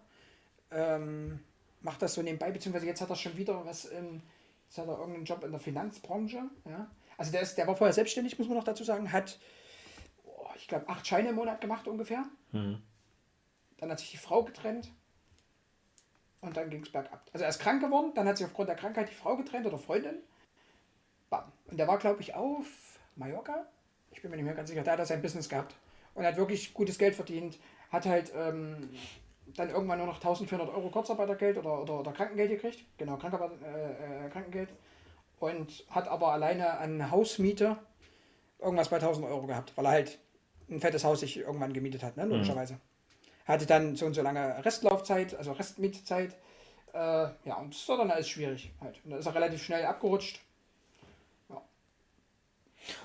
Ähm, 0.70 1.40
macht 1.80 2.02
das 2.02 2.14
so 2.14 2.22
nebenbei, 2.22 2.50
beziehungsweise 2.50 2.86
jetzt 2.86 3.00
hat 3.00 3.10
er 3.10 3.16
schon 3.16 3.36
wieder 3.36 3.64
was 3.64 3.86
in, 3.86 4.22
jetzt 4.68 4.78
hat 4.78 4.88
er 4.88 4.98
irgendeinen 4.98 5.24
Job 5.24 5.44
in 5.44 5.50
der 5.50 5.60
Finanzbranche. 5.60 6.42
Ja. 6.68 6.90
Also 7.16 7.32
der, 7.32 7.40
ist, 7.40 7.56
der 7.56 7.66
war 7.66 7.76
vorher 7.76 7.94
selbstständig, 7.94 8.38
muss 8.38 8.48
man 8.48 8.58
noch 8.58 8.64
dazu 8.64 8.84
sagen, 8.84 9.12
hat, 9.12 9.38
ich 10.56 10.68
glaube, 10.68 10.88
acht 10.88 11.06
Scheine 11.06 11.30
im 11.30 11.36
Monat 11.36 11.60
gemacht 11.60 11.86
ungefähr. 11.88 12.24
Hm. 12.52 12.82
Dann 13.78 13.90
hat 13.90 13.98
sich 13.98 14.10
die 14.10 14.16
Frau 14.16 14.42
getrennt. 14.42 14.90
Und 16.40 16.56
dann 16.56 16.70
ging 16.70 16.82
es 16.82 16.90
bergab. 16.90 17.28
Also 17.32 17.44
er 17.44 17.50
ist 17.50 17.58
krank 17.58 17.80
geworden, 17.82 18.12
dann 18.14 18.28
hat 18.28 18.36
sich 18.36 18.46
aufgrund 18.46 18.68
der 18.68 18.76
Krankheit 18.76 19.08
die 19.10 19.14
Frau 19.14 19.36
getrennt 19.36 19.66
oder 19.66 19.78
Freundin. 19.78 20.16
Bam. 21.30 21.50
Und 21.66 21.76
der 21.76 21.88
war, 21.88 21.98
glaube 21.98 22.20
ich, 22.20 22.34
auf 22.34 22.98
Mallorca. 23.16 23.66
Ich 24.10 24.22
bin 24.22 24.30
mir 24.30 24.36
nicht 24.36 24.46
mehr 24.46 24.54
ganz 24.54 24.68
sicher. 24.68 24.82
Da 24.82 24.92
hat 24.92 24.98
er 24.98 25.06
sein 25.06 25.22
Business 25.22 25.48
gehabt. 25.48 25.74
Und 26.14 26.24
hat 26.24 26.36
wirklich 26.36 26.72
gutes 26.72 26.98
Geld 26.98 27.14
verdient. 27.14 27.58
Hat 27.90 28.06
halt 28.06 28.32
ähm, 28.34 28.90
dann 29.54 29.70
irgendwann 29.70 29.98
nur 29.98 30.06
noch 30.06 30.16
1400 30.16 30.68
Euro 30.68 30.88
Kurzarbeitergeld 30.90 31.58
oder, 31.58 31.82
oder, 31.82 32.00
oder 32.00 32.12
Krankengeld 32.12 32.50
gekriegt. 32.50 32.84
Genau, 32.98 33.16
Krankarbeit, 33.16 33.50
äh, 33.62 34.26
äh, 34.26 34.30
Krankengeld. 34.30 34.70
und 35.40 35.84
hat 35.90 36.08
aber 36.08 36.32
alleine 36.32 36.78
an 36.78 37.10
Hausmiete 37.10 37.78
irgendwas 38.58 38.88
bei 38.88 38.96
1000 38.96 39.26
Euro 39.26 39.46
gehabt, 39.46 39.72
weil 39.76 39.84
er 39.86 39.90
halt 39.90 40.18
ein 40.68 40.80
fettes 40.80 41.04
Haus 41.04 41.20
sich 41.20 41.38
irgendwann 41.38 41.72
gemietet 41.72 42.02
hat, 42.02 42.16
ne, 42.16 42.24
logischerweise. 42.24 42.78
Hatte 43.46 43.66
dann 43.66 43.94
so 43.96 44.06
und 44.06 44.14
so 44.14 44.22
lange 44.22 44.64
Restlaufzeit, 44.64 45.34
also 45.36 45.52
Restmietzeit. 45.52 46.36
Äh, 46.92 46.98
ja, 47.44 47.56
und 47.60 47.88
war 47.88 47.98
dann 47.98 48.10
alles 48.10 48.28
schwierig 48.28 48.72
halt. 48.80 49.00
Und 49.04 49.12
da 49.12 49.18
ist 49.18 49.26
er 49.26 49.34
relativ 49.34 49.62
schnell 49.62 49.84
abgerutscht. 49.84 50.40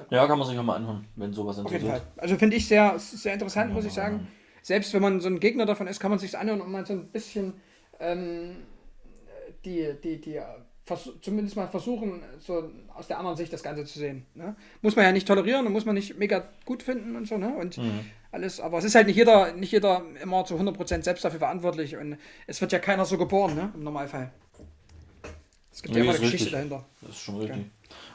Ja, 0.10 0.28
kann 0.28 0.38
man 0.38 0.48
sich 0.48 0.58
auch 0.58 0.64
mal 0.64 0.76
anhören, 0.76 1.08
wenn 1.16 1.34
sowas 1.34 1.58
Auf 1.58 1.72
jeden 1.72 1.86
interessiert. 1.86 2.14
Fall. 2.14 2.24
Also 2.24 2.38
finde 2.38 2.56
ich 2.56 2.68
sehr, 2.68 2.98
sehr 3.00 3.34
interessant, 3.34 3.70
Ja, 3.70 3.76
muss 3.76 3.86
ich 3.86 3.96
ja, 3.96 4.04
sagen. 4.04 4.28
Selbst 4.62 4.94
wenn 4.94 5.02
man 5.02 5.20
so 5.20 5.28
ein 5.28 5.40
Gegner 5.40 5.66
davon 5.66 5.88
ist, 5.88 6.00
kann 6.00 6.12
man 6.12 6.20
sich 6.20 6.38
anhören 6.38 6.62
und 6.62 6.72
mal 6.72 6.86
so 6.86 6.94
ein 6.94 7.08
bisschen 7.08 7.60
ähm, 8.00 8.58
die, 9.66 9.96
die, 10.04 10.22
die, 10.22 10.40
vers 10.86 11.10
zumindest 11.22 11.56
mal 11.56 11.68
versuchen, 11.68 12.22
so 12.40 12.72
aus 12.96 13.08
der 13.08 13.18
anderen 13.20 13.38
Sicht 13.38 13.54
das 13.54 13.64
Ganze 13.64 13.86
zu 13.86 14.00
sehen. 14.00 14.26
Ne? 14.34 14.56
Muss 14.82 14.96
man 14.96 15.06
ja 15.06 15.12
nicht 15.12 15.28
tolerieren 15.28 15.66
und 15.68 15.74
muss 15.74 15.86
man 15.86 15.96
nicht 15.96 16.18
mega 16.18 16.44
gut 16.66 16.84
finden 16.84 17.16
und 17.16 17.28
so, 17.28 17.38
ne? 17.38 17.56
Und 17.56 17.78
Mhm. 17.78 18.06
alles, 18.32 18.60
aber 18.60 18.78
es 18.80 18.86
ist 18.86 18.96
halt 18.96 19.08
nicht 19.08 19.16
jeder, 19.18 19.54
nicht 19.54 19.72
jeder 19.72 20.04
immer 20.22 20.44
zu 20.46 20.58
100% 20.58 21.04
selbst 21.04 21.24
dafür 21.24 21.40
verantwortlich 21.40 21.98
und 21.98 22.18
es 22.48 22.62
wird 22.62 22.72
ja 22.72 22.80
keiner 22.80 23.06
so 23.06 23.18
geboren, 23.18 23.56
ne? 23.56 23.72
Im 23.76 23.84
Normalfall. 23.84 24.32
Es 25.72 25.82
gibt 25.82 25.96
ja 25.96 26.02
Nee, 26.02 26.08
immer 26.08 26.14
ist 26.16 26.22
eine 26.22 26.26
Geschichte 26.32 26.46
richtig. 26.56 26.70
dahinter. 26.70 26.86
Das 27.02 27.12
ist 27.12 27.22
schon 27.22 27.38
richtig. 27.38 27.66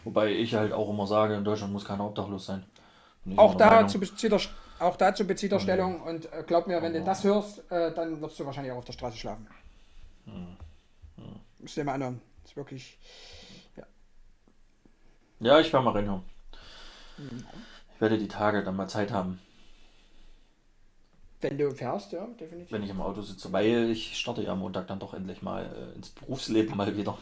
Wobei 0.05 0.33
ich 0.33 0.55
halt 0.55 0.73
auch 0.73 0.91
immer 0.91 1.07
sage, 1.07 1.35
in 1.35 1.45
Deutschland 1.45 1.73
muss 1.73 1.85
keiner 1.85 2.05
obdachlos 2.07 2.47
sein. 2.47 2.65
Auch 3.37 3.55
immer 3.55 3.71
dazu 3.71 3.99
bezieht 3.99 4.33
er, 4.33 4.41
auch 4.79 4.97
dazu 4.97 5.27
bezieht 5.27 5.53
er 5.53 5.61
Stellung 5.61 6.01
und 6.03 6.27
äh, 6.33 6.45
glaub 6.47 6.67
mir, 6.67 6.81
wenn 6.83 6.93
du 6.93 7.03
das 7.03 7.25
hörst, 7.25 7.71
äh, 7.71 7.93
dann 7.95 8.21
wirst 8.21 8.39
du 8.39 8.47
wahrscheinlich 8.47 8.73
auch 8.73 8.79
auf 8.79 8.85
der 8.85 8.93
Straße 8.93 9.17
schlafen. 9.17 9.47
Musst 11.59 11.77
du 11.77 11.81
dir 11.81 11.85
mal 11.85 11.95
anhören. 11.95 12.21
Ist 12.47 12.57
wirklich. 12.57 12.99
Ja, 15.39 15.61
ich 15.61 15.71
werde 15.73 15.85
mal 15.85 15.91
reinhören. 15.93 16.23
Ich 17.95 18.01
werde 18.01 18.17
die 18.19 18.29
Tage 18.29 18.63
dann 18.65 18.77
mal 18.77 18.89
Zeit 18.89 19.13
haben, 19.13 19.39
Wenn 21.43 21.59
du 21.59 21.71
fährst, 21.71 22.13
ja, 22.13 22.27
definitiv. 22.27 22.73
wenn 22.73 22.83
ich 22.83 22.89
im 22.91 23.03
Auto 23.03 23.21
sitze, 23.21 23.53
weil 23.53 23.91
ich 23.91 24.19
starte 24.19 24.43
ja 24.43 24.53
am 24.53 24.61
Montag 24.61 24.87
dann 24.87 24.99
doch 24.99 25.13
endlich 25.13 25.43
mal 25.43 25.65
äh, 25.65 25.95
ins 25.95 26.09
Berufsleben 26.09 26.75
mal 26.77 26.97
wieder. 26.97 27.19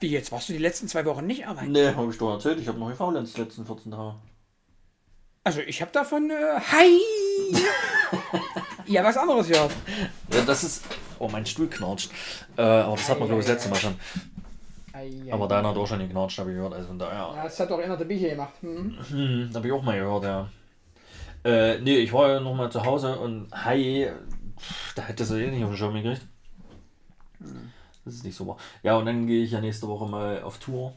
Wie 0.00 0.08
jetzt? 0.08 0.30
Warst 0.32 0.48
du 0.50 0.52
die 0.52 0.58
letzten 0.58 0.88
zwei 0.88 1.04
Wochen 1.06 1.26
nicht 1.26 1.46
arbeiten? 1.46 1.72
Ne, 1.72 1.96
habe 1.96 2.10
ich 2.10 2.18
doch 2.18 2.32
erzählt, 2.32 2.58
ich 2.60 2.68
habe 2.68 2.78
noch 2.78 2.88
gefaulenzt 2.90 3.36
die 3.36 3.40
letzten 3.42 3.64
14 3.64 3.92
Tage. 3.92 4.16
Also 5.44 5.60
ich 5.60 5.80
habe 5.80 5.90
davon. 5.92 6.30
Äh, 6.30 6.60
hi! 6.60 7.00
ja, 8.86 9.02
was 9.04 9.16
anderes 9.16 9.48
gehört. 9.48 9.72
Ja, 10.32 10.42
das 10.42 10.64
ist. 10.64 10.84
Oh, 11.18 11.28
mein 11.28 11.46
Stuhl 11.46 11.68
knatscht. 11.68 12.10
Äh, 12.56 12.62
aber 12.62 12.96
das 12.96 13.08
hat 13.08 13.18
man, 13.18 13.28
glaube 13.28 13.40
ich, 13.40 13.46
das 13.46 13.54
letzte 13.54 13.70
Mal 13.70 13.76
schon. 13.76 13.96
Aber 15.30 15.48
deiner 15.48 15.68
hat 15.70 15.76
auch 15.76 15.86
schon 15.86 15.98
geknatscht, 16.00 16.38
habe 16.38 16.50
ich 16.50 16.56
gehört. 16.56 16.74
Also 16.74 16.88
von 16.88 16.98
daher. 16.98 17.34
Ja, 17.36 17.42
das 17.44 17.58
hat 17.60 17.70
doch 17.70 17.78
einer 17.78 17.96
der 17.96 18.04
Bücher 18.04 18.28
gemacht. 18.30 18.54
Hm. 18.60 18.96
Hm, 19.08 19.50
habe 19.54 19.66
ich 19.66 19.72
auch 19.72 19.82
mal 19.82 19.98
gehört, 19.98 20.24
ja. 20.24 20.48
Äh, 21.44 21.78
nee, 21.80 21.96
ich 21.96 22.12
war 22.12 22.28
ja 22.30 22.40
noch 22.40 22.54
mal 22.54 22.70
zu 22.70 22.84
Hause 22.84 23.18
und 23.18 23.48
hi, 23.52 24.08
pff, 24.58 24.94
da 24.94 25.02
hätte 25.02 25.24
sie 25.24 25.42
eh 25.42 25.50
nicht 25.50 25.64
auf 25.64 25.70
den 25.70 25.76
Schirm 25.76 25.94
gekriegt. 25.94 26.22
Das 28.04 28.14
ist 28.14 28.24
nicht 28.24 28.36
super. 28.36 28.56
Ja, 28.82 28.96
und 28.96 29.06
dann 29.06 29.26
gehe 29.26 29.42
ich 29.42 29.50
ja 29.50 29.60
nächste 29.60 29.88
Woche 29.88 30.06
mal 30.08 30.42
auf 30.42 30.58
Tour, 30.58 30.92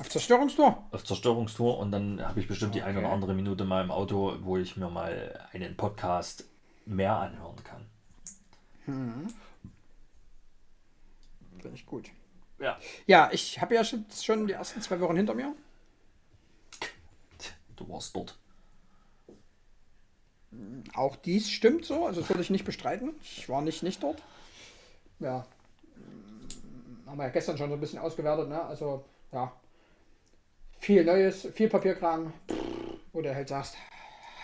Auf 0.00 0.08
Zerstörungstour. 0.10 0.82
auf 0.90 1.04
Zerstörungstour 1.04 1.78
und 1.78 1.90
dann 1.92 2.20
habe 2.26 2.40
ich 2.40 2.48
bestimmt 2.48 2.74
die 2.74 2.82
eine 2.82 2.98
Okay. 2.98 3.06
oder 3.06 3.14
andere 3.14 3.32
Minute 3.34 3.64
mal 3.64 3.82
im 3.84 3.90
Auto, 3.90 4.36
wo 4.42 4.56
ich 4.58 4.76
mir 4.76 4.90
mal 4.90 5.38
einen 5.52 5.76
Podcast 5.76 6.44
mehr 6.84 7.16
anhören 7.16 7.56
kann. 7.64 9.26
Finde 11.64 11.78
ich 11.78 11.86
gut. 11.86 12.10
Ja. 12.58 12.78
Ja, 13.06 13.30
ich 13.32 13.58
habe 13.62 13.74
ja 13.74 13.82
schon, 13.82 14.46
die 14.46 14.52
ersten 14.52 14.82
zwei 14.82 15.00
Wochen 15.00 15.16
hinter 15.16 15.32
mir. 15.32 15.54
Du 17.74 17.88
warst 17.88 18.14
dort. 18.14 18.38
Auch 20.94 21.16
dies 21.16 21.50
stimmt 21.50 21.86
so, 21.86 22.04
also 22.04 22.20
das 22.20 22.28
würde 22.28 22.42
ich 22.42 22.50
nicht 22.50 22.66
bestreiten. 22.66 23.14
Ich 23.22 23.48
war 23.48 23.62
nicht, 23.62 23.82
nicht 23.82 24.02
dort. 24.02 24.22
Ja. 25.20 25.46
Hm, 25.94 26.98
Haben 27.06 27.16
wir 27.16 27.24
ja 27.24 27.30
gestern 27.30 27.56
schon 27.56 27.70
so 27.70 27.74
ein 27.76 27.80
bisschen 27.80 27.98
ausgewertet, 27.98 28.50
ne? 28.50 28.62
Also, 28.62 29.06
ja. 29.32 29.50
Viel 30.78 31.02
Neues, 31.02 31.48
viel 31.54 31.70
Papierkram, 31.70 32.34
wo 33.14 33.22
du 33.22 33.34
halt 33.34 33.48
sagst, 33.48 33.74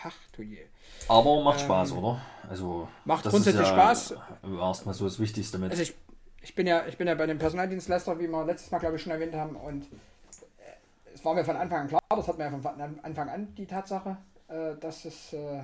ach 0.04 0.16
du 0.32 0.40
je. 0.40 0.64
Aber 1.06 1.42
macht 1.42 1.60
Spaß, 1.60 1.92
oder? 1.92 2.22
Also 2.48 2.88
Ähm, 2.88 2.94
macht 3.04 3.26
das 3.26 3.32
grundsätzlich 3.34 3.66
ja 3.68 3.74
Spaß. 3.74 4.14
Erstmal 4.58 4.94
so 4.94 5.04
das 5.04 5.18
Wichtigste 5.20 5.58
mit. 5.58 5.70
Also 5.70 5.82
ich, 5.82 5.94
ich 6.42 6.54
bin 6.54 6.66
ja, 6.66 6.86
ich 6.86 6.96
bin 6.96 7.06
ja 7.06 7.14
bei 7.14 7.26
dem 7.26 7.38
Personaldienstleister, 7.38 8.18
wie 8.18 8.28
wir 8.28 8.44
letztes 8.44 8.70
Mal, 8.70 8.78
glaube 8.78 8.96
ich, 8.96 9.02
schon 9.02 9.12
erwähnt 9.12 9.34
haben. 9.34 9.56
Und 9.56 9.84
äh, 9.84 11.14
es 11.14 11.24
war 11.24 11.34
mir 11.34 11.44
von 11.44 11.56
Anfang 11.56 11.82
an 11.82 11.88
klar, 11.88 12.00
das 12.10 12.28
hat 12.28 12.38
mir 12.38 12.44
ja 12.44 12.50
von 12.50 12.64
Anfang 13.02 13.28
an 13.28 13.54
die 13.54 13.66
Tatsache, 13.66 14.16
äh, 14.48 14.74
dass 14.80 15.04
es, 15.04 15.32
äh, 15.32 15.62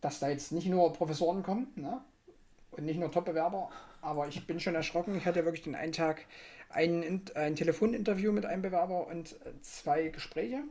dass 0.00 0.18
da 0.20 0.28
jetzt 0.28 0.52
nicht 0.52 0.66
nur 0.66 0.92
Professoren 0.92 1.42
kommen, 1.42 1.72
ne? 1.76 2.00
Und 2.72 2.84
nicht 2.84 2.98
nur 2.98 3.10
Top-Bewerber. 3.10 3.70
Aber 4.00 4.28
ich 4.28 4.46
bin 4.46 4.60
schon 4.60 4.74
erschrocken. 4.74 5.16
Ich 5.16 5.26
hatte 5.26 5.44
wirklich 5.44 5.64
den 5.64 5.74
einen 5.74 5.92
Tag 5.92 6.24
ein, 6.68 7.02
In- 7.02 7.24
ein 7.34 7.56
Telefoninterview 7.56 8.32
mit 8.32 8.46
einem 8.46 8.62
Bewerber 8.62 9.06
und 9.08 9.34
zwei 9.62 10.08
Gespräche. 10.08 10.62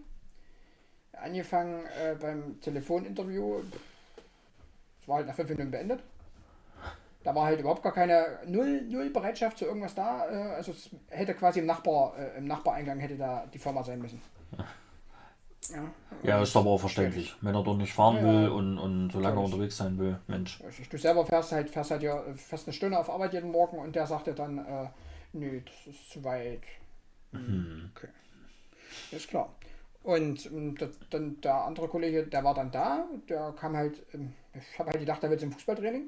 Angefangen 1.11 1.83
beim 2.21 2.61
Telefoninterview, 2.61 3.61
es 5.01 5.07
war 5.07 5.17
halt 5.17 5.27
nach 5.27 5.35
fünf 5.35 5.49
Minuten 5.49 5.71
beendet. 5.71 6.01
Da 7.23 7.35
war 7.35 7.45
halt 7.45 7.59
überhaupt 7.59 7.83
gar 7.83 7.93
keine 7.93 8.39
Null, 8.45 8.81
Null 8.83 9.09
Bereitschaft 9.09 9.57
zu 9.57 9.65
irgendwas 9.65 9.93
da. 9.93 10.29
äh, 10.29 10.55
Also 10.55 10.71
es 10.71 10.89
hätte 11.09 11.33
quasi 11.33 11.59
im 11.59 11.65
Nachbar, 11.65 12.17
äh, 12.17 12.37
im 12.37 12.45
Nachbareingang 12.45 12.99
hätte 12.99 13.17
da 13.17 13.45
die 13.53 13.59
Firma 13.59 13.83
sein 13.83 13.99
müssen. 14.01 14.21
Ja, 15.71 15.83
ja, 16.23 16.41
ist 16.41 16.55
aber 16.55 16.69
auch 16.71 16.79
verständlich. 16.79 17.35
Wenn 17.41 17.53
er 17.53 17.61
dort 17.63 17.77
nicht 17.77 17.93
fahren 17.93 18.15
Ja, 18.17 18.23
will 18.23 18.49
und, 18.49 18.77
und 18.79 19.11
so 19.11 19.19
lange 19.19 19.35
Natürlich. 19.35 19.53
unterwegs 19.53 19.77
sein 19.77 19.99
will, 19.99 20.17
Mensch. 20.27 20.59
Du 20.89 20.97
selber 20.97 21.25
fährst 21.25 21.51
halt, 21.51 21.69
fährst 21.69 21.91
halt 21.91 22.01
ja 22.01 22.23
fast 22.35 22.67
eine 22.67 22.73
Stunde 22.73 22.97
auf 22.97 23.09
Arbeit 23.09 23.33
jeden 23.33 23.51
Morgen 23.51 23.77
und 23.77 23.95
der 23.95 24.07
sagte 24.07 24.33
dann, 24.33 24.57
äh, 24.57 24.87
nö, 25.33 25.61
das 25.61 25.93
ist 25.93 26.09
zu 26.09 26.23
weit. 26.23 26.61
Hm. 27.33 27.91
Okay. 27.95 28.07
Ist 29.11 29.27
klar. 29.27 29.53
Und 30.01 30.45
ähm, 30.47 30.75
da- 30.77 30.87
dann 31.11 31.39
der 31.41 31.55
andere 31.65 31.87
Kollege, 31.87 32.25
der 32.25 32.43
war 32.43 32.55
dann 32.55 32.71
da, 32.71 33.05
der 33.27 33.53
kam 33.59 33.75
halt, 33.75 34.01
ähm, 34.13 34.33
ich 34.53 34.79
habe 34.79 34.89
halt 34.89 34.99
gedacht, 35.01 35.21
der 35.21 35.29
will 35.29 35.37
zum 35.37 35.51
Fußballtraining. 35.51 36.05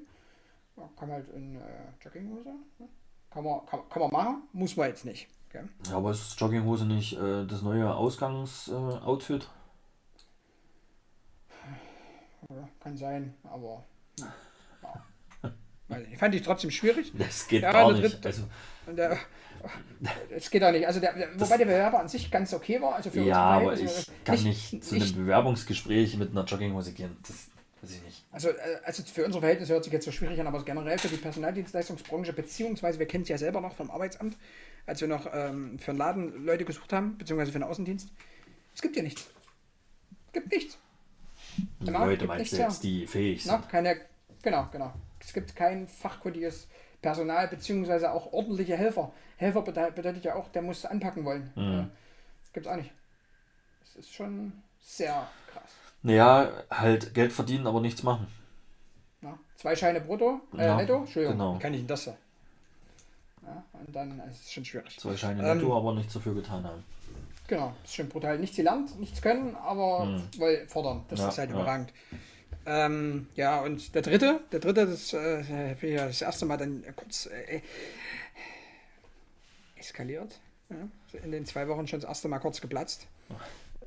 Ja, 0.77 0.89
kam 0.97 1.11
halt 1.11 1.29
in 1.29 1.55
äh, 1.55 1.59
Jogginghose. 2.01 2.49
ne? 2.79 2.87
Kann 3.29 3.43
man, 3.43 3.65
kann, 3.65 3.79
kann 3.89 4.01
man 4.03 4.11
machen, 4.11 4.43
muss 4.53 4.75
man 4.75 4.87
jetzt 4.89 5.05
nicht. 5.05 5.27
Okay? 5.49 5.63
Ja, 5.89 5.97
aber 5.97 6.11
ist 6.11 6.39
Jogginghose 6.39 6.85
nicht 6.85 7.13
äh, 7.17 7.45
das 7.45 7.61
neue 7.61 7.93
Ausgangsoutfit? 7.93 9.49
Äh? 12.49 12.53
Ja, 12.53 12.67
kann 12.79 12.97
sein, 12.97 13.33
aber 13.43 13.83
ja. 14.19 14.33
Weiß 15.87 16.07
nicht. 16.07 16.17
fand 16.19 16.35
ich 16.35 16.41
trotzdem 16.41 16.71
schwierig. 16.71 17.11
das 17.17 17.47
geht 17.47 17.63
Ja, 17.63 17.71
gar 17.71 17.91
nicht. 17.91 18.03
dritte- 18.03 18.27
Also, 18.27 18.43
der, 18.95 19.17
es 20.29 20.49
geht 20.49 20.63
auch 20.63 20.71
nicht. 20.71 20.87
Also 20.87 20.99
der, 20.99 21.13
wobei 21.35 21.57
der 21.57 21.65
Bewerber 21.65 21.99
an 21.99 22.07
sich 22.07 22.31
ganz 22.31 22.53
okay 22.53 22.81
war. 22.81 22.95
Also 22.95 23.09
für 23.09 23.21
ja, 23.21 23.41
aber 23.41 23.73
ich 23.77 24.07
kann 24.23 24.41
nicht, 24.43 24.83
zu 24.83 24.95
einem 24.95 25.13
Bewerbungsgespräch 25.13 26.17
mit 26.17 26.31
einer 26.31 26.45
Jogginghose 26.45 26.93
gehen. 26.93 27.15
Das 27.27 27.47
weiß 27.81 27.91
ich 27.91 28.03
nicht. 28.03 28.25
Also, 28.31 28.49
äh, 28.49 28.79
also 28.83 29.03
für 29.03 29.25
unsere 29.25 29.41
Verhältnisse 29.41 29.73
hört 29.73 29.83
sich 29.83 29.93
jetzt 29.93 30.05
so 30.05 30.11
schwierig 30.11 30.39
an, 30.39 30.47
aber 30.47 30.63
generell 30.63 30.97
für 30.97 31.07
die 31.07 31.17
Personaldienstleistungsbranche, 31.17 32.33
beziehungsweise 32.33 32.99
wir 32.99 33.07
kennen 33.07 33.23
es 33.23 33.29
ja 33.29 33.37
selber 33.37 33.61
noch 33.61 33.75
vom 33.75 33.89
Arbeitsamt, 33.91 34.37
als 34.85 35.01
wir 35.01 35.07
noch 35.07 35.27
ähm, 35.33 35.79
für 35.79 35.91
einen 35.91 35.97
Laden 35.97 36.45
Leute 36.45 36.65
gesucht 36.65 36.93
haben, 36.93 37.17
beziehungsweise 37.17 37.51
für 37.51 37.59
den 37.59 37.67
Außendienst. 37.67 38.09
Es 38.75 38.81
gibt 38.81 38.95
ja 38.95 39.03
nichts. 39.03 39.29
Es 40.27 40.33
gibt 40.33 40.51
nichts. 40.51 40.77
Die 41.57 41.85
Genau, 41.85 42.05
Leute 42.05 42.17
gibt 42.19 42.27
meinst 42.27 42.53
du 42.53 42.57
jetzt, 42.57 42.83
die 42.83 43.07
fähig 43.07 43.43
sind. 43.43 43.69
keine, 43.69 43.99
genau, 44.41 44.67
genau. 44.71 44.93
Es 45.19 45.33
gibt 45.33 45.55
kein 45.55 45.87
fachkundiges 45.87 46.67
Personal, 47.01 47.47
beziehungsweise 47.47 48.11
auch 48.11 48.31
ordentliche 48.31 48.77
Helfer. 48.77 49.11
Helfer 49.37 49.61
bedeutet, 49.63 50.23
ja 50.23 50.35
auch, 50.35 50.49
der 50.49 50.61
muss 50.61 50.85
anpacken 50.85 51.25
wollen. 51.25 51.51
Mhm. 51.55 51.79
Äh, 51.79 51.87
Gibt 52.53 52.65
es 52.65 52.71
auch 52.71 52.77
nicht. 52.77 52.91
Das 53.81 53.95
ist 53.95 54.13
schon 54.13 54.53
sehr. 54.79 55.27
Naja, 56.03 56.51
halt 56.69 57.13
Geld 57.13 57.31
verdienen, 57.33 57.67
aber 57.67 57.79
nichts 57.81 58.03
machen. 58.03 58.27
Ja, 59.21 59.37
zwei 59.55 59.75
Scheine 59.75 60.01
brutto, 60.01 60.41
äh, 60.57 60.65
Ja, 60.65 60.75
netto, 60.77 60.97
Entschuldigung, 60.97 61.37
genau. 61.37 61.59
kann 61.59 61.73
ich 61.73 61.79
denn 61.81 61.87
das 61.87 62.03
so? 62.03 62.17
Ja, 63.45 63.63
und 63.73 63.95
dann 63.95 64.19
äh, 64.19 64.29
ist 64.29 64.41
es 64.45 64.51
schon 64.53 64.65
schwierig. 64.65 64.99
Zwei 64.99 65.17
Scheine 65.17 65.41
Ähm, 65.43 65.57
netto, 65.57 65.75
aber 65.77 65.93
nichts 65.93 66.13
dafür 66.13 66.33
getan 66.35 66.63
haben. 66.65 66.83
Genau, 67.47 67.73
ist 67.83 67.95
schon 67.95 68.07
brutal. 68.07 68.39
Nichts 68.39 68.55
gelernt, 68.55 68.97
nichts 68.99 69.21
können, 69.21 69.55
aber 69.55 70.05
Hm. 70.05 70.23
wollen 70.39 70.69
fordern. 70.69 71.03
Das 71.09 71.19
Ja, 71.19 71.27
ist 71.27 71.37
halt 71.37 71.49
ja. 71.49 71.55
überragend. 71.55 71.93
Ähm, 72.65 73.27
ja, 73.35 73.61
und 73.61 73.93
der 73.95 74.01
dritte, 74.03 74.41
der 74.51 74.59
dritte, 74.59 74.85
das 74.87 75.13
äh, 75.13 75.75
bin 75.81 75.93
ja 75.93 76.07
das 76.07 76.21
erste 76.21 76.45
Mal 76.45 76.57
dann 76.57 76.83
kurz 76.95 77.25
äh, 77.27 77.61
eskaliert. 79.75 80.39
Ja, 80.69 81.19
in 81.23 81.31
den 81.31 81.45
zwei 81.45 81.67
Wochen 81.67 81.87
schon 81.87 81.99
das 81.99 82.07
erste 82.07 82.27
Mal 82.27 82.39
kurz 82.39 82.61
geplatzt. 82.61 83.07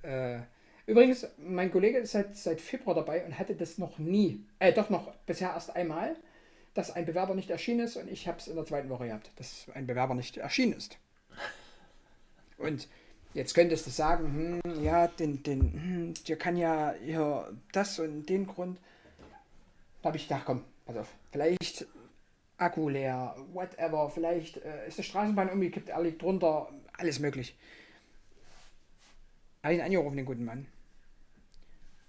Äh, 0.03 0.41
übrigens, 0.87 1.27
mein 1.39 1.71
Kollege 1.71 1.99
ist 1.99 2.13
seit, 2.13 2.37
seit 2.37 2.61
Februar 2.61 2.95
dabei 2.95 3.25
und 3.25 3.39
hatte 3.39 3.55
das 3.55 3.79
noch 3.79 3.99
nie, 3.99 4.45
äh, 4.59 4.73
doch 4.73 4.91
noch 4.91 5.15
bisher 5.27 5.51
erst 5.51 5.75
einmal, 5.75 6.17
dass 6.75 6.91
ein 6.91 7.07
Bewerber 7.07 7.35
nicht 7.35 7.51
erschienen 7.51 7.81
ist 7.81 7.97
und 7.97 8.11
ich 8.11 8.27
habe 8.27 8.39
es 8.39 8.49
in 8.49 8.57
der 8.57 8.67
zweiten 8.67 8.89
Woche 8.89 9.07
gehabt, 9.07 9.31
dass 9.37 9.67
ein 9.75 9.87
Bewerber 9.87 10.15
nicht 10.15 10.37
erschienen 10.37 10.75
ist. 10.75 10.99
Und 12.59 12.89
jetzt 13.33 13.55
könntest 13.55 13.87
du 13.87 13.91
sagen, 13.91 14.61
hm, 14.65 14.83
ja, 14.83 15.07
den, 15.07 15.43
den, 15.43 15.61
hm, 15.61 16.15
dir 16.27 16.37
kann 16.37 16.57
ja 16.57 16.95
hier 17.05 17.53
das 17.73 17.99
und 17.99 18.27
den 18.27 18.47
Grund. 18.47 18.79
Da 20.03 20.09
habe 20.09 20.17
ich 20.17 20.29
gedacht, 20.29 20.45
komm, 20.47 20.65
pass 20.85 20.97
auf, 20.97 21.09
vielleicht 21.31 21.87
Akku 22.57 22.89
leer, 22.89 23.37
whatever, 23.53 24.11
vielleicht 24.11 24.59
äh, 24.59 24.87
ist 24.87 24.99
die 24.99 25.03
Straßenbahn 25.03 25.51
umgekippt, 25.51 25.89
er 25.89 26.03
liegt 26.03 26.23
drunter, 26.23 26.69
alles 26.97 27.19
möglich. 27.19 27.57
Habe 29.63 29.75
ihn 29.75 29.81
angerufen, 29.81 30.17
den 30.17 30.27
guten 30.27 30.45
Mann. 30.45 30.67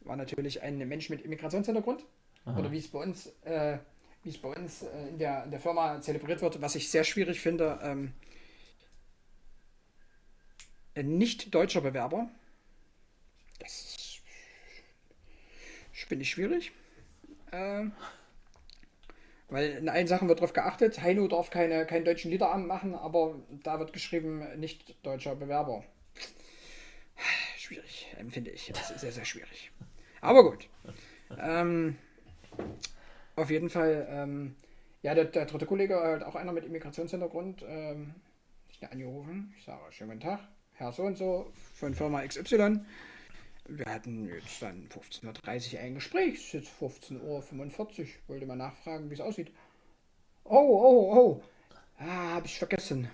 War 0.05 0.15
natürlich 0.15 0.61
ein 0.61 0.77
Mensch 0.77 1.09
mit 1.09 1.21
Immigrationshintergrund. 1.21 2.05
Aha. 2.45 2.59
Oder 2.59 2.71
wie 2.71 2.77
es 2.77 2.87
bei 2.87 2.99
uns, 2.99 3.27
äh, 3.43 3.79
wie 4.23 4.29
es 4.29 4.37
bei 4.37 4.49
uns 4.49 4.83
äh, 4.83 5.09
in, 5.09 5.17
der, 5.17 5.43
in 5.43 5.51
der 5.51 5.59
Firma 5.59 5.99
zelebriert 5.99 6.41
wird, 6.41 6.61
was 6.61 6.75
ich 6.75 6.89
sehr 6.89 7.03
schwierig 7.03 7.41
finde. 7.41 7.79
Ähm, 7.81 8.13
ein 10.93 11.17
nicht 11.17 11.53
deutscher 11.53 11.81
Bewerber. 11.81 12.29
Das 13.59 13.95
finde 16.07 16.23
ich 16.23 16.29
schwierig. 16.29 16.71
Äh, 17.51 17.85
weil 19.49 19.71
in 19.71 19.89
allen 19.89 20.07
Sachen 20.07 20.27
wird 20.27 20.39
darauf 20.39 20.53
geachtet, 20.53 21.01
Heino 21.01 21.27
darf 21.27 21.49
keine, 21.49 21.85
keinen 21.85 22.05
deutschen 22.05 22.31
Liederamt 22.31 22.67
machen, 22.67 22.95
aber 22.95 23.39
da 23.63 23.79
wird 23.79 23.93
geschrieben, 23.93 24.59
nicht 24.59 24.95
deutscher 25.05 25.35
Bewerber. 25.35 25.83
Schwierig, 27.57 28.07
empfinde 28.17 28.51
ich. 28.51 28.71
Das 28.73 28.91
ist 28.91 29.01
sehr, 29.01 29.11
sehr 29.11 29.25
schwierig. 29.25 29.71
Aber 30.21 30.43
gut. 30.43 30.67
Ähm, 31.39 31.97
auf 33.35 33.49
jeden 33.49 33.69
Fall, 33.69 34.07
ähm, 34.09 34.55
ja, 35.01 35.13
der, 35.13 35.25
der, 35.25 35.45
dritte 35.45 35.65
Kollege, 35.65 35.99
halt 35.99 36.23
auch 36.23 36.35
einer 36.35 36.51
mit 36.51 36.65
Immigrationshintergrund, 36.65 37.63
ähm, 37.67 38.15
ich 38.69 38.89
angerufen. 38.89 39.53
Ich 39.57 39.65
sage, 39.65 39.81
schönen 39.91 40.11
guten 40.11 40.21
Tag, 40.21 40.39
Herr 40.73 40.91
so 40.91 41.03
und 41.03 41.17
so 41.17 41.51
von 41.73 41.93
Firma 41.93 42.25
XY. 42.25 42.79
Wir 43.67 43.85
hatten 43.87 44.27
jetzt 44.27 44.61
dann 44.61 44.87
15.30 44.89 45.73
Uhr 45.73 45.79
ein 45.79 45.95
Gespräch, 45.95 46.35
es 46.35 46.41
ist 46.45 46.53
jetzt 46.53 46.71
15.45 46.81 47.99
Uhr. 47.99 48.07
Wollte 48.27 48.45
mal 48.45 48.55
nachfragen, 48.55 49.09
wie 49.09 49.15
es 49.15 49.21
aussieht. 49.21 49.51
Oh, 50.43 50.55
oh, 50.57 51.17
oh. 51.17 51.43
Ah, 51.97 52.35
hab 52.35 52.45
ich 52.45 52.57
vergessen. 52.57 53.09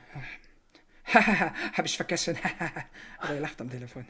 hab 1.06 1.86
ich 1.86 1.96
vergessen. 1.96 2.38
Aber 3.20 3.34
er 3.34 3.40
lacht 3.40 3.62
am 3.62 3.70
Telefon. 3.70 4.06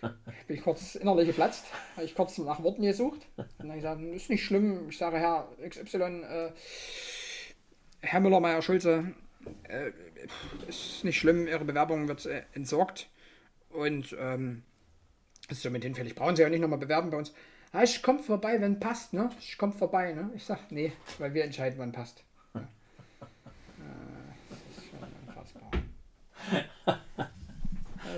Bin 0.00 0.56
ich 0.56 0.62
kurz 0.62 0.94
innerlich 0.94 1.28
geplatzt, 1.28 1.66
habe 1.96 2.06
ich 2.06 2.14
kurz 2.14 2.38
nach 2.38 2.62
Worten 2.62 2.82
gesucht. 2.82 3.20
Und 3.36 3.68
dann 3.68 3.76
gesagt, 3.76 4.00
ist 4.02 4.30
nicht 4.30 4.44
schlimm. 4.44 4.88
Ich 4.88 4.98
sage, 4.98 5.18
Herr 5.18 5.48
XY, 5.66 6.22
äh, 6.22 6.50
Herr 8.00 8.20
Müller, 8.20 8.40
Meier, 8.40 8.62
Schulze, 8.62 9.12
äh, 9.64 9.90
ist 10.68 11.04
nicht 11.04 11.18
schlimm, 11.18 11.46
Ihre 11.46 11.64
Bewerbung 11.64 12.08
wird 12.08 12.26
äh, 12.26 12.42
entsorgt. 12.54 13.08
Und 13.70 14.16
ähm, 14.18 14.62
ist 15.48 15.62
somit 15.62 15.84
hinfällig. 15.84 16.14
Brauchen 16.14 16.36
Sie 16.36 16.42
ja 16.42 16.48
nicht 16.48 16.60
nochmal 16.60 16.78
bewerben 16.78 17.10
bei 17.10 17.18
uns. 17.18 17.32
Ah, 17.72 17.82
ich 17.84 18.02
komme 18.02 18.18
vorbei, 18.18 18.60
wenn 18.60 18.80
passt, 18.80 19.12
ne? 19.12 19.30
Ich 19.38 19.56
komme 19.56 19.72
vorbei, 19.72 20.12
ne? 20.12 20.30
Ich 20.34 20.44
sag, 20.44 20.72
nee, 20.72 20.92
weil 21.18 21.34
wir 21.34 21.44
entscheiden, 21.44 21.78
wann 21.78 21.92
passt. 21.92 22.24
Ja. 22.54 22.68
Äh, 23.80 24.42
das 24.48 24.84
ist 24.84 24.90
schon 24.90 24.98
unfassbar. 25.26 25.70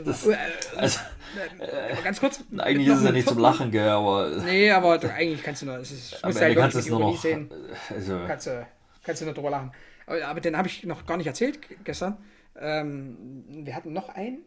Das, 0.04 0.28
also, 0.76 1.00
äh, 1.58 2.02
ganz 2.02 2.20
kurz. 2.20 2.44
Eigentlich 2.58 2.88
ist 2.88 2.98
es 2.98 3.04
ja 3.04 3.12
nicht 3.12 3.28
zum 3.28 3.38
Lachen, 3.38 3.70
gell, 3.70 3.88
aber. 3.88 4.28
Nee, 4.44 4.70
aber 4.70 4.98
du, 4.98 5.12
eigentlich 5.12 5.42
kannst 5.42 5.62
du 5.62 5.66
nur. 5.66 5.76
Es 5.78 5.90
ist, 5.90 6.24
musst 6.24 6.40
halt 6.40 6.56
kannst 6.56 6.76
es 6.76 6.88
nur 6.88 7.00
noch. 7.00 7.20
Sehen. 7.20 7.50
Also. 7.90 8.20
Kannst, 8.26 8.46
du, 8.46 8.66
kannst 9.02 9.20
du 9.20 9.24
nur 9.26 9.34
drüber 9.34 9.50
lachen. 9.50 9.72
Aber, 10.06 10.26
aber 10.26 10.40
den 10.40 10.56
habe 10.56 10.68
ich 10.68 10.84
noch 10.84 11.06
gar 11.06 11.16
nicht 11.16 11.26
erzählt 11.26 11.58
gestern. 11.84 12.16
Ähm, 12.58 13.44
wir 13.48 13.74
hatten 13.74 13.92
noch 13.92 14.10
einen, 14.10 14.38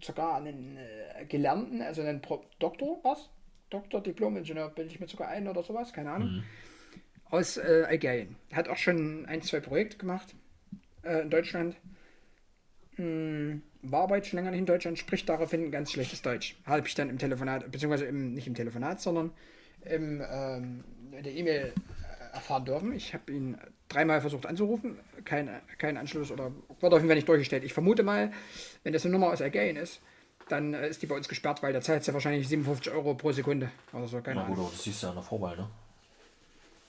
sogar 0.00 0.36
einen 0.36 0.76
äh, 0.76 1.24
Gelernten, 1.26 1.82
also 1.82 2.02
einen 2.02 2.22
Pro 2.22 2.44
Doktor, 2.58 2.98
was? 3.02 3.28
Doktor, 3.70 4.02
Diplom-Ingenieur, 4.02 4.70
bilde 4.70 4.92
ich 4.92 5.00
mir 5.00 5.06
sogar 5.06 5.28
ein 5.28 5.46
oder 5.46 5.62
sowas, 5.62 5.92
keine 5.92 6.10
Ahnung. 6.10 6.28
Mhm. 6.28 6.42
Aus 7.30 7.56
äh, 7.56 7.84
Algerien. 7.88 8.36
Hat 8.52 8.68
auch 8.68 8.76
schon 8.76 9.26
ein, 9.26 9.42
zwei 9.42 9.60
Projekte 9.60 9.98
gemacht 9.98 10.34
äh, 11.02 11.20
in 11.22 11.30
Deutschland. 11.30 11.76
Hm, 13.00 13.62
war 13.80 14.02
aber 14.02 14.16
jetzt 14.16 14.28
schon 14.28 14.36
länger 14.36 14.50
nicht 14.50 14.60
in 14.60 14.66
Deutschland, 14.66 14.98
spricht 14.98 15.26
daraufhin 15.26 15.70
ganz 15.70 15.90
schlechtes 15.90 16.20
Deutsch. 16.20 16.54
Habe 16.66 16.86
ich 16.86 16.94
dann 16.94 17.08
im 17.08 17.16
Telefonat, 17.16 17.70
beziehungsweise 17.72 18.04
im, 18.04 18.34
nicht 18.34 18.46
im 18.46 18.54
Telefonat, 18.54 19.00
sondern 19.00 19.30
im, 19.86 20.22
ähm, 20.30 20.84
in 21.12 21.22
der 21.22 21.32
E-Mail 21.32 21.72
äh, 21.72 22.34
erfahren 22.34 22.66
dürfen. 22.66 22.92
Ich 22.92 23.14
habe 23.14 23.32
ihn 23.32 23.56
dreimal 23.88 24.20
versucht 24.20 24.44
anzurufen, 24.44 24.98
kein, 25.24 25.48
kein 25.78 25.96
Anschluss 25.96 26.30
oder 26.30 26.52
wurde 26.80 26.96
auf 26.96 27.00
jeden 27.00 27.08
Fall 27.08 27.16
nicht 27.16 27.28
durchgestellt. 27.28 27.64
Ich 27.64 27.72
vermute 27.72 28.02
mal, 28.02 28.32
wenn 28.84 28.92
das 28.92 29.06
eine 29.06 29.12
Nummer 29.12 29.28
aus 29.28 29.40
Algerien 29.40 29.76
ist, 29.76 30.02
dann 30.48 30.74
äh, 30.74 30.86
ist 30.90 31.00
die 31.00 31.06
bei 31.06 31.14
uns 31.14 31.26
gesperrt, 31.26 31.62
weil 31.62 31.72
da 31.72 31.80
zahlt 31.80 32.06
ja 32.06 32.12
wahrscheinlich 32.12 32.46
57 32.48 32.92
Euro 32.92 33.14
pro 33.14 33.32
Sekunde 33.32 33.70
oder 33.94 34.08
so. 34.08 34.20
Keine 34.20 34.40
Na 34.40 34.46
gut, 34.46 34.58
aber 34.58 34.68
das 34.70 34.84
siehst 34.84 35.02
du 35.02 35.06
ja 35.06 35.10
an 35.10 35.16
der 35.16 35.24
Vorwahl, 35.24 35.56
ne? 35.56 35.70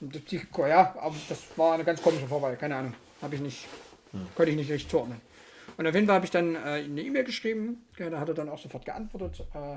Die, 0.00 0.42
ja, 0.58 0.94
aber 1.00 1.14
das 1.26 1.38
war 1.56 1.72
eine 1.72 1.84
ganz 1.84 2.02
komische 2.02 2.26
Vorwahl, 2.26 2.56
keine 2.56 2.76
Ahnung. 2.76 2.92
Habe 3.22 3.36
ich 3.36 3.40
nicht, 3.40 3.66
hm. 4.10 4.26
konnte 4.34 4.50
ich 4.50 4.56
nicht 4.58 4.70
richtig 4.70 4.90
zuordnen. 4.90 5.20
Und 5.76 5.86
auf 5.86 5.94
jeden 5.94 6.06
Fall 6.06 6.16
habe 6.16 6.24
ich 6.24 6.30
dann 6.30 6.54
äh, 6.54 6.58
eine 6.58 7.02
E-Mail 7.02 7.24
geschrieben, 7.24 7.86
ja, 7.98 8.10
da 8.10 8.20
hat 8.20 8.28
er 8.28 8.34
dann 8.34 8.48
auch 8.48 8.58
sofort 8.58 8.84
geantwortet. 8.84 9.46
Äh, 9.54 9.76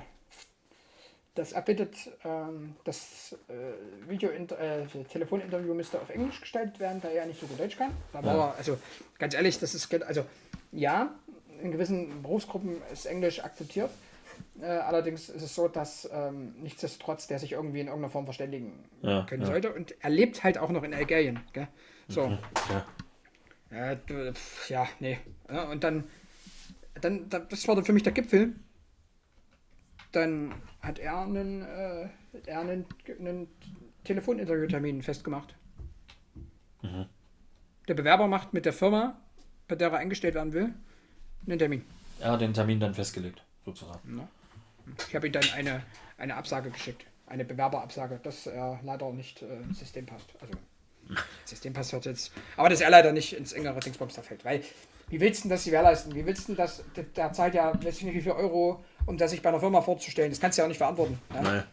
das 1.35 1.51
erbittet, 1.51 1.95
ähm, 2.23 2.75
das 2.85 3.35
äh, 3.49 4.09
Video 4.09 4.29
äh, 4.29 4.85
Telefoninterview 5.11 5.73
müsste 5.73 5.99
auf 5.99 6.09
Englisch 6.09 6.39
gestaltet 6.39 6.79
werden, 6.79 7.01
da 7.01 7.09
er 7.09 7.15
ja 7.15 7.25
nicht 7.25 7.39
so 7.39 7.45
gut 7.45 7.59
Deutsch 7.59 7.77
kann. 7.77 7.91
Da 8.13 8.21
ja. 8.21 8.55
also 8.57 8.77
ganz 9.19 9.33
ehrlich, 9.33 9.59
das 9.59 9.75
ist 9.75 9.93
also 10.03 10.25
ja, 10.71 11.13
in 11.61 11.71
gewissen 11.71 12.21
Berufsgruppen 12.21 12.77
ist 12.91 13.05
Englisch 13.05 13.43
akzeptiert. 13.43 13.89
Äh, 14.61 14.65
allerdings 14.65 15.29
ist 15.29 15.41
es 15.41 15.55
so, 15.55 15.67
dass 15.67 16.09
ähm, 16.11 16.55
nichtsdestotrotz 16.61 17.27
der 17.27 17.39
sich 17.39 17.53
irgendwie 17.53 17.81
in 17.81 17.87
irgendeiner 17.87 18.11
Form 18.11 18.25
verständigen 18.25 18.83
ja, 19.01 19.25
können 19.25 19.41
ja. 19.41 19.47
sollte. 19.47 19.73
Und 19.73 19.95
er 20.01 20.09
lebt 20.09 20.43
halt 20.43 20.57
auch 20.57 20.69
noch 20.69 20.83
in 20.83 20.93
Algerien. 20.93 21.41
Gell? 21.51 21.67
So. 22.07 22.27
Mhm, 22.27 22.37
ja. 22.69 22.85
Ja, 23.76 23.97
ja, 24.69 24.88
nee. 24.99 25.19
Ja, 25.49 25.63
und 25.63 25.84
dann, 25.84 26.05
dann, 27.01 27.30
das 27.30 27.67
war 27.67 27.76
dann 27.76 27.84
für 27.84 27.91
mich 27.91 28.03
der 28.03 28.13
Gipfel. 28.13 28.55
Dann 30.13 30.55
hat 30.82 30.97
er 30.97 31.19
einen, 31.19 31.61
äh, 31.61 32.07
er 32.45 32.61
einen, 32.61 32.86
einen 33.19 33.49
Telefoninterviewtermin 34.05 35.01
festgemacht. 35.01 35.55
Mhm. 36.82 37.07
Der 37.88 37.93
Bewerber 37.95 38.28
macht 38.28 38.53
mit 38.53 38.65
der 38.65 38.73
Firma, 38.73 39.19
bei 39.67 39.76
der 39.76 39.91
er 39.91 39.97
eingestellt 39.97 40.36
werden 40.36 40.53
will, 40.53 40.73
einen 41.45 41.59
Termin. 41.59 41.84
Er 42.19 42.32
hat 42.32 42.41
den 42.41 42.53
Termin 42.53 42.80
dann 42.80 42.93
festgelegt, 42.93 43.43
sozusagen. 43.65 44.17
Ja. 44.17 44.28
Ich 45.09 45.15
habe 45.15 45.28
ihm 45.28 45.34
dann 45.34 45.43
eine, 45.53 45.84
eine 46.17 46.36
Absage 46.36 46.69
geschickt. 46.69 47.05
Eine 47.28 47.43
Bewerberabsage, 47.43 48.19
dass 48.23 48.47
er 48.47 48.80
leider 48.84 49.11
nicht 49.11 49.41
äh, 49.41 49.57
ins 49.63 49.80
System 49.80 50.05
passt. 50.05 50.30
Also 50.39 50.53
System 51.45 51.74
passt 51.74 51.91
jetzt. 51.91 52.32
Aber 52.58 52.70
dass 52.70 52.82
er 52.82 52.89
leider 52.89 53.12
nicht 53.12 53.34
ins 53.34 53.53
engere 53.53 53.80
Dingsbums 53.80 54.16
da 54.16 54.22
fällt. 54.22 54.43
Weil, 54.45 54.62
wie 55.10 55.20
willst 55.20 55.45
du 55.45 55.49
das 55.49 55.64
gewährleisten? 55.66 56.14
Wie 56.16 56.26
willst 56.26 56.49
du 56.49 56.56
das? 56.56 56.84
Der, 56.95 57.03
der 57.03 57.32
zahlt 57.34 57.53
ja, 57.53 57.74
weiß 57.74 57.97
ich 57.97 58.03
nicht, 58.03 58.16
wie 58.16 58.22
viel 58.22 58.32
Euro, 58.32 58.84
um 59.06 59.18
das 59.18 59.32
sich 59.32 59.41
bei 59.41 59.49
einer 59.49 59.60
Firma 59.60 59.82
vorzustellen. 59.82 60.32
Das 60.32 60.39
kannst 60.39 60.58
du 60.58 60.62
ja 60.62 60.66
auch 60.66 60.70
nicht 60.70 60.78
verantworten. 60.78 61.20
Ja? 61.34 61.41
Nein. 61.41 61.64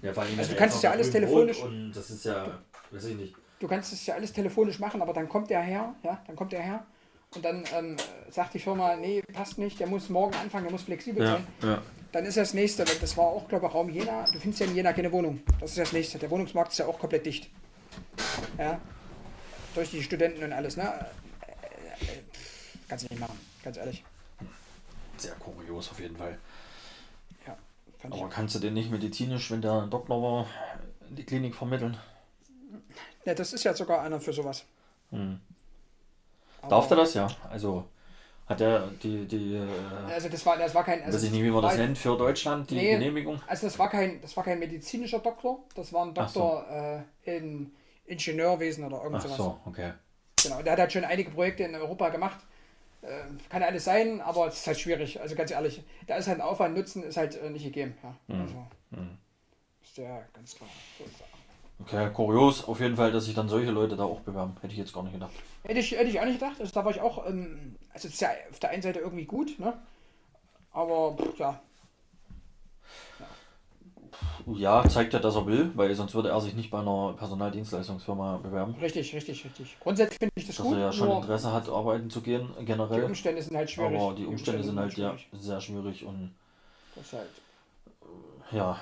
Ja, 0.00 0.12
also, 0.12 0.52
du 0.52 0.56
kannst 0.56 0.76
es 0.76 0.82
ja 0.82 0.92
alles 0.92 1.10
telefonisch. 1.10 1.60
Und 1.60 1.92
das 1.92 2.10
ist 2.10 2.24
ja, 2.24 2.60
weiß 2.90 3.04
ich 3.06 3.16
nicht. 3.16 3.34
Du 3.58 3.66
kannst 3.66 3.92
es 3.92 4.06
ja 4.06 4.14
alles 4.14 4.32
telefonisch 4.32 4.78
machen, 4.78 5.02
aber 5.02 5.12
dann 5.12 5.28
kommt 5.28 5.50
der 5.50 5.60
her, 5.60 5.94
ja, 6.04 6.22
dann 6.26 6.36
kommt 6.36 6.52
der 6.52 6.62
her 6.62 6.86
und 7.34 7.44
dann 7.44 7.64
ähm, 7.76 7.96
sagt 8.30 8.54
die 8.54 8.58
Firma, 8.58 8.96
nee, 8.96 9.22
passt 9.32 9.58
nicht, 9.58 9.78
der 9.80 9.86
muss 9.86 10.08
morgen 10.08 10.34
anfangen, 10.34 10.64
der 10.64 10.72
muss 10.72 10.82
flexibel 10.82 11.22
ja, 11.22 11.32
sein. 11.32 11.46
Ja. 11.62 11.82
Dann 12.12 12.24
ist 12.24 12.36
das 12.36 12.54
nächste, 12.54 12.84
das 12.84 13.16
war 13.16 13.26
auch, 13.26 13.48
glaube 13.48 13.66
ich, 13.66 13.74
Raum 13.74 13.90
Jena. 13.90 14.24
Du 14.32 14.38
findest 14.38 14.60
ja 14.60 14.66
in 14.66 14.74
Jena 14.74 14.92
keine 14.92 15.12
Wohnung. 15.12 15.40
Das 15.60 15.70
ist 15.70 15.78
das 15.78 15.92
nächste. 15.92 16.18
Der 16.18 16.30
Wohnungsmarkt 16.30 16.72
ist 16.72 16.78
ja 16.78 16.86
auch 16.86 16.98
komplett 16.98 17.26
dicht. 17.26 17.50
Ja. 18.58 18.80
Durch 19.74 19.90
die 19.90 20.02
Studenten 20.02 20.42
und 20.42 20.52
alles, 20.52 20.76
ne? 20.76 21.06
Kannst 22.88 23.04
du 23.04 23.08
nicht 23.12 23.20
machen, 23.20 23.38
ganz 23.62 23.76
ehrlich. 23.76 24.04
Sehr 25.16 25.34
kurios 25.34 25.90
auf 25.90 26.00
jeden 26.00 26.16
Fall. 26.16 26.38
Ja, 27.46 27.56
fand 27.98 28.14
Aber 28.14 28.26
ich. 28.26 28.30
kannst 28.30 28.54
du 28.54 28.58
den 28.60 28.74
nicht 28.74 28.90
medizinisch, 28.90 29.50
wenn 29.50 29.62
der 29.62 29.82
Doktor 29.82 30.22
war, 30.22 30.46
in 31.08 31.16
die 31.16 31.24
Klinik 31.24 31.54
vermitteln? 31.54 31.96
Ja, 33.24 33.34
das 33.34 33.52
ist 33.52 33.64
ja 33.64 33.74
sogar 33.74 34.02
einer 34.02 34.20
für 34.20 34.32
sowas. 34.32 34.64
Hm. 35.10 35.40
Darf 36.68 36.88
der 36.88 36.96
das 36.96 37.14
ja? 37.14 37.28
Also 37.50 37.84
hat 38.48 38.60
er 38.60 38.88
die, 39.02 39.26
die 39.26 39.56
äh, 39.56 40.12
also 40.12 40.28
das 40.28 40.44
war 40.46 40.56
das 40.56 40.74
war 40.74 40.82
kein 40.82 41.02
also 41.02 41.16
weiß 41.16 41.24
ich 41.24 41.30
nicht 41.32 41.42
wie 41.42 41.50
man 41.50 41.62
das 41.62 41.76
nennt 41.76 41.98
für 41.98 42.16
Deutschland 42.16 42.70
die 42.70 42.76
nee, 42.76 42.92
Genehmigung 42.92 43.40
also 43.46 43.66
das 43.66 43.78
war 43.78 43.90
kein 43.90 44.22
das 44.22 44.34
war 44.38 44.44
kein 44.44 44.58
medizinischer 44.58 45.18
Doktor 45.18 45.58
das 45.74 45.92
war 45.92 46.06
ein 46.06 46.14
Doktor 46.14 46.64
so. 46.66 47.30
äh, 47.30 47.36
in 47.36 47.70
Ingenieurwesen 48.08 48.84
oder 48.84 49.02
irgendwas. 49.02 49.26
Ach 49.30 49.36
so, 49.36 49.60
okay. 49.64 49.92
Genau, 50.42 50.62
der 50.62 50.72
hat 50.72 50.80
halt 50.80 50.92
schon 50.92 51.04
einige 51.04 51.30
Projekte 51.30 51.64
in 51.64 51.74
Europa 51.74 52.08
gemacht. 52.10 52.38
Äh, 53.02 53.08
kann 53.48 53.62
alles 53.62 53.84
sein, 53.84 54.20
aber 54.20 54.48
es 54.48 54.58
ist 54.58 54.66
halt 54.66 54.80
schwierig. 54.80 55.20
Also 55.20 55.34
ganz 55.34 55.50
ehrlich, 55.50 55.82
da 56.06 56.16
ist 56.16 56.26
halt 56.26 56.40
ein 56.40 56.46
Aufwand, 56.46 56.76
Nutzen 56.76 57.02
ist 57.02 57.16
halt 57.16 57.40
äh, 57.40 57.50
nicht 57.50 57.64
gegeben. 57.64 57.94
Ja. 58.02 58.34
Mhm. 58.34 58.40
Also, 58.42 58.66
mhm. 58.90 59.18
Ist 59.82 59.96
ja 59.96 60.22
ganz 60.32 60.54
klar. 60.54 60.70
So 60.98 61.04
Okay, 61.80 62.10
kurios 62.12 62.66
auf 62.66 62.80
jeden 62.80 62.96
Fall, 62.96 63.12
dass 63.12 63.26
sich 63.26 63.34
dann 63.34 63.48
solche 63.48 63.70
Leute 63.70 63.96
da 63.96 64.02
auch 64.02 64.20
bewerben. 64.20 64.56
Hätte 64.60 64.72
ich 64.72 64.78
jetzt 64.78 64.92
gar 64.92 65.04
nicht 65.04 65.12
gedacht. 65.12 65.30
Hätte 65.62 65.78
ich, 65.78 65.92
hätte 65.92 66.10
ich 66.10 66.18
auch 66.18 66.24
nicht 66.24 66.40
gedacht. 66.40 66.56
Also, 66.58 66.72
da 66.72 66.84
war 66.84 66.90
ich 66.90 67.00
auch, 67.00 67.24
ähm, 67.26 67.76
also 67.92 68.08
es 68.08 68.14
ist 68.14 68.20
ja 68.20 68.30
auf 68.50 68.58
der 68.58 68.70
einen 68.70 68.82
Seite 68.82 68.98
irgendwie 68.98 69.26
gut, 69.26 69.58
ne? 69.60 69.78
Aber 70.72 71.16
ja, 71.36 71.60
Ja, 74.46 74.88
zeigt 74.88 75.12
ja, 75.12 75.18
dass 75.18 75.34
er 75.36 75.46
will, 75.46 75.70
weil 75.74 75.94
sonst 75.94 76.14
würde 76.14 76.30
er 76.30 76.40
sich 76.40 76.54
nicht 76.54 76.70
bei 76.70 76.78
einer 76.80 77.14
Personaldienstleistungsfirma 77.18 78.38
bewerben. 78.38 78.74
richtig, 78.80 79.14
richtig, 79.14 79.44
richtig. 79.44 79.76
Grundsätzlich 79.80 80.18
finde 80.18 80.32
ich 80.36 80.46
das 80.46 80.56
Dass 80.56 80.66
gut. 80.66 80.74
er 80.76 80.80
ja 80.80 80.92
schon 80.92 81.10
Interesse 81.10 81.52
hat, 81.52 81.68
arbeiten 81.68 82.08
zu 82.10 82.20
gehen, 82.20 82.48
die 82.58 82.64
generell. 82.64 83.04
Umstände 83.04 83.42
sind 83.42 83.56
halt 83.56 83.70
schwierig. 83.70 84.00
Aber 84.00 84.14
die 84.14 84.26
Umstände 84.26 84.62
sind 84.64 84.78
halt 84.78 84.96
ja 84.96 85.16
schwierig. 85.18 85.28
sehr 85.44 85.60
schwierig 85.60 86.04
und 86.04 86.34
Das 86.94 87.04
ist 87.06 87.12
halt. 87.12 87.30
ja, 88.52 88.78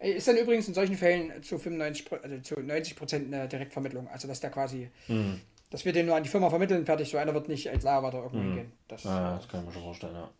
Ey, 0.00 0.12
Ist 0.12 0.28
dann 0.28 0.36
übrigens 0.36 0.68
in 0.68 0.74
solchen 0.74 0.96
Fällen 0.96 1.42
zu 1.42 1.58
95, 1.58 2.04
Pro- 2.06 2.16
also 2.22 2.38
zu 2.40 2.60
90 2.60 2.94
Prozent 2.96 3.34
eine 3.34 3.48
Direktvermittlung. 3.48 4.06
Also 4.08 4.28
dass 4.28 4.38
der 4.40 4.50
quasi, 4.50 4.90
hm, 5.06 5.40
dass 5.70 5.84
wir 5.84 5.92
den 5.92 6.06
nur 6.06 6.14
an 6.14 6.22
die 6.22 6.28
Firma 6.28 6.48
vermitteln, 6.50 6.86
fertig. 6.86 7.10
So 7.10 7.18
einer 7.18 7.34
wird 7.34 7.48
nicht 7.48 7.68
als 7.68 7.82
Lagerwärter 7.82 8.18
irgendwo 8.18 8.38
Hm. 8.38 8.44
hingehen. 8.46 8.72
Das 8.86 9.02
ja, 9.04 9.34
äh, 9.34 9.36
das 9.38 9.48
kann 9.48 9.60
ich 9.60 9.66
mir 9.66 9.72
schon 9.72 9.82
vorstellen, 9.82 10.14
ja. 10.14 10.30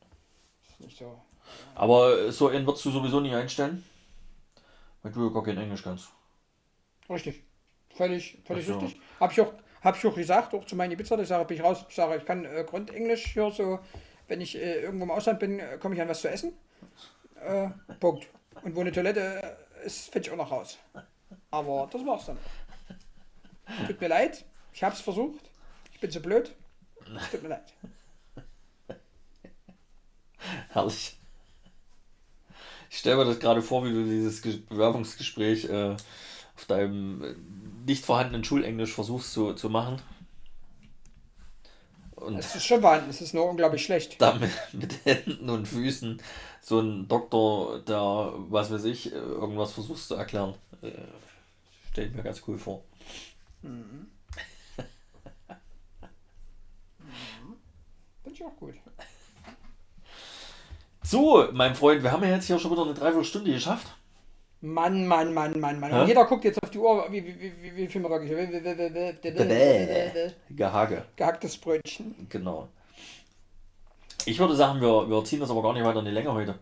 ist 0.69 0.81
nicht 0.81 0.97
so. 0.97 1.21
Aber 1.75 2.33
so 2.33 2.49
einen 2.49 2.67
würdest 2.67 2.85
du 2.85 2.91
sowieso 2.91 3.21
nicht 3.21 3.35
einstellen, 3.35 3.85
weil 5.03 5.13
du 5.13 5.27
ja 5.27 5.33
gar 5.33 5.45
kein 5.45 5.59
Englisch 5.59 5.83
kannst. 5.83 6.09
Richtig. 7.09 7.43
Völlig, 7.95 8.39
völlig 8.45 8.65
Ach 8.65 8.75
so. 8.75 8.79
richtig. 8.79 9.01
Habe 9.21 9.33
ich, 9.33 9.41
auch, 9.41 9.53
hab 9.83 9.97
ich 9.97 10.07
auch 10.07 10.15
gesagt, 10.15 10.55
auch 10.55 10.65
zu 10.65 10.77
meinen 10.77 10.93
Ibiza, 10.93 11.19
ich 11.19 11.29
sage, 11.29 11.45
bin 11.45 11.57
ich 11.57 11.63
raus, 11.63 11.85
ich 11.89 11.95
sage, 11.95 12.17
ich 12.17 12.25
kann 12.25 12.45
äh, 12.45 12.65
Grundenglisch 12.65 13.33
hier 13.33 13.51
so, 13.51 13.81
wenn 14.29 14.41
ich 14.41 14.57
äh, 14.57 14.83
irgendwo 14.83 15.05
im 15.05 15.11
Ausland 15.11 15.41
bin, 15.41 15.59
äh, 15.59 15.79
komme 15.79 15.95
ich 15.95 16.01
an 16.01 16.09
was 16.09 16.21
zu 16.21 16.29
essen. 16.29 16.53
Äh, 17.41 17.69
Punkt. 18.01 18.27
Und 18.63 18.77
wo 18.77 18.81
eine 18.81 18.93
Toilette 18.93 19.57
äh, 19.83 19.87
ist, 19.87 20.11
finde 20.11 20.29
ich 20.29 20.33
auch 20.33 20.37
noch 20.37 20.51
raus. 20.51 20.79
Aber 21.51 21.89
das 21.91 22.05
war's 22.05 22.27
dann. 22.27 22.39
Tut 23.87 24.01
mir 24.01 24.09
leid, 24.09 24.45
ich 24.73 24.83
habe 24.83 24.95
es 24.95 25.01
versucht. 25.01 25.51
Ich 25.93 26.01
bin 26.01 26.11
zu 26.11 26.21
blöd. 26.21 26.55
Tut 27.31 27.43
mir 27.43 27.49
leid. 27.49 27.73
Herrlich. 30.71 31.18
Ich 32.91 32.99
stelle 32.99 33.17
mir 33.17 33.25
das 33.25 33.39
gerade 33.39 33.63
vor, 33.63 33.85
wie 33.85 33.93
du 33.93 34.05
dieses 34.05 34.43
Ge- 34.43 34.61
Bewerbungsgespräch 34.69 35.67
äh, 35.67 35.97
auf 36.57 36.65
deinem 36.67 37.23
äh, 37.23 37.35
nicht 37.87 38.05
vorhandenen 38.05 38.45
Schulenglisch 38.45 38.93
versuchst 38.93 39.33
zu, 39.33 39.53
zu 39.55 39.69
machen. 39.71 40.01
Und 42.17 42.37
Es 42.37 42.57
ist 42.57 42.67
schon 42.67 42.81
vorhanden, 42.81 43.11
es 43.11 43.21
ist 43.21 43.33
nur 43.35 43.49
unglaublich 43.49 43.85
schlecht. 43.85 44.17
da 44.21 44.35
mit, 44.35 44.51
Händen 45.05 45.49
und 45.51 45.67
Füßen 45.67 46.21
so 46.61 46.81
ein 46.81 47.07
Doktor, 47.09 47.79
der, 47.81 48.33
was 48.51 48.71
weiß 48.73 48.85
ich, 48.85 49.13
äh, 49.13 49.17
irgendwas 49.17 49.73
versuchst 49.73 50.09
zu 50.09 50.17
erklären. 50.17 50.55
Äh, 50.83 50.91
stelle 51.93 52.09
ich 52.09 52.15
mir 52.15 52.23
ganz 52.23 52.43
cool 52.47 52.59
vor. 52.59 52.83
Finde 58.23 58.35
ich 58.35 58.45
auch 58.45 58.57
gut. 58.57 58.75
So, 61.11 61.49
mein 61.53 61.75
Freund, 61.75 62.03
wir 62.03 62.13
haben 62.13 62.23
ja 62.23 62.29
jetzt 62.29 62.49
hier 62.49 62.59
schon 62.59 62.71
wieder 62.71 62.83
eine 62.83 62.93
Dreiviertelstunde 62.93 63.51
geschafft. 63.51 63.87
Mann, 64.61 65.07
Mann, 65.07 65.33
Mann, 65.33 65.59
Mann, 65.59 65.81
Mann. 65.81 65.91
Hä? 65.91 66.01
Und 66.03 66.09
jeder 66.09 66.27
guckt 66.27 66.45
jetzt 66.45 66.63
auf 66.63 66.69
die 66.69 66.77
Uhr, 66.77 67.07
wie, 67.11 67.25
wie, 67.25 67.41
wie, 67.41 67.77
wie, 67.77 67.87
viel 67.87 68.03
wir 68.03 68.11
wirklich. 68.11 68.31
Gehage. 70.51 71.07
Gehacktes 71.17 71.57
Brötchen. 71.57 72.27
Genau. 72.29 72.69
Ich 74.27 74.39
würde 74.39 74.55
sagen, 74.55 74.83
wir, 74.83 75.09
wir 75.09 75.25
ziehen 75.25 75.41
das 75.41 75.51
aber 75.51 75.63
gar 75.63 75.73
nicht 75.73 75.83
weiter 75.83 76.01
in 76.01 76.05
die 76.05 76.11
Länge 76.11 76.31
heute. 76.31 76.59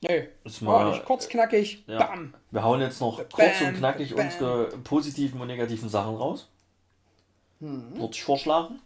Nee, 0.00 0.28
Ist 0.44 0.62
mal, 0.62 0.88
nicht 0.92 1.04
kurz, 1.04 1.28
knackig. 1.28 1.84
Ja. 1.86 2.06
Bam. 2.06 2.32
wir 2.52 2.62
hauen 2.62 2.80
jetzt 2.80 3.02
noch 3.02 3.18
kurz 3.18 3.60
und 3.60 3.66
Bam, 3.66 3.76
knackig 3.76 4.14
bam. 4.14 4.24
unsere 4.24 4.68
positiven 4.78 5.42
und 5.42 5.48
negativen 5.48 5.90
Sachen 5.90 6.16
raus. 6.16 6.48
Hm. 7.60 7.98
Würde 7.98 8.14
ich 8.14 8.22
vorschlagen. 8.22 8.80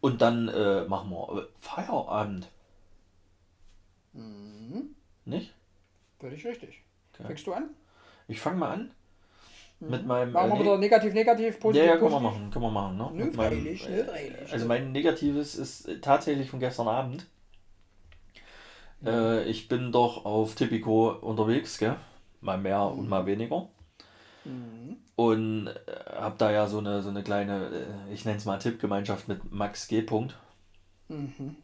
Und 0.00 0.20
dann 0.20 0.48
äh, 0.48 0.84
machen 0.84 1.10
wir 1.10 1.42
äh, 1.42 1.46
Feierabend. 1.60 2.48
Hm. 4.14 4.94
Nicht? 5.24 5.54
Würde 6.20 6.36
ich 6.36 6.46
richtig. 6.46 6.82
Okay. 7.14 7.24
Fängst 7.26 7.46
du 7.46 7.52
an? 7.52 7.70
Ich 8.28 8.40
fange 8.40 8.58
mal 8.58 8.72
an. 8.72 8.90
Mit 9.80 10.06
meinem. 10.06 10.32
Machen 10.32 10.50
wir 10.50 10.56
äh, 10.56 10.60
wieder 10.60 10.78
negativ, 10.78 11.12
negativ, 11.12 11.54
ja, 11.54 11.60
positiv, 11.60 11.86
ja, 11.86 11.96
können 11.96 12.12
wir 12.12 12.20
machen. 12.20 12.50
Können 12.50 12.64
wir 12.64 12.70
machen. 12.70 12.96
Ne? 12.96 13.10
Nö, 13.12 13.24
meinem, 13.24 13.34
freilich, 13.34 13.88
äh, 13.88 13.90
nö, 13.90 14.04
freilich. 14.04 14.52
Also 14.52 14.66
mein 14.66 14.92
Negatives 14.92 15.56
ist 15.56 15.88
äh, 15.88 16.00
tatsächlich 16.00 16.50
von 16.50 16.60
gestern 16.60 16.88
Abend. 16.88 17.26
Äh, 19.04 19.44
ich 19.44 19.66
bin 19.68 19.90
doch 19.90 20.24
auf 20.24 20.54
Tipico 20.54 21.10
unterwegs, 21.10 21.78
gell? 21.78 21.96
Mal 22.40 22.58
mehr 22.58 22.82
und 22.82 23.08
mal 23.08 23.26
weniger. 23.26 23.68
Mhm. 24.44 24.96
Und 25.16 25.68
äh, 25.68 26.16
habe 26.16 26.36
da 26.38 26.50
ja 26.50 26.66
so 26.66 26.78
eine, 26.78 27.02
so 27.02 27.10
eine 27.10 27.22
kleine, 27.22 27.68
äh, 28.08 28.12
ich 28.12 28.24
nenne 28.24 28.38
es 28.38 28.44
mal 28.44 28.58
Tippgemeinschaft 28.58 29.28
mit 29.28 29.52
Max 29.52 29.88
G. 29.88 30.02
Punkt. 30.02 30.36
Mhm. 31.08 31.56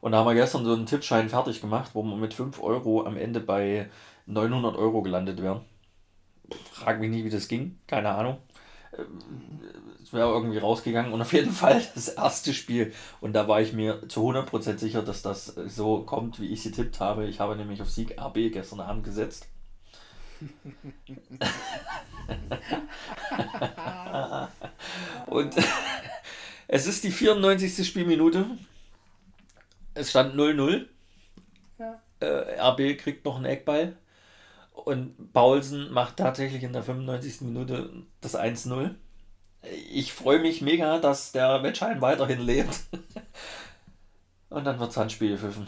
Und 0.00 0.12
da 0.12 0.18
haben 0.18 0.26
wir 0.26 0.34
gestern 0.34 0.64
so 0.64 0.74
einen 0.74 0.86
Tippschein 0.86 1.28
fertig 1.30 1.60
gemacht, 1.60 1.92
wo 1.94 2.02
wir 2.02 2.16
mit 2.16 2.34
5 2.34 2.60
Euro 2.62 3.04
am 3.06 3.16
Ende 3.16 3.40
bei 3.40 3.90
900 4.26 4.76
Euro 4.76 5.02
gelandet 5.02 5.42
wären. 5.42 5.62
Frag 6.72 7.00
mich 7.00 7.10
nicht, 7.10 7.24
wie 7.24 7.30
das 7.30 7.48
ging, 7.48 7.78
keine 7.86 8.10
Ahnung. 8.10 8.38
Ähm, 8.98 9.60
Es 10.02 10.12
wäre 10.12 10.30
irgendwie 10.30 10.58
rausgegangen 10.58 11.12
und 11.12 11.22
auf 11.22 11.32
jeden 11.32 11.52
Fall 11.62 11.82
das 11.94 12.08
erste 12.08 12.52
Spiel. 12.54 12.92
Und 13.20 13.32
da 13.34 13.48
war 13.48 13.60
ich 13.60 13.72
mir 13.72 14.08
zu 14.08 14.20
100% 14.22 14.78
sicher, 14.78 15.02
dass 15.02 15.22
das 15.22 15.46
so 15.46 16.04
kommt, 16.04 16.40
wie 16.40 16.48
ich 16.52 16.62
sie 16.62 16.72
tippt 16.72 17.00
habe. 17.00 17.26
Ich 17.26 17.40
habe 17.40 17.56
nämlich 17.56 17.82
auf 17.82 17.90
Sieg 17.90 18.18
RB 18.20 18.52
gestern 18.52 18.80
Abend 18.80 19.04
gesetzt. 19.04 19.48
Und 25.26 25.54
es 26.68 26.86
ist 26.86 27.04
die 27.04 27.10
94. 27.10 27.86
Spielminute. 27.86 28.46
Es 29.94 30.10
stand 30.10 30.34
0-0. 30.34 30.86
Ja. 31.78 32.02
Äh, 32.20 32.60
RB 32.60 32.98
kriegt 32.98 33.24
noch 33.24 33.36
einen 33.36 33.46
Eckball. 33.46 33.96
Und 34.72 35.32
Paulsen 35.32 35.92
macht 35.92 36.16
tatsächlich 36.16 36.62
in 36.62 36.72
der 36.72 36.82
95. 36.82 37.42
Minute 37.42 37.90
das 38.20 38.36
1-0. 38.36 38.94
Ich 39.92 40.12
freue 40.12 40.40
mich 40.40 40.60
mega, 40.60 40.98
dass 40.98 41.32
der 41.32 41.62
Wettschein 41.62 42.00
weiterhin 42.00 42.40
lebt. 42.40 42.80
Und 44.50 44.64
dann 44.64 44.78
wird 44.78 44.90
es 44.90 44.96
Handspiel 44.96 45.30
gepfiffen. 45.30 45.66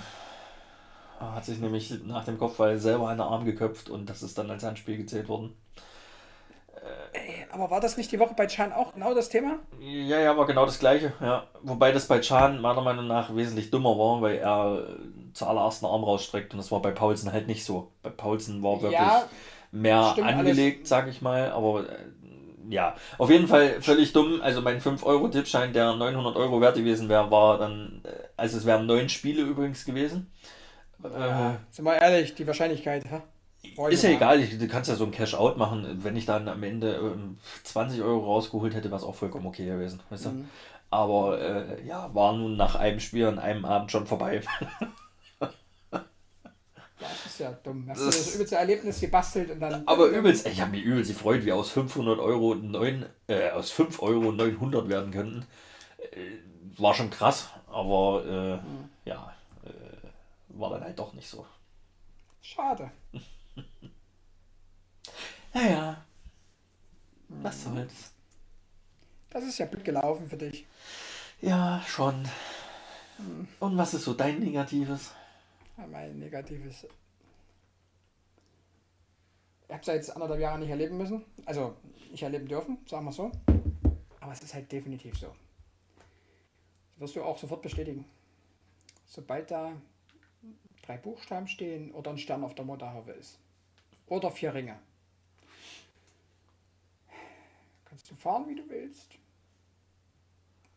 Hat 1.18 1.44
sich 1.44 1.58
nämlich 1.60 1.92
nach 2.04 2.24
dem 2.24 2.38
Kopfball 2.38 2.78
selber 2.78 3.10
den 3.10 3.20
Arm 3.20 3.44
geköpft 3.44 3.88
und 3.90 4.08
das 4.10 4.22
ist 4.22 4.38
dann 4.38 4.50
als 4.50 4.64
Handspiel 4.64 4.96
gezählt 4.96 5.28
worden. 5.28 5.56
Ey, 7.12 7.46
aber 7.50 7.70
war 7.70 7.80
das 7.80 7.96
nicht 7.96 8.12
die 8.12 8.18
Woche 8.18 8.34
bei 8.36 8.46
Chan 8.46 8.72
auch 8.72 8.92
genau 8.94 9.14
das 9.14 9.28
Thema? 9.28 9.58
Ja, 9.80 10.20
ja, 10.20 10.36
war 10.36 10.46
genau 10.46 10.66
das 10.66 10.78
gleiche. 10.78 11.12
Ja. 11.20 11.46
Wobei 11.62 11.90
das 11.90 12.06
bei 12.06 12.20
Chan 12.20 12.60
meiner 12.60 12.82
Meinung 12.82 13.06
nach 13.06 13.34
wesentlich 13.34 13.70
dummer 13.70 13.98
war, 13.98 14.20
weil 14.20 14.36
er 14.36 14.88
äh, 14.88 15.32
zuallererst 15.32 15.82
einen 15.82 15.92
Arm 15.92 16.04
rausstreckt 16.04 16.52
und 16.52 16.58
das 16.58 16.70
war 16.70 16.82
bei 16.82 16.90
Paulsen 16.92 17.32
halt 17.32 17.46
nicht 17.48 17.64
so. 17.64 17.92
Bei 18.02 18.10
Paulsen 18.10 18.62
war 18.62 18.82
wirklich 18.82 18.92
Ja, 18.92 19.24
mehr 19.72 20.10
stimmt 20.12 20.28
angelegt, 20.28 20.86
sag 20.86 21.08
ich 21.08 21.22
mal, 21.22 21.50
aber 21.50 21.88
äh, 21.88 21.96
ja, 22.68 22.94
auf 23.18 23.30
jeden 23.30 23.48
Fall 23.48 23.80
völlig 23.80 24.12
dumm. 24.12 24.40
Also 24.42 24.60
mein 24.60 24.80
5-Euro-Tippschein, 24.80 25.72
der 25.72 25.94
900 25.94 26.36
Euro 26.36 26.60
wert 26.60 26.76
gewesen 26.76 27.08
wäre, 27.08 27.30
war 27.30 27.58
dann, 27.58 28.02
äh, 28.04 28.10
also 28.36 28.58
es 28.58 28.66
wären 28.66 28.86
neun 28.86 29.08
Spiele 29.08 29.42
übrigens 29.42 29.84
gewesen. 29.84 30.30
Äh, 31.04 31.54
sind 31.70 31.84
wir 31.84 31.94
ehrlich, 32.00 32.34
die 32.34 32.46
Wahrscheinlichkeit? 32.46 33.04
Brauch 33.74 33.88
ich 33.88 33.94
ist 33.94 34.02
ja 34.04 34.10
egal, 34.10 34.40
ich, 34.40 34.58
du 34.58 34.68
kannst 34.68 34.88
ja 34.88 34.96
so 34.96 35.04
ein 35.04 35.10
Cash-Out 35.10 35.56
machen. 35.56 36.00
Wenn 36.02 36.16
ich 36.16 36.24
dann 36.26 36.48
am 36.48 36.62
Ende 36.62 36.94
ähm, 36.94 37.38
20 37.64 38.00
Euro 38.02 38.24
rausgeholt 38.24 38.74
hätte, 38.74 38.88
wäre 38.90 38.96
es 38.96 39.04
auch 39.04 39.14
vollkommen 39.14 39.46
okay 39.46 39.66
gewesen. 39.66 40.00
Weißt 40.10 40.26
du? 40.26 40.28
Mhm. 40.30 40.48
Aber 40.90 41.40
äh, 41.40 41.84
ja, 41.86 42.14
war 42.14 42.32
nun 42.32 42.56
nach 42.56 42.76
einem 42.76 43.00
Spiel 43.00 43.26
an 43.26 43.38
einem 43.38 43.64
Abend 43.64 43.90
schon 43.90 44.06
vorbei. 44.06 44.40
Das 46.98 47.26
ist 47.26 47.40
ja 47.40 47.52
dumm. 47.62 47.86
Hast 47.88 48.00
du 48.00 48.06
das 48.06 48.34
übelste 48.34 48.56
Erlebnis 48.56 49.00
gebastelt 49.00 49.50
und 49.50 49.60
dann. 49.60 49.82
Aber 49.86 50.06
übelst, 50.06 50.46
ich 50.48 50.60
habe 50.62 50.70
mich 50.70 50.82
übelst 50.82 51.10
gefreut, 51.10 51.44
wie 51.44 51.52
aus 51.52 51.70
500 51.70 52.18
Euro 52.18 52.54
9, 52.54 53.04
äh, 53.28 53.50
aus 53.50 53.70
5 53.70 54.00
Euro 54.02 54.32
900 54.32 54.88
werden 54.88 55.12
könnten. 55.12 55.46
Äh, 55.98 56.80
war 56.80 56.94
schon 56.94 57.10
krass, 57.10 57.50
aber 57.70 58.24
äh, 58.26 58.56
Mhm. 58.56 58.88
ja, 59.04 59.30
war 60.58 60.70
dann 60.70 60.84
halt 60.84 60.98
doch 60.98 61.12
nicht 61.12 61.28
so. 61.28 61.46
Schade. 62.40 62.90
Naja, 65.54 66.04
was 67.28 67.64
soll's. 67.64 68.12
Das 69.30 69.42
ist 69.42 69.56
ja 69.56 69.64
blöd 69.64 69.86
gelaufen 69.86 70.28
für 70.28 70.36
dich. 70.36 70.66
Ja, 71.40 71.82
schon. 71.86 72.28
Und 73.60 73.78
was 73.78 73.94
ist 73.94 74.04
so 74.04 74.12
dein 74.12 74.38
Negatives? 74.40 75.12
Ja, 75.78 75.86
Mein 75.86 76.18
negatives. 76.18 76.86
Ich 79.64 79.70
habe 79.70 79.80
es 79.80 79.86
ja 79.86 79.94
jetzt 79.94 80.10
anderthalb 80.10 80.40
Jahre 80.40 80.58
nicht 80.58 80.68
erleben 80.68 80.98
müssen. 80.98 81.24
Also 81.46 81.74
nicht 82.10 82.22
erleben 82.22 82.48
dürfen, 82.48 82.78
sagen 82.86 83.06
wir 83.06 83.12
so. 83.12 83.32
Aber 84.20 84.32
es 84.32 84.42
ist 84.42 84.52
halt 84.52 84.70
definitiv 84.70 85.18
so. 85.18 85.28
Das 86.92 87.00
wirst 87.00 87.16
du 87.16 87.24
auch 87.24 87.38
sofort 87.38 87.62
bestätigen. 87.62 88.04
Sobald 89.06 89.50
da 89.50 89.72
drei 90.86 90.96
Buchstaben 90.96 91.48
stehen 91.48 91.92
oder 91.92 92.10
ein 92.10 92.18
Stern 92.18 92.44
auf 92.44 92.54
der 92.54 92.64
Motorhaube 92.64 93.12
ist. 93.12 93.38
Oder 94.06 94.30
vier 94.30 94.54
Ringe. 94.54 94.78
Kannst 97.84 98.10
du 98.10 98.14
fahren, 98.14 98.46
wie 98.48 98.54
du 98.54 98.68
willst. 98.68 99.18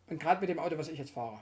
Und 0.08 0.18
gerade 0.18 0.40
mit 0.40 0.50
dem 0.50 0.58
Auto, 0.58 0.76
was 0.76 0.88
ich 0.88 0.98
jetzt 0.98 1.12
fahre. 1.12 1.40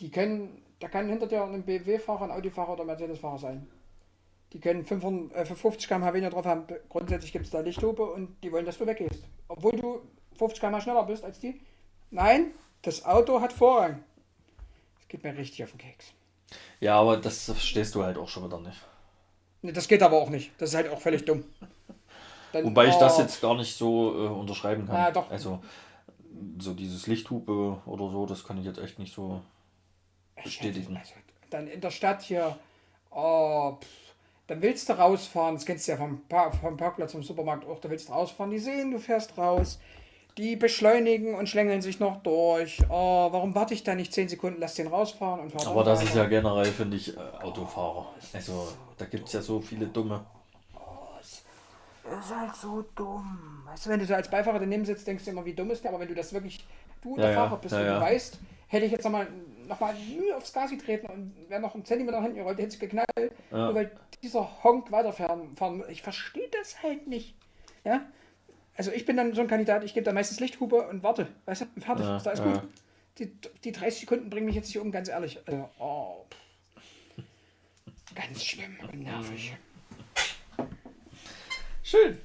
Die 0.00 0.10
können, 0.10 0.62
da 0.80 0.88
kann 0.88 1.08
hinter 1.08 1.26
dir 1.26 1.44
ein 1.44 1.64
BMW-Fahrer, 1.64 2.24
ein 2.24 2.30
Audi-Fahrer 2.30 2.72
oder 2.74 2.84
Mercedes-Fahrer 2.84 3.38
sein. 3.38 3.66
Die 4.52 4.60
können 4.60 4.84
500, 4.84 5.36
äh, 5.36 5.44
50 5.46 5.88
km/h 5.88 6.12
weniger 6.12 6.30
drauf 6.30 6.44
haben. 6.44 6.66
Grundsätzlich 6.88 7.32
gibt 7.32 7.46
es 7.46 7.50
da 7.50 7.60
Lichthupe 7.60 8.04
und 8.04 8.36
die 8.42 8.52
wollen, 8.52 8.66
dass 8.66 8.78
du 8.78 8.86
weggehst. 8.86 9.24
Obwohl 9.48 9.72
du 9.72 10.00
50 10.36 10.60
km/h 10.60 10.80
schneller 10.82 11.04
bist 11.04 11.24
als 11.24 11.40
die. 11.40 11.60
Nein, 12.10 12.52
das 12.82 13.04
Auto 13.04 13.40
hat 13.40 13.52
Vorrang. 13.52 14.04
Das 14.96 15.08
geht 15.08 15.24
mir 15.24 15.36
richtig 15.36 15.64
auf 15.64 15.70
den 15.70 15.78
Keks. 15.78 16.12
Ja, 16.80 17.00
aber 17.00 17.16
das 17.16 17.44
verstehst 17.44 17.94
du 17.94 18.04
halt 18.04 18.18
auch 18.18 18.28
schon 18.28 18.44
wieder 18.44 18.60
nicht. 18.60 18.80
Nee, 19.62 19.72
das 19.72 19.88
geht 19.88 20.02
aber 20.02 20.18
auch 20.18 20.30
nicht. 20.30 20.52
Das 20.58 20.70
ist 20.70 20.76
halt 20.76 20.90
auch 20.90 21.00
völlig 21.00 21.24
dumm. 21.24 21.44
Dann, 22.52 22.64
Wobei 22.66 22.86
ich 22.86 22.94
das 22.96 23.18
oh, 23.18 23.22
jetzt 23.22 23.40
gar 23.40 23.56
nicht 23.56 23.76
so 23.76 24.12
äh, 24.12 24.28
unterschreiben 24.28 24.86
kann. 24.86 24.94
Ja, 24.94 25.10
doch. 25.10 25.30
Also 25.30 25.60
so 26.58 26.74
dieses 26.74 27.06
Lichthupe 27.06 27.78
oder 27.86 28.10
so, 28.10 28.26
das 28.26 28.44
kann 28.44 28.58
ich 28.58 28.64
jetzt 28.64 28.78
echt 28.78 28.98
nicht 28.98 29.14
so 29.14 29.40
bestätigen. 30.42 30.96
Also, 30.96 31.14
dann 31.50 31.66
in 31.66 31.80
der 31.80 31.90
Stadt 31.90 32.22
hier, 32.22 32.56
oh, 33.10 33.76
pff, 33.80 33.88
dann 34.46 34.60
willst 34.60 34.88
du 34.88 34.92
rausfahren, 34.92 35.54
das 35.54 35.64
kennst 35.64 35.88
du 35.88 35.92
ja 35.92 35.98
vom, 35.98 36.20
Par 36.28 36.52
vom 36.52 36.76
Parkplatz 36.76 37.12
vom 37.12 37.22
Supermarkt 37.22 37.66
auch, 37.66 37.80
da 37.80 37.88
willst 37.90 38.08
du 38.08 38.12
rausfahren, 38.12 38.50
die 38.50 38.58
sehen, 38.58 38.90
du 38.90 38.98
fährst 38.98 39.36
raus, 39.38 39.80
die 40.38 40.56
beschleunigen 40.56 41.34
und 41.34 41.48
schlängeln 41.48 41.80
sich 41.82 42.00
noch 42.00 42.22
durch. 42.22 42.78
Oh, 42.88 43.28
warum 43.30 43.54
warte 43.54 43.72
ich 43.74 43.84
da 43.84 43.94
nicht 43.94 44.12
10 44.12 44.28
Sekunden, 44.28 44.60
lass 44.60 44.74
den 44.74 44.88
rausfahren 44.88 45.40
und 45.40 45.52
fahr 45.52 45.66
Aber 45.68 45.84
das 45.84 46.02
ist 46.02 46.10
weiter. 46.10 46.22
ja 46.24 46.28
generell, 46.28 46.64
finde 46.66 46.96
ich, 46.96 47.16
äh, 47.16 47.20
Autofahrer. 47.20 48.06
Also 48.32 48.68
da 48.98 49.04
gibt 49.06 49.26
es 49.28 49.32
ja 49.34 49.42
so 49.42 49.60
viele 49.60 49.86
dumme. 49.86 50.24
Das 52.04 52.26
ist 52.26 52.36
halt 52.36 52.54
so 52.54 52.84
dumm. 52.94 53.62
Weißt 53.64 53.86
du, 53.86 53.90
wenn 53.90 53.98
du 54.00 54.04
so 54.06 54.14
als 54.14 54.28
Beifahrer 54.28 54.58
daneben 54.58 54.84
sitzt, 54.84 55.06
denkst 55.06 55.24
du 55.24 55.30
immer, 55.30 55.44
wie 55.44 55.54
dumm 55.54 55.70
ist 55.70 55.82
der, 55.82 55.90
aber 55.90 56.00
wenn 56.00 56.08
du 56.08 56.14
das 56.14 56.32
wirklich, 56.34 56.62
du 57.02 57.16
der 57.16 57.30
Ja, 57.30 57.34
Fahrer 57.36 57.56
bist 57.56 57.72
ja, 57.72 57.80
und 57.80 57.86
ja. 57.86 57.94
du 57.98 58.04
weißt, 58.04 58.38
hätte 58.68 58.84
ich 58.86 58.92
jetzt 58.92 59.04
nochmal 59.04 59.26
noch 59.66 59.80
mal 59.80 59.94
Mühe 59.94 60.36
aufs 60.36 60.52
Gas 60.52 60.70
getreten 60.70 61.06
und 61.06 61.34
wäre 61.48 61.62
noch 61.62 61.74
einen 61.74 61.86
Zentimeter 61.86 62.18
nach 62.18 62.24
hinten 62.24 62.36
gerollt, 62.38 62.58
hätte 62.58 62.68
es 62.68 62.78
geknallt, 62.78 63.06
Ja. 63.50 63.56
nur 63.66 63.74
weil 63.74 63.90
dieser 64.22 64.46
Honk 64.62 64.92
weiterfahren 64.92 65.56
fahren. 65.56 65.82
Ich 65.88 66.02
verstehe 66.02 66.48
das 66.60 66.82
halt 66.82 67.06
nicht. 67.06 67.34
Ja? 67.84 68.02
Also 68.76 68.90
ich 68.90 69.04
bin 69.06 69.16
dann 69.16 69.34
so 69.34 69.40
ein 69.40 69.46
Kandidat, 69.46 69.84
ich 69.84 69.94
gebe 69.94 70.04
da 70.04 70.12
meistens 70.12 70.40
Lichthupe 70.40 70.88
und 70.88 71.02
warte, 71.02 71.28
weißt 71.46 71.62
du, 71.76 71.80
fertig, 71.80 72.04
Ja, 72.06 72.16
ist 72.16 72.24
da 72.24 72.30
alles 72.30 72.40
ja. 72.40 72.52
gut. 72.52 72.62
Die, 73.18 73.32
die 73.62 73.70
30 73.72 74.00
Sekunden 74.00 74.28
bringen 74.30 74.46
mich 74.46 74.56
jetzt 74.56 74.66
nicht 74.66 74.78
um, 74.78 74.90
ganz 74.90 75.08
ehrlich. 75.08 75.38
Also, 75.46 75.70
oh. 75.78 76.24
Ganz 78.16 78.42
schlimm 78.44 78.76
und 78.92 79.00
nervig. 79.02 79.54
Schön. 81.82 82.18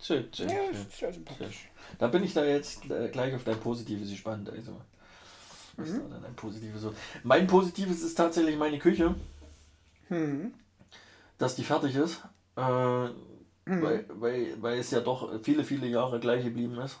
Schön, 0.00 0.28
schön. 0.34 0.48
Ja, 0.48 0.54
schön. 0.64 0.74
ist 0.74 0.98
sehr 0.98 1.12
sympathisch. 1.12 1.68
Da 1.98 2.08
bin 2.08 2.22
ich 2.24 2.32
da 2.32 2.44
jetzt 2.44 2.90
äh, 2.90 3.08
gleich 3.08 3.34
auf 3.34 3.44
dein 3.44 3.58
Positives 3.60 4.08
gespannt. 4.10 4.48
Also, 4.48 4.80
was 5.76 5.88
ist 5.88 6.00
da 6.10 6.16
ein 6.26 6.36
Positives 6.36 6.80
so? 6.82 6.94
Mein 7.22 7.46
Positives 7.46 8.00
ist 8.02 8.14
tatsächlich 8.14 8.56
meine 8.56 8.78
Küche, 8.78 9.14
Hm. 10.08 10.54
dass 11.38 11.54
die 11.56 11.64
fertig 11.64 11.94
ist. 11.96 12.22
Äh, 12.56 13.08
weil, 13.82 14.04
weil, 14.08 14.62
weil 14.62 14.78
es 14.78 14.90
ja 14.90 15.00
doch 15.00 15.30
viele, 15.42 15.64
viele 15.64 15.86
Jahre 15.86 16.18
gleich 16.20 16.44
geblieben 16.44 16.78
ist. 16.80 16.98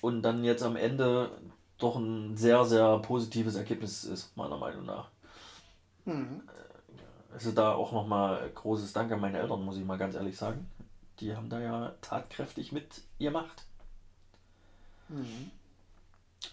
Und 0.00 0.22
dann 0.22 0.44
jetzt 0.44 0.62
am 0.62 0.76
Ende 0.76 1.30
doch 1.78 1.96
ein 1.96 2.36
sehr, 2.36 2.64
sehr 2.64 2.98
positives 2.98 3.54
Ergebnis 3.56 4.04
ist, 4.04 4.36
meiner 4.36 4.56
Meinung 4.58 4.84
nach. 4.86 5.08
Hm. 6.04 6.42
Also 7.32 7.52
da 7.52 7.72
auch 7.74 7.92
nochmal 7.92 8.50
großes 8.54 8.92
Dank 8.92 9.12
an 9.12 9.20
meine 9.20 9.38
Eltern, 9.38 9.62
muss 9.64 9.76
ich 9.76 9.84
mal 9.84 9.98
ganz 9.98 10.14
ehrlich 10.14 10.36
sagen. 10.36 10.68
Die 11.20 11.36
haben 11.36 11.48
da 11.50 11.60
ja 11.60 11.92
tatkräftig 12.00 12.72
mitgemacht. 12.72 13.64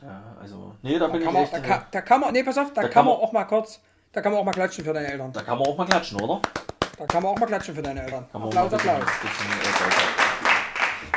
Ja, 0.01 0.35
also, 0.39 0.75
nee, 0.81 0.99
da, 0.99 1.07
Da 1.07 1.13
bin 1.13 1.21
kann, 1.23 1.29
ich 1.29 1.33
man, 1.33 1.43
echt, 1.43 1.53
da, 1.53 1.57
äh, 1.57 1.61
kann, 1.61 1.85
da 1.91 2.01
kann 2.01 2.21
man, 2.21 2.33
nee, 2.33 2.43
pass 2.43 2.57
auf, 2.57 2.73
da, 2.73 2.81
Da 2.81 2.81
kann 2.83 2.91
kann 2.91 3.05
man 3.05 3.13
man- 3.15 3.23
auch 3.23 3.31
mal 3.31 3.45
kurz, 3.45 3.79
da 4.11 4.21
kann 4.21 4.31
man 4.31 4.41
auch 4.41 4.45
mal 4.45 4.51
klatschen 4.51 4.83
für 4.83 4.93
deine 4.93 5.07
Eltern. 5.07 5.31
da 5.31 5.41
kann 5.41 5.57
man 5.57 5.67
auch 5.67 5.77
mal 5.77 5.85
klatschen, 5.85 6.19
oder? 6.21 6.41
Da 6.97 7.05
kann 7.05 7.21
man 7.23 7.31
auch 7.33 7.39
mal 7.39 7.45
klatschen 7.45 7.75
für 7.75 7.81
deine 7.81 8.01
Eltern. 8.03 8.25
Kann 8.31 8.41
Applaus, 8.41 8.73
Applaus. 8.73 9.03
äh. 9.03 9.05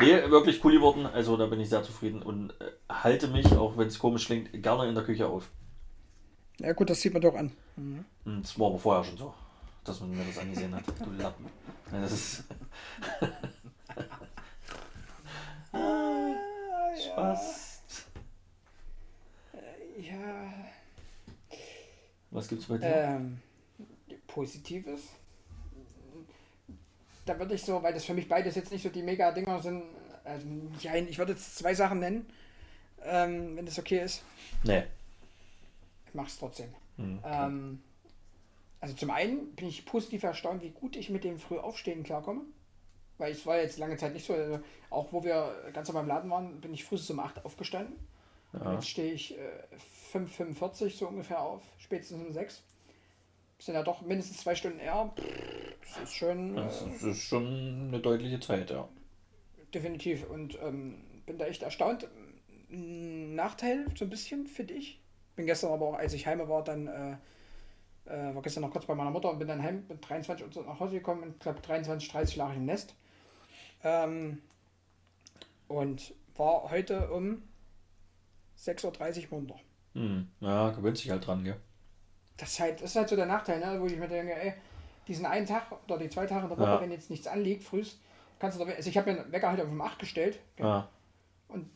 Nee, 0.01 0.31
wirklich 0.31 0.63
cool 0.65 0.73
geworden. 0.73 1.07
Also 1.07 1.37
da 1.37 1.47
bin 1.47 1.61
ich 1.61 1.69
sehr 1.69 1.83
zufrieden 1.83 2.23
und 2.23 2.51
äh, 2.61 2.71
halte 2.89 3.29
mich, 3.29 3.47
auch 3.57 3.77
wenn 3.77 3.89
es 3.89 3.99
komisch 3.99 4.27
klingt, 4.27 4.51
gerne 4.63 4.89
in 4.89 4.95
der 4.95 5.05
Küche 5.05 5.27
auf. 5.27 5.51
Ja 6.59 6.73
gut, 6.73 6.91
das 6.91 7.01
sieht 7.01 7.13
man 7.15 7.23
doch 7.23 7.35
an. 7.35 7.53
Und 7.77 8.43
das 8.43 8.59
war 8.59 8.69
aber 8.69 8.79
vorher 8.79 9.05
schon 9.05 9.17
so, 9.17 9.33
dass 9.85 10.01
man 10.01 10.11
mir 10.11 10.25
das 10.25 10.39
angesehen 10.39 10.75
hat. 10.75 10.85
Du 11.03 11.11
Lappen. 11.13 11.47
Ja, 11.93 12.01
das 12.03 12.13
ist 12.13 12.45
Spaß. 17.03 17.71
Ja, 19.99 20.53
Was 22.31 22.49
gibt's 22.49 22.67
bei 22.67 22.79
dir? 22.79 22.87
ähm, 22.87 23.41
Positives. 24.27 25.03
Da 27.31 27.39
würde 27.39 27.55
ich 27.55 27.63
so, 27.63 27.81
weil 27.81 27.95
das 27.95 28.05
für 28.05 28.13
mich 28.13 28.29
beides 28.29 28.57
jetzt 28.57 28.73
nicht 28.73 28.83
so 28.83 28.89
die 28.89 29.05
Mega-Dinger 29.05 29.63
sind, 29.63 29.85
also, 30.25 30.49
ja, 30.81 30.97
ich 30.97 31.17
würde 31.17 31.31
jetzt 31.31 31.57
zwei 31.57 31.73
Sachen 31.75 32.01
nennen, 32.01 32.29
ähm, 33.05 33.57
wenn 33.57 33.65
das 33.65 33.79
okay 33.79 34.03
ist. 34.03 34.25
Nee. 34.65 34.83
Ich 36.09 36.15
mache 36.15 36.27
es 36.27 36.37
trotzdem. 36.41 36.75
Hm. 36.97 37.21
Ähm, 37.25 37.83
also 38.81 38.97
zum 38.97 39.13
einen 39.13 39.55
bin 39.55 39.69
ich 39.69 39.87
positiv 39.87 40.25
erstaunt, 40.25 40.61
wie 40.63 40.71
gut 40.71 40.97
ich 40.97 41.09
mit 41.09 41.23
dem 41.23 41.39
Frühaufstehen 41.39 42.03
klarkomme. 42.03 42.41
Weil 43.19 43.31
es 43.31 43.47
war 43.47 43.59
jetzt 43.59 43.79
lange 43.79 43.97
Zeit 43.97 44.13
nicht 44.13 44.27
so. 44.27 44.35
Also 44.35 44.59
auch 44.91 45.13
wo 45.13 45.23
wir 45.23 45.55
ganz 45.73 45.87
normal 45.87 46.03
im 46.03 46.09
Laden 46.09 46.31
waren, 46.33 46.61
bin 46.61 46.75
ich 46.75 46.83
früh 46.83 46.99
um 47.11 47.21
8 47.21 47.45
aufgestanden. 47.45 47.95
Ja. 48.55 48.73
jetzt 48.73 48.89
stehe 48.89 49.13
ich 49.13 49.39
äh, 49.39 49.63
5,45 50.13 50.99
so 50.99 51.07
ungefähr 51.07 51.41
auf, 51.41 51.63
spätestens 51.79 52.27
um 52.27 52.33
6. 52.33 52.61
Sind 53.61 53.75
ja 53.75 53.83
doch 53.83 54.01
mindestens 54.01 54.39
zwei 54.39 54.55
Stunden 54.57 54.79
eher. 54.81 55.13
Das 55.95 56.03
ist 56.05 56.15
schon 56.17 56.57
äh, 56.57 56.67
ist- 56.67 56.83
das 56.87 57.03
ist 57.03 57.23
schon 57.25 57.89
eine 57.89 58.01
deutliche 58.01 58.41
Zeit, 58.41 58.71
ja. 58.71 58.89
definitiv. 59.75 60.29
Und 60.29 60.59
ähm, 60.63 61.05
bin 61.27 61.39
da 61.39 61.47
echt 61.47 61.63
erstaunt. 61.63 62.09
Nachteil, 62.69 63.87
so 63.97 64.05
ein 64.07 64.11
bisschen, 64.11 64.47
finde 64.47 64.75
ich. 64.75 65.01
Bin 65.37 65.47
gestern 65.47 65.73
aber 65.73 65.87
auch, 65.89 65.95
als 65.95 66.13
ich 66.13 66.27
heim 66.27 66.39
war, 66.49 66.65
dann 66.65 66.87
äh, 66.87 67.13
äh, 68.07 68.35
war 68.35 68.43
gestern 68.43 68.63
noch 68.63 68.71
kurz 68.71 68.87
bei 68.87 68.95
meiner 68.95 69.11
Mutter 69.11 69.31
und 69.31 69.39
bin 69.39 69.49
dann 69.49 69.63
heim 69.63 69.85
mit 69.89 70.09
23 70.09 70.57
Uhr 70.57 70.65
nach 70.65 70.81
Hause 70.81 70.95
gekommen 70.97 71.23
und 71.23 71.41
glaube 71.41 71.61
23, 71.61 72.09
30 72.11 72.37
lag 72.37 72.51
ich 72.53 72.57
im 72.57 72.65
Nest. 72.67 72.95
Ähm, 73.85 74.41
und 75.69 76.15
war 76.37 76.71
heute 76.71 77.11
um 77.11 77.43
6.30 78.59 79.25
Uhr 79.31 79.39
munter. 79.39 79.57
Hm. 79.95 80.29
Ja, 80.41 80.71
gewöhnt 80.71 80.99
sich 80.99 81.11
halt 81.11 81.27
dran, 81.27 81.45
gell? 81.45 81.57
Das 82.41 82.51
ist 82.53 82.61
halt, 82.61 82.81
das 82.81 82.91
ist 82.91 82.97
halt 82.97 83.09
so 83.09 83.17
der 83.17 83.27
Nachteil, 83.27 83.61
ne? 83.61 83.79
wo 83.81 83.87
ich 83.87 83.97
mir 83.97 84.09
denke, 84.09 84.35
ey, 84.35 84.55
diesen 85.07 85.27
einen 85.27 85.47
Tag 85.47 85.65
oder 85.87 85.99
die 85.99 86.09
zwei 86.09 86.27
Tage 86.27 86.45
in 86.45 86.49
der 86.49 86.59
Woche, 86.59 86.69
Ja. 86.71 86.81
wenn 86.81 86.91
jetzt 86.91 87.11
nichts 87.11 87.27
anliegt, 87.27 87.63
frühst, 87.65 87.99
kannst 88.39 88.59
du 88.59 88.65
da, 88.65 88.73
also 88.73 88.89
ich 88.89 88.97
habe 88.97 89.13
mir 89.13 89.23
den 89.23 89.33
Wecker 89.33 89.49
halt 89.51 89.61
auf 89.61 89.69
um 89.69 89.81
8 89.81 89.99
gestellt 89.99 90.39
Ja. 90.59 90.89
und 91.49 91.69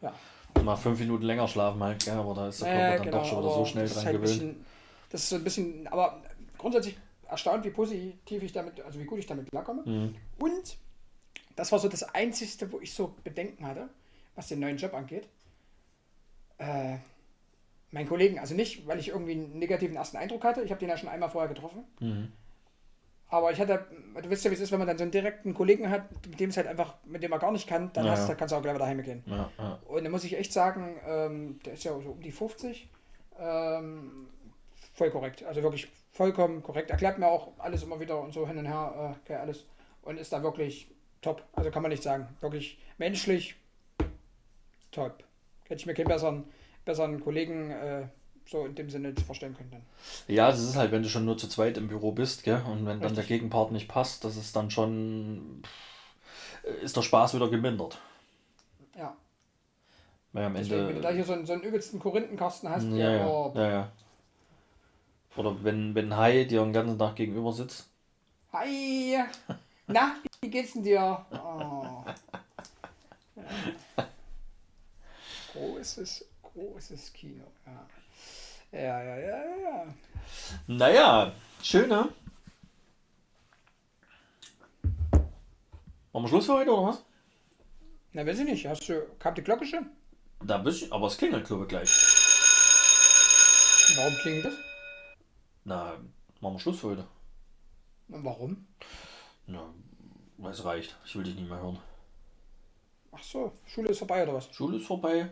ja, 0.00 0.14
Mal 0.62 0.74
fünf 0.76 0.98
Minuten 0.98 1.24
länger 1.24 1.46
schlafen 1.46 1.82
halt, 1.82 2.02
gell? 2.04 2.14
Aber 2.16 2.32
da 2.34 2.48
ist 2.48 2.62
der 2.62 2.68
Ja, 2.68 2.74
Körper 2.74 2.96
dann 2.96 3.04
genau, 3.04 3.18
doch 3.18 3.24
schon 3.26 3.38
wieder 3.40 3.52
so 3.52 3.64
schnell 3.66 3.86
dran 3.88 4.04
halt 4.04 4.12
gewöhnt. 4.14 4.22
bisschen- 4.30 4.66
Das 5.10 5.20
ist 5.22 5.28
so 5.28 5.36
ein 5.36 5.44
bisschen, 5.44 5.86
aber 5.88 6.22
grundsätzlich 6.56 6.96
erstaunt, 7.28 7.64
wie 7.64 7.70
positiv 7.70 8.42
ich 8.42 8.52
damit, 8.52 8.80
also 8.80 8.98
wie 8.98 9.04
gut 9.04 9.18
ich 9.18 9.26
damit 9.26 9.50
klarkomme. 9.50 9.82
Mhm. 9.84 10.16
Und 10.38 10.78
das 11.56 11.70
war 11.72 11.78
so 11.78 11.88
das 11.88 12.02
Einzige, 12.14 12.72
wo 12.72 12.80
ich 12.80 12.92
so 12.94 13.14
Bedenken 13.22 13.66
hatte, 13.66 13.88
was 14.34 14.48
den 14.48 14.60
neuen 14.60 14.76
Job 14.78 14.94
angeht. 14.94 15.28
Äh, 16.58 16.96
mein 17.90 18.08
Kollegen, 18.08 18.38
also 18.38 18.54
nicht, 18.54 18.86
weil 18.86 18.98
ich 18.98 19.08
irgendwie 19.08 19.32
einen 19.32 19.58
negativen 19.58 19.96
ersten 19.96 20.16
Eindruck 20.16 20.44
hatte, 20.44 20.62
ich 20.62 20.70
habe 20.70 20.80
den 20.80 20.88
ja 20.88 20.96
schon 20.96 21.08
einmal 21.08 21.30
vorher 21.30 21.48
getroffen. 21.48 21.84
Mhm. 22.00 22.32
Aber 23.28 23.50
ich 23.50 23.60
hatte, 23.60 23.84
du 24.22 24.30
weißt 24.30 24.44
ja, 24.44 24.50
wie 24.50 24.54
es 24.54 24.60
ist, 24.60 24.70
wenn 24.70 24.78
man 24.78 24.86
dann 24.86 24.98
so 24.98 25.02
einen 25.02 25.10
direkten 25.10 25.52
Kollegen 25.52 25.90
hat, 25.90 26.04
mit 26.26 26.38
dem 26.38 26.50
es 26.50 26.56
halt 26.56 26.68
einfach, 26.68 26.94
mit 27.04 27.22
dem 27.22 27.30
man 27.30 27.40
gar 27.40 27.50
nicht 27.50 27.66
kann, 27.68 27.92
dann 27.92 28.04
Ja, 28.06 28.12
hast, 28.12 28.28
ja. 28.28 28.34
kannst 28.36 28.52
du 28.52 28.56
auch 28.56 28.62
gleich 28.62 28.74
wieder 28.76 28.86
heimgehen. 28.86 29.24
Ja, 29.26 29.50
ja. 29.58 29.80
Und 29.88 30.04
da 30.04 30.10
muss 30.10 30.22
ich 30.22 30.36
echt 30.38 30.52
sagen, 30.52 30.96
ähm, 31.06 31.58
der 31.64 31.72
ist 31.72 31.82
ja 31.82 31.92
so 32.00 32.10
um 32.10 32.20
die 32.20 32.30
50. 32.30 32.88
Ähm, 33.40 34.28
voll 34.94 35.10
korrekt. 35.10 35.42
Also 35.42 35.62
wirklich 35.62 35.88
vollkommen 36.12 36.62
korrekt. 36.62 36.90
Erklärt 36.90 37.18
mir 37.18 37.26
auch 37.26 37.52
alles 37.58 37.82
immer 37.82 37.98
wieder 37.98 38.20
und 38.20 38.32
so 38.32 38.46
hin 38.46 38.58
und 38.58 38.66
her, 38.66 39.16
äh, 39.16 39.20
okay, 39.24 39.40
alles. 39.40 39.64
Und 40.02 40.18
ist 40.20 40.32
da 40.32 40.42
wirklich 40.44 40.88
top. 41.20 41.42
Also 41.52 41.70
kann 41.72 41.82
man 41.82 41.90
nicht 41.90 42.04
sagen. 42.04 42.28
Wirklich 42.40 42.78
menschlich 42.96 43.56
top. 44.92 45.24
Hätte 45.64 45.80
ich 45.80 45.86
mir 45.86 45.94
keinen 45.94 46.06
besseren, 46.06 46.44
besseren 46.86 47.20
Kollegen 47.20 47.70
äh, 47.70 48.08
so 48.46 48.64
in 48.64 48.74
dem 48.74 48.88
Sinne 48.88 49.12
vorstellen 49.26 49.54
können. 49.54 49.70
Dann. 49.72 49.82
Ja, 50.28 50.50
das 50.50 50.62
ist 50.62 50.76
halt, 50.76 50.92
wenn 50.92 51.02
du 51.02 51.08
schon 51.10 51.26
nur 51.26 51.36
zu 51.36 51.48
zweit 51.48 51.76
im 51.76 51.88
Büro 51.88 52.12
bist, 52.12 52.44
gell? 52.44 52.62
Und 52.66 52.86
wenn 52.86 53.00
dann 53.00 53.14
der 53.14 53.24
Richtig. 53.24 53.28
Gegenpart 53.28 53.72
nicht 53.72 53.88
passt, 53.88 54.24
das 54.24 54.36
ist 54.36 54.56
dann 54.56 54.70
schon. 54.70 55.62
Ist 56.82 56.96
der 56.96 57.02
Spaß 57.02 57.34
wieder 57.34 57.50
gemindert. 57.50 57.98
Ja. 58.96 59.16
Weil 60.32 60.44
am 60.44 60.54
Deswegen, 60.54 60.88
wenn 60.88 60.94
du 60.96 61.00
da 61.02 61.08
Ende. 61.10 61.18
hier 61.18 61.24
so 61.24 61.32
einen, 61.34 61.46
so 61.46 61.52
einen 61.52 61.62
übelsten 61.62 61.98
Korinthenkasten 62.00 62.68
hast, 62.70 62.84
Ja, 62.90 63.10
ja, 63.10 63.26
oh, 63.26 63.52
ja, 63.54 63.70
ja. 63.70 63.92
Oder 65.36 65.62
wenn, 65.64 65.94
wenn 65.94 66.16
Hai 66.16 66.44
dir 66.44 66.62
den 66.62 66.72
ganzen 66.72 66.98
Tag 66.98 67.16
gegenüber 67.16 67.52
sitzt. 67.52 67.88
Hi! 68.52 69.18
Na, 69.86 70.16
wie 70.40 70.50
geht's 70.50 70.72
denn 70.72 70.82
dir? 70.82 71.24
Oh. 71.32 72.04
Ja. 73.36 73.42
Großes, 75.52 76.24
großes 76.56 77.12
Kino. 77.12 77.44
Ja. 77.66 77.86
Ja, 78.72 79.02
ja, 79.02 79.16
ja, 79.16 79.44
ja, 79.44 79.56
ja. 79.56 79.94
Naja, 80.66 81.32
schön, 81.62 81.88
ne? 81.88 82.08
Machen 86.12 86.24
wir 86.24 86.28
Schluss 86.28 86.46
für 86.46 86.54
heute 86.54 86.72
oder 86.72 86.88
was? 86.88 87.04
Na, 88.12 88.26
weiß 88.26 88.38
ich 88.38 88.44
nicht. 88.46 88.66
Hast 88.66 88.88
du, 88.88 89.06
kam 89.18 89.34
die 89.34 89.42
Glocke 89.42 89.66
schon? 89.66 89.90
Da 90.44 90.58
bist 90.58 90.82
du, 90.82 90.92
aber 90.94 91.06
es 91.06 91.18
klingelt, 91.18 91.46
glaube 91.46 91.64
ich, 91.64 91.68
gleich. 91.68 91.90
Warum 93.96 94.14
klingelt 94.14 94.46
das? 94.46 94.54
Na, 95.64 95.98
machen 96.40 96.54
wir 96.54 96.60
Schluss 96.60 96.80
für 96.80 96.88
heute. 96.88 97.06
Und 98.08 98.24
warum? 98.24 98.66
Na, 99.46 99.74
weil 100.38 100.52
es 100.52 100.64
reicht. 100.64 100.96
Ich 101.04 101.14
will 101.16 101.24
dich 101.24 101.34
nicht 101.34 101.48
mehr 101.48 101.60
hören. 101.60 101.78
Ach 103.12 103.22
so, 103.22 103.52
Schule 103.66 103.90
ist 103.90 103.98
vorbei 103.98 104.22
oder 104.22 104.34
was? 104.34 104.52
Schule 104.54 104.78
ist 104.78 104.86
vorbei. 104.86 105.30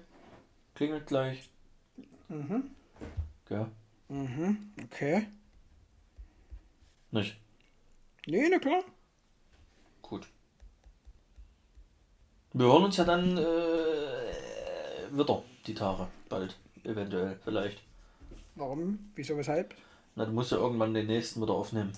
Klingelt 0.75 1.07
gleich. 1.07 1.49
Mhm. 2.29 2.71
Gell? 3.49 3.67
Mhm, 4.09 4.73
okay. 4.83 5.29
Nicht? 7.11 7.37
Nee, 8.27 8.49
na 8.51 8.59
klar. 8.59 8.83
Gut. 10.03 10.27
Wir 12.53 12.67
hören 12.67 12.85
uns 12.85 12.97
ja 12.97 13.05
dann 13.05 13.37
äh, 13.37 15.13
wieder 15.13 15.43
die 15.67 15.75
Tage. 15.75 16.09
Bald. 16.29 16.57
Eventuell. 16.83 17.39
Vielleicht. 17.45 17.83
Warum? 18.57 19.11
Wieso, 19.15 19.37
weshalb? 19.37 19.75
Na, 20.17 20.25
du 20.25 20.33
musst 20.33 20.53
ja 20.53 20.59
irgendwann 20.59 20.95
den 20.95 21.07
nächsten 21.07 21.41
wieder 21.41 21.55
aufnehmen. 21.55 21.93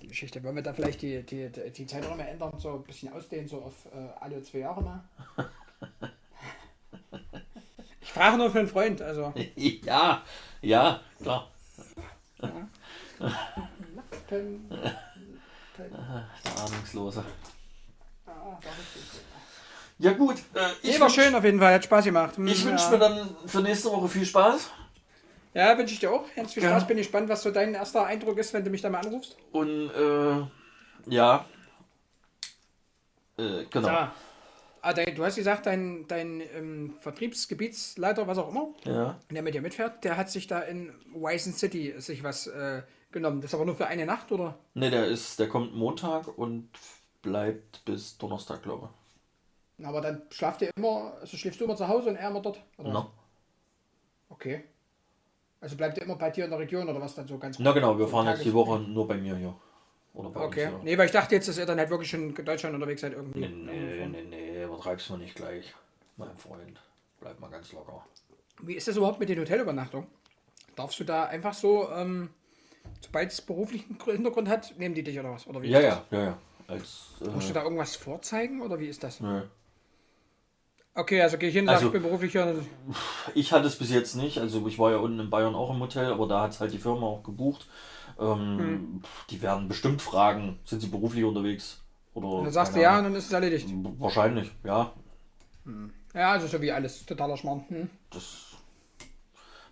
Die 0.00 0.08
Geschichte. 0.08 0.42
Wollen 0.42 0.56
wir 0.56 0.62
da 0.62 0.72
vielleicht 0.72 1.02
die, 1.02 1.22
die, 1.22 1.50
die, 1.50 1.70
die 1.70 1.86
Zeit 1.86 2.02
noch 2.02 2.16
mal 2.16 2.24
ändern, 2.24 2.58
so 2.58 2.74
ein 2.76 2.82
bisschen 2.82 3.12
ausdehnen, 3.12 3.46
so 3.46 3.62
auf 3.62 3.86
äh, 3.86 4.08
alle 4.20 4.42
zwei 4.42 4.58
Jahre 4.58 4.82
mal? 4.82 5.04
ich 8.10 8.14
frage 8.14 8.36
nur 8.38 8.50
für 8.50 8.58
einen 8.58 8.66
Freund, 8.66 9.00
also. 9.00 9.32
ja, 9.54 10.22
ja, 10.62 11.00
klar. 11.22 11.48
Können, 14.28 14.68
Der 15.78 16.64
Ahnungslose. 16.64 17.24
ah, 18.26 18.58
da 18.60 18.68
richtig. 18.68 19.20
Ja 19.98 20.12
gut, 20.14 20.38
äh, 20.54 20.70
ich, 20.82 20.98
war 20.98 21.08
schön 21.08 21.32
auf 21.36 21.44
jeden 21.44 21.60
Fall, 21.60 21.74
hat 21.74 21.84
Spaß 21.84 22.04
gemacht. 22.06 22.36
Hm, 22.36 22.48
ich 22.48 22.64
wünsche 22.64 22.84
ja. 22.86 22.90
mir 22.90 22.98
dann 22.98 23.36
für 23.46 23.60
nächste 23.60 23.92
Woche 23.92 24.08
viel 24.08 24.26
Spaß. 24.26 24.70
Ja, 25.54 25.78
wünsche 25.78 25.94
ich 25.94 26.00
dir 26.00 26.10
auch. 26.10 26.24
Ganz 26.34 26.52
viel 26.52 26.64
Ja. 26.64 26.70
Spaß. 26.70 26.88
Bin 26.88 26.96
gespannt, 26.96 27.28
was 27.28 27.42
so 27.42 27.52
dein 27.52 27.74
erster 27.74 28.06
Eindruck 28.06 28.38
ist, 28.38 28.52
wenn 28.54 28.64
du 28.64 28.70
mich 28.70 28.80
da 28.80 28.90
mal 28.90 29.06
anrufst. 29.06 29.36
Und 29.52 29.90
äh, 29.90 31.12
ja. 31.14 31.44
Äh, 33.38 33.66
genau. 33.70 33.88
Ja. 33.88 34.12
Ah, 34.82 34.92
dein, 34.94 35.14
du 35.14 35.24
hast 35.24 35.36
gesagt, 35.36 35.66
dein, 35.66 36.06
dein 36.08 36.40
ähm, 36.54 36.94
Vertriebsgebietsleiter, 37.00 38.26
was 38.26 38.38
auch 38.38 38.48
immer, 38.48 38.68
Ja. 38.84 39.18
der 39.30 39.42
mit 39.42 39.54
dir 39.54 39.60
mitfährt, 39.60 40.04
der 40.04 40.16
hat 40.16 40.30
sich 40.30 40.46
da 40.46 40.60
in 40.60 40.92
Wisen 41.12 41.52
City 41.52 41.94
sich 41.98 42.22
was 42.24 42.46
äh, 42.46 42.82
genommen. 43.12 43.40
Das 43.40 43.50
ist 43.50 43.54
aber 43.54 43.66
nur 43.66 43.76
für 43.76 43.86
eine 43.86 44.06
Nacht, 44.06 44.32
oder? 44.32 44.58
Ne, 44.74 44.90
der 44.90 45.06
ist, 45.06 45.38
der 45.38 45.48
kommt 45.48 45.74
Montag 45.74 46.38
und 46.38 46.68
bleibt 47.22 47.84
bis 47.84 48.16
Donnerstag, 48.16 48.62
glaube 48.62 48.88
Aber 49.82 50.00
dann 50.00 50.22
schlaft 50.30 50.62
ihr 50.62 50.70
immer, 50.76 51.14
also 51.20 51.36
schläfst 51.36 51.60
du 51.60 51.64
immer 51.64 51.76
zu 51.76 51.88
Hause 51.88 52.10
und 52.10 52.16
er 52.16 52.30
immer 52.30 52.40
dort? 52.40 52.56
ich. 52.56 52.78
Oder? 52.78 52.92
Na? 52.92 53.10
Okay. 54.30 54.64
Also 55.60 55.76
bleibt 55.76 55.98
ihr 55.98 56.04
immer 56.04 56.16
bei 56.16 56.30
dir 56.30 56.44
in 56.44 56.50
der 56.50 56.58
Region 56.58 56.88
oder 56.88 57.00
was 57.00 57.14
dann 57.14 57.26
so 57.28 57.38
ganz 57.38 57.58
Na 57.58 57.72
genau, 57.72 57.98
wir 57.98 58.08
fahren 58.08 58.28
jetzt 58.28 58.44
die 58.44 58.54
Woche 58.54 58.78
nur 58.80 59.06
bei 59.06 59.16
mir 59.16 59.36
hier. 59.36 59.54
Oder 60.14 60.30
bei 60.30 60.40
Okay. 60.40 60.64
uns. 60.66 60.72
Ja. 60.72 60.80
Nee, 60.84 60.98
weil 60.98 61.06
ich 61.06 61.12
dachte 61.12 61.34
jetzt, 61.34 61.48
dass 61.48 61.58
ihr 61.58 61.66
dann 61.66 61.78
halt 61.78 61.90
wirklich 61.90 62.10
schon 62.10 62.34
in 62.34 62.44
Deutschland 62.44 62.74
unterwegs 62.74 63.00
seid 63.02 63.12
irgendwie. 63.12 63.40
Nee, 63.40 63.48
nee, 63.48 64.06
nee, 64.06 64.22
nee, 64.22 64.49
übertreib's 64.80 65.10
mal 65.10 65.18
nicht 65.18 65.34
gleich. 65.34 65.74
Mein 66.16 66.36
Freund. 66.38 66.80
Bleib 67.20 67.38
mal 67.38 67.50
ganz 67.50 67.70
locker. 67.72 68.04
Wie 68.62 68.74
ist 68.74 68.88
das 68.88 68.96
überhaupt 68.96 69.20
mit 69.20 69.28
den 69.28 69.38
Hotelübernachtungen? 69.38 70.06
Darfst 70.74 70.98
du 71.00 71.04
da 71.04 71.24
einfach 71.24 71.52
so, 71.52 71.90
ähm, 71.90 72.30
sobald 73.00 73.30
es 73.30 73.40
beruflichen 73.42 73.98
Gr- 73.98 74.12
Hintergrund 74.12 74.48
hat, 74.48 74.74
nehmen 74.78 74.94
die 74.94 75.02
dich 75.02 75.18
oder 75.20 75.32
was? 75.32 75.46
Oder 75.46 75.60
wie 75.62 75.68
Ja, 75.68 75.80
ja, 75.80 76.04
ja, 76.10 76.22
ja. 76.24 76.38
Als, 76.66 77.08
Musst 77.20 77.48
du 77.48 77.50
äh, 77.50 77.54
da 77.54 77.62
irgendwas 77.64 77.96
vorzeigen 77.96 78.62
oder 78.62 78.78
wie 78.78 78.86
ist 78.86 79.02
das? 79.02 79.20
nö. 79.20 79.42
Okay, 80.94 81.20
also 81.22 81.36
gehe 81.38 81.48
ich 81.50 81.54
hin 81.54 81.68
Also- 81.68 81.86
ich 81.86 81.92
bin 81.92 82.02
beruflich 82.02 82.32
hier. 82.32 82.54
Ich 83.34 83.52
hatte 83.52 83.66
es 83.66 83.76
bis 83.76 83.90
jetzt 83.90 84.16
nicht. 84.16 84.38
Also 84.38 84.66
ich 84.66 84.78
war 84.78 84.90
ja 84.90 84.96
unten 84.98 85.20
in 85.20 85.30
Bayern 85.30 85.54
auch 85.54 85.70
im 85.70 85.80
Hotel, 85.80 86.12
aber 86.12 86.26
da 86.26 86.42
hat 86.42 86.52
es 86.52 86.60
halt 86.60 86.72
die 86.72 86.78
Firma 86.78 87.06
auch 87.06 87.22
gebucht. 87.22 87.68
Ähm, 88.18 88.58
Hm. 88.58 89.02
Die 89.30 89.40
werden 89.42 89.68
bestimmt 89.68 90.00
fragen, 90.02 90.58
sind 90.64 90.80
sie 90.80 90.88
beruflich 90.88 91.24
unterwegs? 91.24 91.82
Oder 92.24 92.38
Und 92.38 92.44
dann 92.44 92.52
sagst 92.52 92.76
du 92.76 92.80
ja 92.80 92.98
und 92.98 93.04
dann 93.04 93.14
ist 93.14 93.26
es 93.26 93.32
erledigt. 93.32 93.68
Wahrscheinlich, 93.98 94.50
ja. 94.64 94.92
Ja, 96.14 96.32
also 96.32 96.46
so 96.46 96.60
wie 96.60 96.72
alles. 96.72 97.04
Totaler 97.06 97.36
Schmarrn. 97.36 97.64
Hm. 97.68 97.90
Das. 98.10 98.46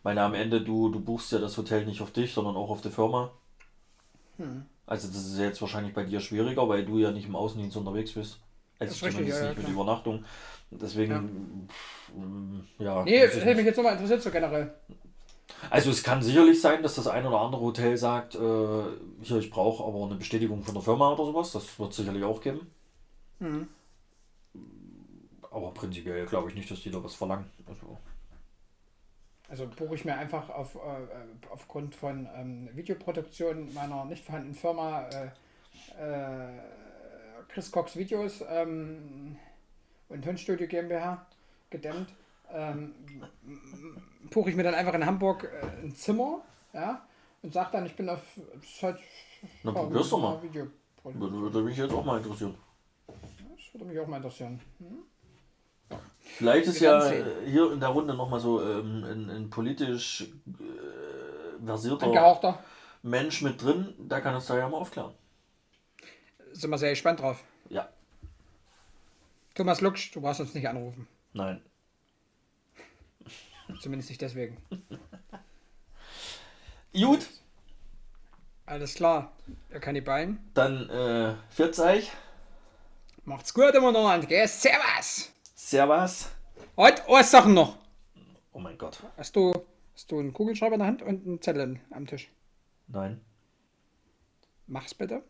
Meine, 0.03 0.23
am 0.23 0.35
Ende, 0.35 0.61
du, 0.61 0.89
du 0.91 1.01
buchst 1.01 1.33
ja 1.33 1.39
das 1.39 1.57
Hotel 1.57 1.85
nicht 1.85 2.01
auf 2.01 2.13
dich, 2.13 2.33
sondern 2.33 2.57
auch 2.57 2.71
auf 2.71 2.81
die 2.81 2.91
Firma. 2.91 3.33
Hm. 4.37 4.65
Also 4.87 5.09
das 5.09 5.27
ist 5.27 5.39
jetzt 5.39 5.61
wahrscheinlich 5.61 5.93
bei 5.93 6.05
dir 6.05 6.21
schwieriger, 6.21 6.69
weil 6.69 6.85
du 6.85 6.99
ja 6.99 7.11
nicht 7.11 7.27
im 7.27 7.37
Außendienst 7.37 7.77
unterwegs 7.77 8.13
bist. 8.13 8.41
Also 8.79 8.93
Das 8.93 8.97
ist 8.97 9.03
richtig, 9.03 9.17
zumindest 9.17 9.41
ja, 9.41 9.43
ja, 9.43 9.49
nicht 9.49 9.59
mit 9.59 9.67
klar. 9.67 9.83
Übernachtung. 9.83 10.25
Deswegen, 10.71 11.69
ja. 12.79 12.85
ja 12.85 13.05
Nee, 13.05 13.27
das 13.27 13.37
ich 13.37 13.45
hätte 13.45 13.57
mich 13.57 13.67
jetzt 13.67 13.77
nochmal 13.77 13.95
interessiert, 13.95 14.23
so 14.23 14.31
generell. 14.31 14.73
Also 15.71 15.91
es 15.91 16.03
kann 16.03 16.23
sicherlich 16.23 16.61
sein, 16.61 16.83
dass 16.83 16.95
das 16.95 17.09
ein 17.09 17.27
oder 17.27 17.41
andere 17.41 17.61
Hotel 17.61 17.97
sagt, 17.97 18.35
äh, 18.35 18.39
hier, 19.23 19.39
ich 19.39 19.51
brauche 19.51 19.85
aber 19.85 20.05
eine 20.07 20.15
Bestätigung 20.15 20.63
von 20.63 20.75
der 20.75 20.83
Firma 20.83 21.13
oder 21.13 21.25
sowas. 21.25 21.53
Das 21.53 21.79
wird 21.79 21.93
sicherlich 21.93 22.25
auch 22.25 22.41
geben. 22.41 22.71
Mhm. 23.39 23.69
Aber 25.51 25.73
prinzipiell 25.73 26.27
glaube 26.27 26.51
ich 26.51 26.55
nicht, 26.55 26.71
dass 26.71 26.83
die 26.83 26.91
da 26.91 27.03
was 27.03 27.15
verlangen. 27.15 27.51
Also, 27.67 27.99
Also 29.49 29.67
buche 29.67 29.95
ich 29.95 30.05
mir 30.05 30.17
einfach 30.17 30.49
auf, 30.51 30.75
äh, 30.77 30.79
äh, 30.79 31.07
aufgrund 31.51 31.95
von 31.95 32.29
ähm, 32.37 32.69
Videoproduktion 32.75 33.73
meiner 33.75 34.05
nicht 34.05 34.25
vorhandenen 34.25 34.55
Firma 34.55 35.09
äh, 35.09 35.27
äh, 35.99 36.61
Chris 37.49 37.73
Cox 37.73 37.97
Videos 37.97 38.45
ähm, 38.49 39.37
und 40.09 40.23
Tonstudio 40.23 40.67
GmbH 40.67 41.27
gedämmt. 41.71 42.15
Ähm, 42.53 42.95
buche 44.31 44.51
ich 44.51 44.57
mir 44.57 44.63
dann 44.63 44.75
einfach 44.75 44.95
in 44.95 45.05
Hamburg 45.05 45.45
äh, 45.45 45.85
ein 45.85 45.95
Zimmer 45.95 46.43
ja, 46.73 47.07
und 47.43 47.53
sage 47.53 47.71
dann, 47.73 47.87
ich 47.87 47.95
bin 47.95 48.09
auf 48.09 48.21
das 48.55 48.65
ist 48.65 48.83
halt, 48.83 48.99
Na, 49.63 49.73
probier's 49.73 50.11
doch 50.11 50.21
mal. 50.21 50.43
Videoproduktion. 50.43 51.21
würde, 51.21 51.41
würde 51.41 51.63
mich 51.63 51.77
jetzt 51.77 51.93
auch 51.93 52.05
mal 52.05 52.19
interessieren. 52.19 52.55
Das 53.07 53.75
würde 53.75 53.85
mich 53.87 53.99
auch 54.01 54.07
mal 54.07 54.17
interessieren. 54.17 54.61
Vielleicht 56.21 56.67
ist 56.69 56.81
ja 56.81 57.11
werden 57.11 57.45
äh, 57.45 57.51
hier 57.51 57.73
in 57.73 57.81
der 57.81 57.89
Runde 57.89 58.15
nochmal 58.15 58.41
so 58.41 58.63
ähm, 58.63 59.05
ein, 59.05 59.31
ein 59.31 59.51
politisch 59.51 60.23
äh, 60.47 61.65
versierter. 61.65 62.59
Mensch 63.03 63.43
mit 63.43 63.63
drin, 63.63 63.95
der 63.99 64.21
kann 64.21 64.35
uns 64.35 64.47
da 64.47 64.59
ja 64.59 64.69
mal 64.69 64.79
aufklären. 64.79 65.13
Sind 66.53 66.71
wir 66.71 66.79
sehr 66.79 66.91
gespannt 66.91 67.21
drauf. 67.21 67.43
Ja, 67.71 67.89
Thomas 69.59 69.81
Lutsch, 69.81 70.15
du 70.15 70.21
brauchst 70.21 70.41
uns 70.41 70.55
nicht 70.55 70.69
anrufen. 70.69 71.09
nein. 71.33 71.61
Zumindest 73.81 74.11
nicht 74.11 74.21
deswegen. 74.23 74.57
Gut, 76.93 77.27
Alles 78.67 78.95
klar. 78.95 79.33
Ihr 79.73 79.81
Kannibalen. 79.81 80.39
dann 80.55 80.89
äh, 80.91 81.35
viert's 81.51 81.79
euch. 81.79 82.11
Macht's 83.25 83.55
gut 83.55 83.75
immer 83.75 83.93
noch 83.93 84.13
und 84.15 84.29
gell? 84.29 84.49
Servus! 84.49 85.31
Servus. 85.55 86.31
Und 86.75 87.03
Ostsachen 87.09 87.55
noch. 87.55 87.77
Oh 88.53 88.59
mein 88.59 88.79
Gott. 88.79 88.99
Hast 89.17 89.37
du, 89.37 89.53
hast 89.95 90.11
du 90.11 90.19
einen 90.19 90.33
Kugelschreiber 90.33 90.75
in 90.75 90.79
der 90.81 90.89
Hand 90.89 91.03
und 91.03 91.27
einen 91.27 91.41
Zettel 91.43 91.79
am 91.91 92.07
Tisch? 92.07 92.29
Nein. 92.89 93.21
Mach's 94.67 94.95
bitte. 94.95 95.23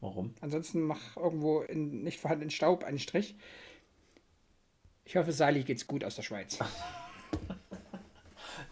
Warum? 0.00 0.34
Ansonsten 0.40 0.82
mach 0.82 1.16
irgendwo 1.16 1.60
in 1.60 2.02
nicht 2.02 2.20
vorhandenen 2.20 2.50
Staub 2.50 2.84
einen 2.84 2.98
Strich. 2.98 3.36
Ich 5.04 5.16
hoffe, 5.16 5.32
Sali 5.32 5.62
geht's 5.62 5.86
gut 5.86 6.04
aus 6.04 6.16
der 6.16 6.22
Schweiz. 6.22 6.58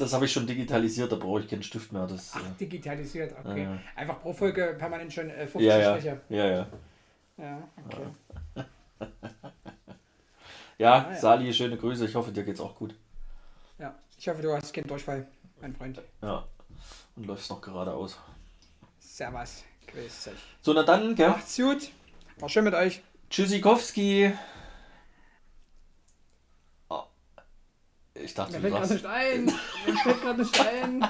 Das 0.02 0.12
habe 0.12 0.24
ich 0.24 0.32
schon 0.32 0.48
digitalisiert, 0.48 1.12
da 1.12 1.16
brauche 1.16 1.38
ich 1.42 1.48
keinen 1.48 1.62
Stift 1.62 1.92
mehr. 1.92 2.08
Das, 2.08 2.32
Ach, 2.34 2.40
digitalisiert, 2.58 3.32
okay. 3.38 3.62
Ja. 3.62 3.78
Einfach 3.94 4.20
pro 4.20 4.32
Folge 4.32 4.74
permanent 4.76 5.12
schon 5.12 5.30
äh, 5.30 5.46
50 5.46 5.60
äh, 5.60 5.64
ja, 5.64 5.78
ja, 5.78 5.90
Striche. 5.92 6.20
ja, 6.28 6.46
ja. 6.46 6.66
Ja, 7.36 7.68
okay. 7.86 8.06
Ja, 10.78 11.06
Ah, 11.06 11.12
ja. 11.12 11.16
Sali, 11.16 11.54
schöne 11.54 11.76
Grüße. 11.76 12.06
Ich 12.06 12.14
hoffe, 12.16 12.32
dir 12.32 12.42
geht's 12.42 12.60
auch 12.60 12.74
gut. 12.74 12.96
Ja. 13.78 13.94
Ich 14.18 14.28
hoffe, 14.28 14.42
du 14.42 14.52
hast 14.52 14.72
keinen 14.74 14.88
Durchfall, 14.88 15.28
mein 15.60 15.72
Freund. 15.72 16.02
Ja. 16.20 16.44
Und 17.14 17.26
läufst 17.26 17.48
noch 17.50 17.60
geradeaus. 17.60 18.18
Servus. 18.98 19.62
Grüß 19.86 20.28
euch. 20.28 20.34
So, 20.62 20.72
na 20.72 20.82
dann, 20.82 21.14
gell? 21.14 21.28
Macht's 21.28 21.56
gut. 21.56 21.92
War 22.40 22.48
schön 22.48 22.64
mit 22.64 22.74
euch. 22.74 23.00
Tschüssikowski. 23.30 24.32
Ich 28.14 28.34
dachte, 28.34 28.58
mir 28.58 28.70
du 28.70 28.76
sagst... 28.76 28.92
Nicht 28.92 29.06
ein. 29.06 29.46
Da 29.46 29.92
fällt 30.02 30.22
gerade 30.22 30.42
ein 30.42 30.46
Stein. 30.46 31.08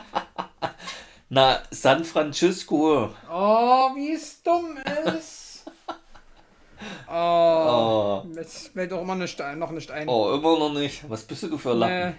Na, 1.29 1.63
San 1.71 2.05
Francisco. 2.05 3.11
Oh, 3.31 3.91
wie 3.95 4.13
es 4.13 4.43
dumm 4.43 4.79
ist. 5.17 5.65
Oh, 7.09 8.25
oh. 8.25 8.27
Jetzt 8.35 8.73
fällt 8.73 8.93
auch 8.93 9.03
immer 9.03 9.15
nicht 9.15 9.41
ein, 9.41 9.61
noch 9.61 9.71
nicht 9.71 9.89
ein. 9.93 10.09
Oh, 10.09 10.35
immer 10.35 10.59
noch 10.59 10.73
nicht. 10.73 11.09
Was 11.09 11.23
bist 11.23 11.45
du 11.45 11.57
für 11.57 11.75
Lappen? 11.75 12.09
Nee. 12.09 12.15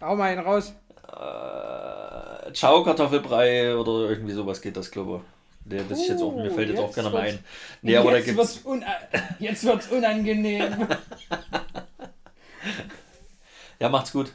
Hau 0.00 0.14
mal 0.14 0.30
einen 0.30 0.46
raus. 0.46 0.72
Äh, 1.08 2.52
Ciao, 2.52 2.84
Kartoffelbrei 2.84 3.76
oder 3.76 4.08
irgendwie 4.08 4.32
sowas 4.32 4.60
geht 4.60 4.76
das, 4.76 4.92
glaube 4.92 5.22
ich. 5.64 5.72
Nee, 5.72 5.82
ich 5.90 6.08
jetzt 6.08 6.22
auch, 6.22 6.36
mir 6.36 6.52
fällt 6.52 6.68
jetzt, 6.68 6.78
jetzt 6.78 6.88
auch 6.88 6.94
keiner 6.94 7.10
mehr 7.10 7.20
ein. 7.20 7.38
Nee, 7.82 7.92
jetzt 7.92 8.00
aber 8.00 8.12
da 8.12 8.20
gibt's. 8.20 8.60
Äh, 8.64 9.20
jetzt 9.40 9.64
wird's 9.64 9.88
unangenehm. 9.88 10.86
Ja, 13.78 13.88
macht's 13.88 14.12
gut. 14.12 14.32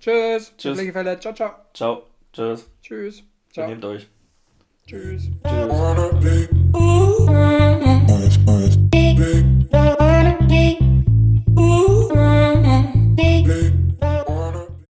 Tschüss. 0.00 0.52
Tschüss. 0.56 0.76
Pflegefälle. 0.76 1.18
Ciao, 1.20 1.34
ciao. 1.34 1.50
Ciao. 1.74 2.02
Tschüss. 2.32 2.66
Tschüss. 2.82 3.16
Tschüss. 3.16 3.24
Ciao. 3.52 3.66
Benehmt 3.66 3.84
euch. 3.84 4.08
Tschüss. 4.86 5.30
Tschüss. 8.06 8.78